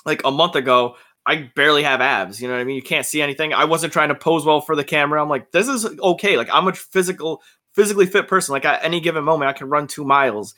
like 0.06 0.22
a 0.26 0.32
month 0.32 0.56
ago 0.56 0.96
I 1.26 1.52
barely 1.56 1.84
have 1.84 2.02
abs. 2.02 2.42
You 2.42 2.48
know 2.48 2.56
what 2.56 2.62
I 2.62 2.64
mean? 2.64 2.76
You 2.76 2.82
can't 2.82 3.06
see 3.06 3.22
anything. 3.22 3.54
I 3.54 3.66
wasn't 3.66 3.94
trying 3.94 4.10
to 4.10 4.16
pose 4.16 4.46
well 4.46 4.62
for 4.62 4.76
the 4.76 4.84
camera. 4.84 5.22
I'm 5.22 5.30
like, 5.30 5.52
this 5.52 5.68
is 5.68 5.86
okay. 6.00 6.38
Like 6.38 6.50
I'm 6.52 6.68
a 6.68 6.74
physical, 6.74 7.42
physically 7.74 8.08
fit 8.08 8.28
person. 8.28 8.54
Like 8.54 8.66
at 8.66 8.84
any 8.84 9.00
given 9.00 9.24
moment, 9.24 9.50
I 9.50 9.54
can 9.54 9.70
run 9.70 9.88
two 9.88 10.04
miles, 10.04 10.56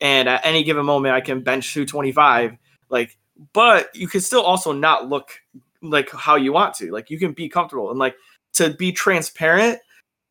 and 0.00 0.28
at 0.28 0.44
any 0.44 0.64
given 0.64 0.84
moment, 0.84 1.14
I 1.14 1.20
can 1.20 1.40
bench 1.40 1.72
225. 1.72 2.56
Like, 2.92 3.18
but 3.52 3.90
you 3.96 4.06
can 4.06 4.20
still 4.20 4.42
also 4.42 4.70
not 4.70 5.08
look 5.08 5.40
like 5.82 6.10
how 6.10 6.36
you 6.36 6.52
want 6.52 6.74
to. 6.74 6.92
Like 6.92 7.10
you 7.10 7.18
can 7.18 7.32
be 7.32 7.48
comfortable 7.48 7.90
and 7.90 7.98
like 7.98 8.14
to 8.54 8.70
be 8.70 8.92
transparent. 8.92 9.80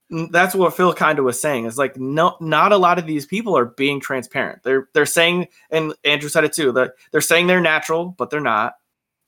That's 0.10 0.56
what 0.56 0.74
Phil 0.76 0.94
kind 0.94 1.20
of 1.20 1.26
was 1.26 1.42
saying. 1.42 1.66
Is 1.66 1.78
like 1.78 1.98
no, 1.98 2.38
not 2.40 2.72
a 2.72 2.78
lot 2.78 3.00
of 3.00 3.06
these 3.06 3.26
people 3.26 3.58
are 3.58 3.66
being 3.66 4.00
transparent. 4.00 4.64
They're 4.64 4.88
they're 4.94 5.06
saying, 5.06 5.48
and 5.70 5.94
Andrew 6.06 6.30
said 6.30 6.46
it 6.46 6.54
too. 6.54 6.72
That 6.72 6.94
they're 7.12 7.20
saying 7.22 7.48
they're 7.48 7.60
natural, 7.60 8.16
but 8.18 8.30
they're 8.30 8.40
not 8.40 8.76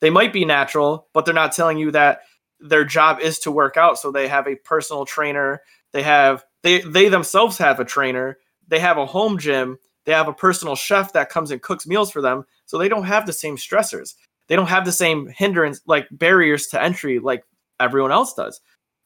they 0.03 0.09
might 0.09 0.33
be 0.33 0.43
natural, 0.43 1.07
but 1.13 1.23
they're 1.23 1.33
not 1.33 1.53
telling 1.53 1.77
you 1.77 1.89
that 1.91 2.23
their 2.59 2.83
job 2.83 3.21
is 3.21 3.39
to 3.39 3.51
work 3.51 3.77
out. 3.77 3.97
So 3.97 4.11
they 4.11 4.27
have 4.27 4.47
a 4.47 4.57
personal 4.57 5.05
trainer. 5.05 5.61
They 5.93 6.03
have 6.03 6.43
they 6.61 6.81
they 6.81 7.07
themselves 7.07 7.57
have 7.59 7.79
a 7.79 7.85
trainer. 7.85 8.37
They 8.67 8.79
have 8.79 8.97
a 8.97 9.05
home 9.05 9.37
gym. 9.37 9.77
They 10.05 10.11
have 10.11 10.27
a 10.27 10.33
personal 10.33 10.75
chef 10.75 11.13
that 11.13 11.29
comes 11.29 11.51
and 11.51 11.61
cooks 11.61 11.87
meals 11.87 12.11
for 12.11 12.21
them. 12.21 12.45
So 12.65 12.77
they 12.77 12.89
don't 12.89 13.05
have 13.05 13.25
the 13.25 13.33
same 13.33 13.57
stressors. 13.57 14.15
They 14.47 14.55
don't 14.55 14.67
have 14.67 14.85
the 14.85 14.91
same 14.91 15.27
hindrance 15.27 15.81
like 15.85 16.07
barriers 16.11 16.67
to 16.67 16.81
entry 16.81 17.19
like 17.19 17.43
everyone 17.79 18.11
else 18.11 18.33
does. 18.33 18.59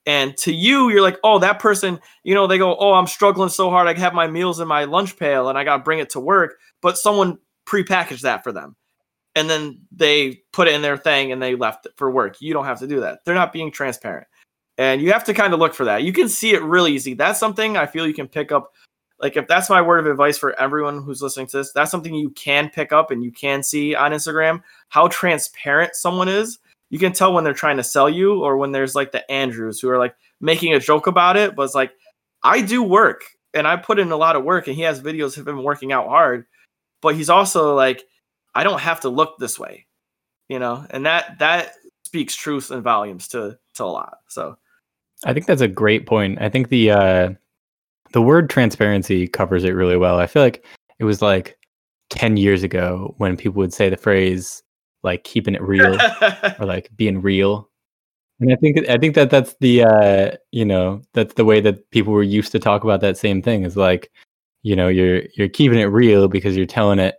And 0.05 0.35
to 0.37 0.53
you, 0.53 0.89
you're 0.89 1.01
like, 1.01 1.19
oh, 1.23 1.37
that 1.39 1.59
person, 1.59 1.99
you 2.23 2.33
know, 2.33 2.47
they 2.47 2.57
go, 2.57 2.77
oh, 2.77 2.93
I'm 2.93 3.07
struggling 3.07 3.49
so 3.49 3.69
hard. 3.69 3.87
I 3.87 3.99
have 3.99 4.13
my 4.13 4.27
meals 4.27 4.59
in 4.59 4.67
my 4.67 4.85
lunch 4.85 5.17
pail 5.17 5.49
and 5.49 5.57
I 5.57 5.65
got 5.65 5.77
to 5.77 5.83
bring 5.83 5.99
it 5.99 6.09
to 6.11 6.19
work. 6.19 6.55
But 6.81 6.97
someone 6.97 7.37
prepackaged 7.67 8.21
that 8.21 8.43
for 8.43 8.51
them 8.53 8.75
and 9.37 9.47
then 9.47 9.79
they 9.91 10.41
put 10.51 10.67
it 10.67 10.73
in 10.73 10.81
their 10.81 10.97
thing 10.97 11.31
and 11.31 11.39
they 11.39 11.53
left 11.53 11.85
it 11.85 11.91
for 11.95 12.09
work. 12.09 12.41
You 12.41 12.53
don't 12.53 12.65
have 12.65 12.79
to 12.79 12.87
do 12.87 13.01
that. 13.01 13.19
They're 13.23 13.35
not 13.35 13.53
being 13.53 13.69
transparent. 13.71 14.25
And 14.79 14.99
you 14.99 15.11
have 15.11 15.23
to 15.25 15.33
kind 15.33 15.53
of 15.53 15.59
look 15.59 15.75
for 15.75 15.85
that. 15.85 16.01
You 16.01 16.11
can 16.11 16.27
see 16.27 16.55
it 16.55 16.63
really 16.63 16.93
easy. 16.93 17.13
That's 17.13 17.39
something 17.39 17.77
I 17.77 17.85
feel 17.85 18.07
you 18.07 18.15
can 18.15 18.27
pick 18.27 18.51
up. 18.51 18.71
Like 19.19 19.35
if 19.35 19.47
that's 19.47 19.69
my 19.69 19.81
word 19.81 19.99
of 19.99 20.07
advice 20.07 20.37
for 20.37 20.57
everyone 20.59 21.01
who's 21.01 21.21
listening 21.21 21.47
to 21.47 21.57
this, 21.57 21.71
that's 21.73 21.91
something 21.91 22.13
you 22.13 22.29
can 22.31 22.69
pick 22.69 22.91
up 22.91 23.09
and 23.09 23.23
you 23.23 23.31
can 23.31 23.63
see 23.63 23.95
on 23.95 24.11
Instagram 24.11 24.61
how 24.89 25.07
transparent 25.07 25.95
someone 25.95 26.27
is. 26.27 26.59
You 26.89 26.99
can 26.99 27.13
tell 27.13 27.33
when 27.33 27.43
they're 27.43 27.53
trying 27.53 27.77
to 27.77 27.83
sell 27.83 28.09
you 28.09 28.43
or 28.43 28.57
when 28.57 28.71
there's 28.71 28.95
like 28.95 29.11
the 29.11 29.29
Andrews 29.29 29.79
who 29.79 29.89
are 29.89 29.97
like 29.97 30.15
making 30.39 30.73
a 30.73 30.79
joke 30.79 31.07
about 31.07 31.35
it, 31.35 31.55
but 31.55 31.63
it's 31.63 31.75
like 31.75 31.93
I 32.43 32.61
do 32.61 32.83
work 32.83 33.23
and 33.53 33.67
I 33.67 33.75
put 33.75 33.99
in 33.99 34.11
a 34.11 34.17
lot 34.17 34.35
of 34.35 34.43
work 34.43 34.67
and 34.67 34.75
he 34.75 34.83
has 34.83 35.01
videos 35.01 35.37
of 35.37 35.47
him 35.47 35.63
working 35.63 35.91
out 35.91 36.07
hard, 36.07 36.45
but 37.01 37.15
he's 37.15 37.29
also 37.29 37.75
like 37.75 38.03
I 38.53 38.63
don't 38.63 38.79
have 38.79 39.01
to 39.01 39.09
look 39.09 39.37
this 39.37 39.59
way, 39.59 39.87
you 40.47 40.59
know, 40.59 40.85
and 40.89 41.05
that 41.05 41.39
that 41.39 41.73
speaks 42.05 42.35
truth 42.35 42.71
and 42.71 42.83
volumes 42.83 43.27
to 43.29 43.57
to 43.75 43.83
a 43.83 43.85
lot. 43.85 44.19
So 44.29 44.57
I 45.25 45.33
think 45.33 45.47
that's 45.47 45.61
a 45.61 45.67
great 45.67 46.05
point. 46.05 46.39
I 46.39 46.49
think 46.49 46.69
the 46.69 46.91
uh 46.91 47.29
the 48.13 48.21
word 48.21 48.49
transparency 48.49 49.27
covers 49.27 49.63
it 49.63 49.71
really 49.71 49.97
well. 49.97 50.19
I 50.19 50.27
feel 50.27 50.41
like 50.41 50.65
it 50.99 51.03
was 51.03 51.21
like 51.21 51.57
10 52.09 52.37
years 52.37 52.63
ago 52.63 53.13
when 53.17 53.37
people 53.37 53.59
would 53.59 53.73
say 53.73 53.89
the 53.89 53.97
phrase 53.97 54.63
like 55.03 55.23
keeping 55.23 55.55
it 55.55 55.61
real 55.61 55.97
or 56.59 56.65
like 56.65 56.89
being 56.95 57.21
real. 57.21 57.69
And 58.39 58.51
I 58.51 58.55
think 58.55 58.87
I 58.87 58.97
think 58.97 59.15
that 59.15 59.29
that's 59.29 59.55
the 59.61 59.83
uh 59.83 60.31
you 60.51 60.65
know, 60.65 61.01
that's 61.13 61.33
the 61.33 61.45
way 61.45 61.59
that 61.61 61.89
people 61.91 62.13
were 62.13 62.23
used 62.23 62.51
to 62.51 62.59
talk 62.59 62.83
about 62.83 63.01
that 63.01 63.17
same 63.17 63.41
thing 63.41 63.63
is 63.63 63.75
like 63.75 64.11
you 64.63 64.75
know, 64.75 64.87
you're 64.87 65.23
you're 65.35 65.49
keeping 65.49 65.79
it 65.79 65.85
real 65.85 66.27
because 66.27 66.55
you're 66.55 66.65
telling 66.65 66.99
it 66.99 67.15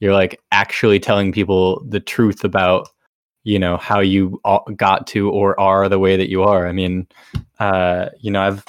you're 0.00 0.14
like 0.14 0.40
actually 0.50 0.98
telling 0.98 1.30
people 1.30 1.84
the 1.88 2.00
truth 2.00 2.42
about 2.42 2.88
you 3.44 3.58
know 3.58 3.76
how 3.76 4.00
you 4.00 4.40
got 4.76 5.06
to 5.06 5.30
or 5.30 5.58
are 5.60 5.88
the 5.88 5.98
way 5.98 6.16
that 6.16 6.28
you 6.28 6.42
are 6.42 6.66
i 6.66 6.72
mean 6.72 7.06
uh 7.58 8.06
you 8.18 8.30
know 8.30 8.42
i've 8.42 8.64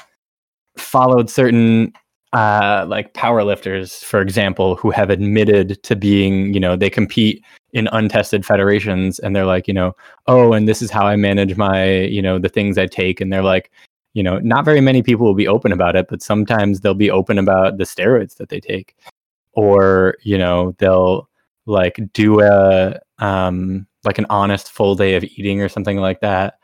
followed 0.77 1.29
certain 1.29 1.91
uh 2.33 2.85
like 2.87 3.13
powerlifters 3.13 4.03
for 4.05 4.21
example 4.21 4.75
who 4.75 4.89
have 4.89 5.09
admitted 5.09 5.81
to 5.83 5.97
being 5.97 6.53
you 6.53 6.59
know 6.61 6.77
they 6.77 6.89
compete 6.89 7.43
in 7.73 7.89
untested 7.91 8.45
federations 8.45 9.19
and 9.19 9.35
they're 9.35 9.45
like 9.45 9.67
you 9.67 9.73
know 9.73 9.93
oh 10.27 10.53
and 10.53 10.65
this 10.65 10.81
is 10.81 10.89
how 10.89 11.05
i 11.05 11.17
manage 11.17 11.57
my 11.57 11.99
you 12.03 12.21
know 12.21 12.39
the 12.39 12.47
things 12.47 12.77
i 12.77 12.85
take 12.85 13.19
and 13.19 13.33
they're 13.33 13.43
like 13.43 13.69
you 14.13 14.23
know 14.23 14.39
not 14.39 14.65
very 14.65 14.81
many 14.81 15.01
people 15.03 15.25
will 15.25 15.33
be 15.33 15.47
open 15.47 15.71
about 15.71 15.95
it 15.95 16.07
but 16.09 16.21
sometimes 16.21 16.81
they'll 16.81 16.93
be 16.93 17.11
open 17.11 17.37
about 17.37 17.77
the 17.77 17.83
steroids 17.83 18.35
that 18.37 18.49
they 18.49 18.59
take. 18.59 18.95
Or 19.53 20.15
you 20.23 20.37
know 20.37 20.75
they'll 20.77 21.29
like 21.65 21.99
do 22.13 22.41
a 22.41 22.99
um 23.19 23.85
like 24.05 24.17
an 24.17 24.25
honest 24.29 24.71
full 24.71 24.95
day 24.95 25.15
of 25.15 25.23
eating 25.23 25.61
or 25.61 25.69
something 25.69 25.97
like 25.97 26.21
that 26.21 26.55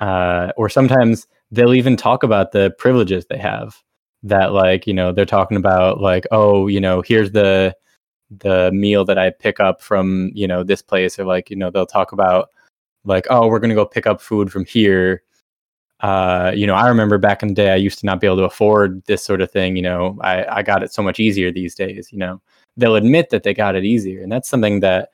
uh 0.00 0.52
or 0.56 0.68
sometimes 0.68 1.26
they'll 1.50 1.74
even 1.74 1.96
talk 1.96 2.22
about 2.22 2.52
the 2.52 2.74
privileges 2.78 3.26
they 3.26 3.38
have 3.38 3.76
that 4.22 4.52
like 4.52 4.86
you 4.86 4.94
know 4.94 5.12
they're 5.12 5.24
talking 5.24 5.56
about 5.56 6.00
like 6.00 6.26
oh 6.30 6.66
you 6.66 6.80
know 6.80 7.02
here's 7.02 7.30
the 7.32 7.74
the 8.38 8.72
meal 8.72 9.04
that 9.04 9.18
i 9.18 9.30
pick 9.30 9.60
up 9.60 9.80
from 9.80 10.30
you 10.34 10.48
know 10.48 10.64
this 10.64 10.82
place 10.82 11.18
or 11.18 11.24
like 11.24 11.48
you 11.48 11.56
know 11.56 11.70
they'll 11.70 11.86
talk 11.86 12.12
about 12.12 12.48
like 13.04 13.26
oh 13.30 13.46
we're 13.46 13.60
going 13.60 13.70
to 13.70 13.76
go 13.76 13.86
pick 13.86 14.06
up 14.06 14.20
food 14.20 14.50
from 14.50 14.64
here 14.64 15.22
uh, 16.00 16.52
you 16.54 16.66
know, 16.66 16.74
I 16.74 16.88
remember 16.88 17.16
back 17.18 17.42
in 17.42 17.48
the 17.48 17.54
day, 17.54 17.70
I 17.72 17.76
used 17.76 17.98
to 18.00 18.06
not 18.06 18.20
be 18.20 18.26
able 18.26 18.36
to 18.38 18.44
afford 18.44 19.02
this 19.06 19.24
sort 19.24 19.40
of 19.40 19.50
thing. 19.50 19.76
You 19.76 19.82
know, 19.82 20.18
I, 20.20 20.58
I 20.58 20.62
got 20.62 20.82
it 20.82 20.92
so 20.92 21.02
much 21.02 21.18
easier 21.18 21.50
these 21.50 21.74
days. 21.74 22.12
You 22.12 22.18
know, 22.18 22.42
they'll 22.76 22.96
admit 22.96 23.30
that 23.30 23.42
they 23.42 23.54
got 23.54 23.76
it 23.76 23.84
easier, 23.84 24.22
and 24.22 24.30
that's 24.30 24.48
something 24.48 24.80
that 24.80 25.10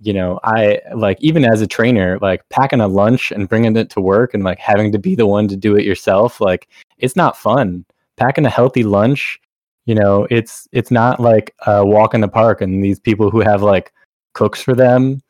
you 0.00 0.12
know 0.12 0.40
I 0.44 0.80
like. 0.94 1.18
Even 1.20 1.44
as 1.44 1.60
a 1.60 1.66
trainer, 1.66 2.18
like 2.20 2.48
packing 2.50 2.80
a 2.80 2.88
lunch 2.88 3.30
and 3.32 3.48
bringing 3.48 3.76
it 3.76 3.90
to 3.90 4.00
work, 4.00 4.34
and 4.34 4.44
like 4.44 4.58
having 4.58 4.92
to 4.92 4.98
be 4.98 5.14
the 5.14 5.26
one 5.26 5.48
to 5.48 5.56
do 5.56 5.76
it 5.76 5.84
yourself, 5.84 6.40
like 6.40 6.68
it's 6.98 7.16
not 7.16 7.36
fun. 7.36 7.84
Packing 8.16 8.46
a 8.46 8.50
healthy 8.50 8.82
lunch, 8.82 9.38
you 9.84 9.94
know, 9.94 10.26
it's 10.30 10.68
it's 10.72 10.90
not 10.90 11.20
like 11.20 11.54
a 11.66 11.84
walk 11.84 12.14
in 12.14 12.20
the 12.20 12.28
park. 12.28 12.60
And 12.60 12.82
these 12.82 13.00
people 13.00 13.30
who 13.30 13.40
have 13.40 13.62
like 13.62 13.92
cooks 14.34 14.62
for 14.62 14.74
them, 14.74 15.22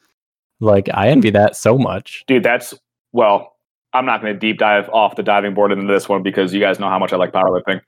like 0.61 0.89
I 0.95 1.09
envy 1.09 1.31
that 1.31 1.57
so 1.57 1.79
much, 1.79 2.25
dude. 2.27 2.43
That's 2.43 2.75
well 3.13 3.57
I'm 3.97 4.05
not 4.05 4.21
going 4.21 4.35
to 4.35 4.39
deep 4.39 4.59
dive 4.59 4.89
off 4.91 5.17
the 5.17 5.23
diving 5.23 5.55
board 5.55 5.73
into 5.73 5.91
this 5.91 6.09
one 6.09 6.23
because 6.23 6.53
you 6.53 6.61
guys 6.61 6.79
know 6.79 6.89
how 6.89 6.99
much 6.99 7.13
I 7.13 7.17
like 7.17 7.33
powerlifting. 7.33 7.81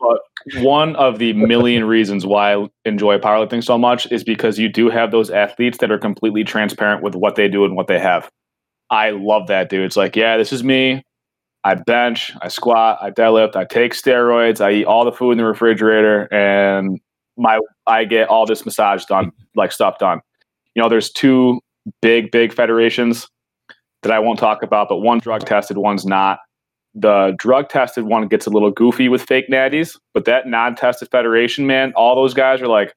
But 0.00 0.62
one 0.62 0.96
of 0.96 1.18
the 1.18 1.34
million 1.34 1.84
reasons 1.84 2.24
why 2.24 2.54
I 2.54 2.66
enjoy 2.84 3.18
powerlifting 3.18 3.62
so 3.62 3.76
much 3.76 4.10
is 4.10 4.24
because 4.24 4.58
you 4.58 4.68
do 4.68 4.88
have 4.88 5.10
those 5.10 5.30
athletes 5.30 5.78
that 5.78 5.90
are 5.90 5.98
completely 5.98 6.42
transparent 6.42 7.02
with 7.02 7.14
what 7.14 7.36
they 7.36 7.48
do 7.48 7.64
and 7.64 7.76
what 7.76 7.86
they 7.86 7.98
have. 7.98 8.30
I 8.88 9.10
love 9.10 9.46
that, 9.48 9.68
dude. 9.68 9.84
It's 9.84 9.96
like, 9.96 10.16
yeah, 10.16 10.36
this 10.36 10.52
is 10.52 10.64
me. 10.64 11.02
I 11.62 11.74
bench, 11.74 12.32
I 12.40 12.48
squat, 12.48 12.98
I 13.02 13.10
deadlift, 13.10 13.54
I 13.54 13.64
take 13.64 13.92
steroids, 13.92 14.62
I 14.62 14.72
eat 14.72 14.86
all 14.86 15.04
the 15.04 15.12
food 15.12 15.32
in 15.32 15.38
the 15.38 15.44
refrigerator, 15.44 16.32
and 16.32 16.98
my 17.36 17.60
I 17.86 18.04
get 18.04 18.28
all 18.28 18.46
this 18.46 18.64
massage 18.64 19.04
done, 19.04 19.30
like 19.54 19.70
stuff 19.70 19.98
done. 19.98 20.20
You 20.74 20.82
know, 20.82 20.88
there's 20.88 21.10
two 21.10 21.60
big, 22.00 22.30
big 22.30 22.54
federations 22.54 23.28
that 24.02 24.12
I 24.12 24.18
won't 24.20 24.38
talk 24.38 24.62
about, 24.62 24.88
but 24.88 24.98
one 24.98 25.18
drug 25.18 25.44
tested, 25.44 25.76
one's 25.76 26.06
not. 26.06 26.38
The 26.94 27.34
drug 27.38 27.68
tested 27.68 28.04
one 28.04 28.26
gets 28.26 28.46
a 28.46 28.50
little 28.50 28.70
goofy 28.70 29.08
with 29.08 29.22
fake 29.22 29.48
natties, 29.48 29.98
but 30.12 30.24
that 30.24 30.48
non 30.48 30.74
tested 30.74 31.08
federation, 31.10 31.66
man, 31.66 31.92
all 31.94 32.16
those 32.16 32.34
guys 32.34 32.60
are 32.60 32.66
like 32.68 32.92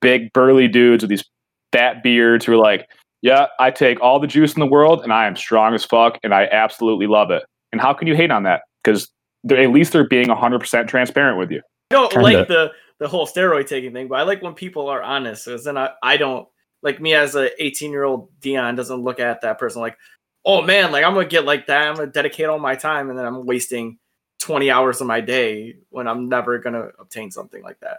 big 0.00 0.32
burly 0.32 0.68
dudes 0.68 1.02
with 1.02 1.10
these 1.10 1.24
fat 1.72 2.02
beards 2.02 2.44
who 2.44 2.52
are 2.52 2.56
like, 2.56 2.88
yeah, 3.22 3.46
I 3.58 3.70
take 3.70 4.00
all 4.00 4.18
the 4.18 4.26
juice 4.26 4.54
in 4.54 4.60
the 4.60 4.66
world 4.66 5.02
and 5.02 5.12
I 5.12 5.26
am 5.26 5.36
strong 5.36 5.74
as 5.74 5.84
fuck 5.84 6.18
and 6.22 6.34
I 6.34 6.46
absolutely 6.50 7.06
love 7.06 7.30
it. 7.30 7.44
And 7.72 7.80
how 7.80 7.92
can 7.92 8.08
you 8.08 8.14
hate 8.14 8.30
on 8.30 8.44
that? 8.44 8.62
Because 8.82 9.08
at 9.50 9.70
least 9.70 9.92
they're 9.92 10.08
being 10.08 10.28
100% 10.28 10.88
transparent 10.88 11.38
with 11.38 11.50
you. 11.50 11.62
I 11.90 11.94
don't 11.94 12.12
Kinda. 12.12 12.24
like 12.24 12.48
the 12.48 12.72
the 12.98 13.08
whole 13.08 13.26
steroid 13.26 13.66
taking 13.66 13.92
thing, 13.92 14.08
but 14.08 14.16
I 14.16 14.22
like 14.22 14.42
when 14.42 14.54
people 14.54 14.88
are 14.88 15.02
honest. 15.02 15.46
Because 15.46 15.64
then 15.64 15.78
I, 15.78 15.90
I 16.02 16.18
don't 16.18 16.46
like 16.82 17.00
me 17.00 17.14
as 17.14 17.34
a 17.34 17.50
18 17.62 17.90
year 17.90 18.04
old 18.04 18.28
Dion 18.40 18.76
doesn't 18.76 19.02
look 19.02 19.18
at 19.18 19.40
that 19.40 19.58
person 19.58 19.80
like, 19.80 19.96
oh 20.44 20.62
man, 20.62 20.92
like 20.92 21.04
I'm 21.04 21.14
gonna 21.14 21.26
get 21.26 21.44
like 21.44 21.66
that. 21.66 21.88
I'm 21.88 21.94
gonna 21.96 22.10
dedicate 22.10 22.46
all 22.46 22.58
my 22.58 22.74
time, 22.74 23.10
and 23.10 23.18
then 23.18 23.26
I'm 23.26 23.46
wasting 23.46 23.98
20 24.40 24.70
hours 24.70 25.00
of 25.00 25.06
my 25.06 25.20
day 25.20 25.76
when 25.90 26.08
I'm 26.08 26.28
never 26.28 26.58
gonna 26.58 26.88
obtain 26.98 27.30
something 27.30 27.62
like 27.62 27.80
that. 27.80 27.98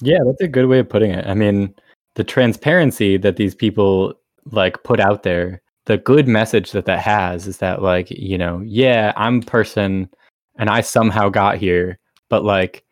Yeah, 0.00 0.18
that's 0.24 0.40
a 0.40 0.48
good 0.48 0.66
way 0.66 0.80
of 0.80 0.88
putting 0.88 1.10
it. 1.10 1.26
I 1.26 1.34
mean, 1.34 1.74
the 2.14 2.24
transparency 2.24 3.16
that 3.18 3.36
these 3.36 3.54
people 3.54 4.14
like 4.50 4.82
put 4.82 5.00
out 5.00 5.22
there 5.22 5.62
the 5.86 5.98
good 5.98 6.28
message 6.28 6.72
that 6.72 6.84
that 6.84 7.00
has 7.00 7.46
is 7.46 7.58
that 7.58 7.82
like 7.82 8.10
you 8.10 8.36
know 8.38 8.60
yeah 8.64 9.12
i'm 9.16 9.38
a 9.38 9.42
person 9.42 10.08
and 10.56 10.68
i 10.68 10.80
somehow 10.80 11.28
got 11.28 11.56
here 11.56 11.98
but 12.28 12.44
like 12.44 12.84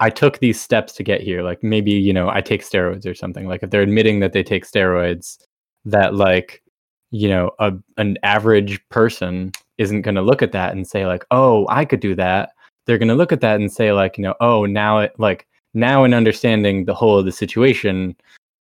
i 0.00 0.10
took 0.10 0.38
these 0.38 0.60
steps 0.60 0.92
to 0.92 1.02
get 1.02 1.20
here 1.20 1.42
like 1.42 1.62
maybe 1.62 1.92
you 1.92 2.12
know 2.12 2.28
i 2.28 2.40
take 2.40 2.62
steroids 2.62 3.06
or 3.06 3.14
something 3.14 3.46
like 3.46 3.62
if 3.62 3.70
they're 3.70 3.82
admitting 3.82 4.20
that 4.20 4.32
they 4.32 4.42
take 4.42 4.66
steroids 4.66 5.38
that 5.84 6.14
like 6.14 6.62
you 7.10 7.28
know 7.28 7.50
a 7.58 7.72
an 7.96 8.18
average 8.22 8.80
person 8.88 9.52
isn't 9.78 10.02
going 10.02 10.14
to 10.14 10.22
look 10.22 10.42
at 10.42 10.52
that 10.52 10.72
and 10.72 10.86
say 10.86 11.06
like 11.06 11.24
oh 11.30 11.66
i 11.68 11.84
could 11.84 12.00
do 12.00 12.14
that 12.14 12.50
they're 12.84 12.98
going 12.98 13.08
to 13.08 13.14
look 13.14 13.32
at 13.32 13.40
that 13.40 13.60
and 13.60 13.72
say 13.72 13.92
like 13.92 14.18
you 14.18 14.22
know 14.22 14.34
oh 14.40 14.64
now 14.64 14.98
it 14.98 15.12
like 15.18 15.46
now 15.74 16.04
in 16.04 16.14
understanding 16.14 16.84
the 16.84 16.94
whole 16.94 17.18
of 17.18 17.24
the 17.24 17.32
situation 17.32 18.14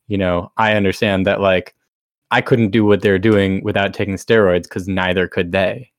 you 0.07 0.17
know 0.17 0.51
i 0.57 0.73
understand 0.73 1.25
that 1.25 1.41
like 1.41 1.75
I 2.31 2.41
couldn't 2.41 2.71
do 2.71 2.85
what 2.85 3.01
they're 3.01 3.19
doing 3.19 3.63
without 3.63 3.93
taking 3.93 4.15
steroids 4.15 4.63
because 4.63 4.87
neither 4.87 5.27
could 5.27 5.51
they. 5.51 5.91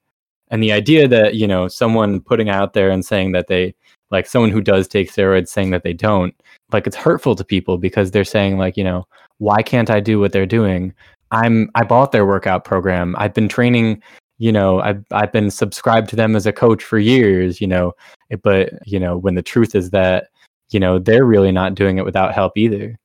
And 0.48 0.62
the 0.62 0.72
idea 0.72 1.08
that, 1.08 1.34
you 1.34 1.46
know, 1.46 1.68
someone 1.68 2.20
putting 2.20 2.48
out 2.48 2.72
there 2.72 2.90
and 2.90 3.04
saying 3.04 3.32
that 3.32 3.46
they, 3.46 3.74
like 4.10 4.26
someone 4.26 4.50
who 4.50 4.60
does 4.60 4.86
take 4.86 5.10
steroids 5.10 5.48
saying 5.48 5.70
that 5.70 5.82
they 5.82 5.92
don't, 5.92 6.34
like 6.72 6.86
it's 6.86 6.96
hurtful 6.96 7.34
to 7.36 7.44
people 7.44 7.78
because 7.78 8.10
they're 8.10 8.24
saying, 8.24 8.58
like, 8.58 8.76
you 8.76 8.84
know, 8.84 9.06
why 9.38 9.62
can't 9.62 9.90
I 9.90 9.98
do 9.98 10.20
what 10.20 10.32
they're 10.32 10.46
doing? 10.46 10.92
I'm, 11.30 11.70
I 11.74 11.84
bought 11.84 12.12
their 12.12 12.26
workout 12.26 12.64
program. 12.64 13.14
I've 13.18 13.34
been 13.34 13.48
training, 13.48 14.02
you 14.38 14.52
know, 14.52 14.80
I've, 14.80 15.04
I've 15.10 15.32
been 15.32 15.50
subscribed 15.50 16.08
to 16.10 16.16
them 16.16 16.36
as 16.36 16.46
a 16.46 16.52
coach 16.52 16.84
for 16.84 16.98
years, 16.98 17.60
you 17.60 17.66
know, 17.66 17.92
eh, 18.30 18.36
but, 18.42 18.70
you 18.86 18.98
know, 18.98 19.16
when 19.16 19.34
the 19.34 19.42
truth 19.42 19.74
is 19.74 19.90
that, 19.90 20.28
you 20.70 20.80
know, 20.80 20.98
they're 20.98 21.24
really 21.24 21.52
not 21.52 21.74
doing 21.74 21.98
it 21.98 22.04
without 22.04 22.34
help 22.34 22.56
either. 22.56 22.98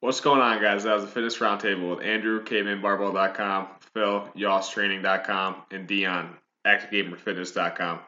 What's 0.00 0.20
going 0.20 0.42
on, 0.42 0.60
guys? 0.60 0.84
That 0.84 0.94
was 0.94 1.04
the 1.04 1.10
Fitness 1.10 1.38
Roundtable 1.38 1.96
with 1.96 2.04
Andrew, 2.04 2.44
cavemanbarbell.com, 2.44 3.68
Phil, 3.94 4.28
yosstraining.com, 4.36 5.62
and 5.70 5.86
Dion, 5.86 6.36
activegamerfitness.com. 6.66 8.00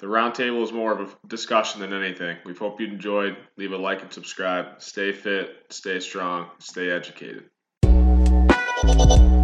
The 0.00 0.06
roundtable 0.06 0.62
is 0.62 0.72
more 0.72 0.92
of 0.92 1.00
a 1.00 1.26
discussion 1.28 1.80
than 1.80 1.92
anything. 1.92 2.38
We 2.46 2.54
hope 2.54 2.80
you 2.80 2.86
enjoyed. 2.86 3.36
Leave 3.58 3.72
a 3.72 3.76
like 3.76 4.00
and 4.00 4.12
subscribe. 4.12 4.80
Stay 4.82 5.12
fit, 5.12 5.66
stay 5.68 6.00
strong, 6.00 6.48
stay 6.58 6.90
educated. 6.90 7.50
Thank 8.82 9.20
you. 9.20 9.39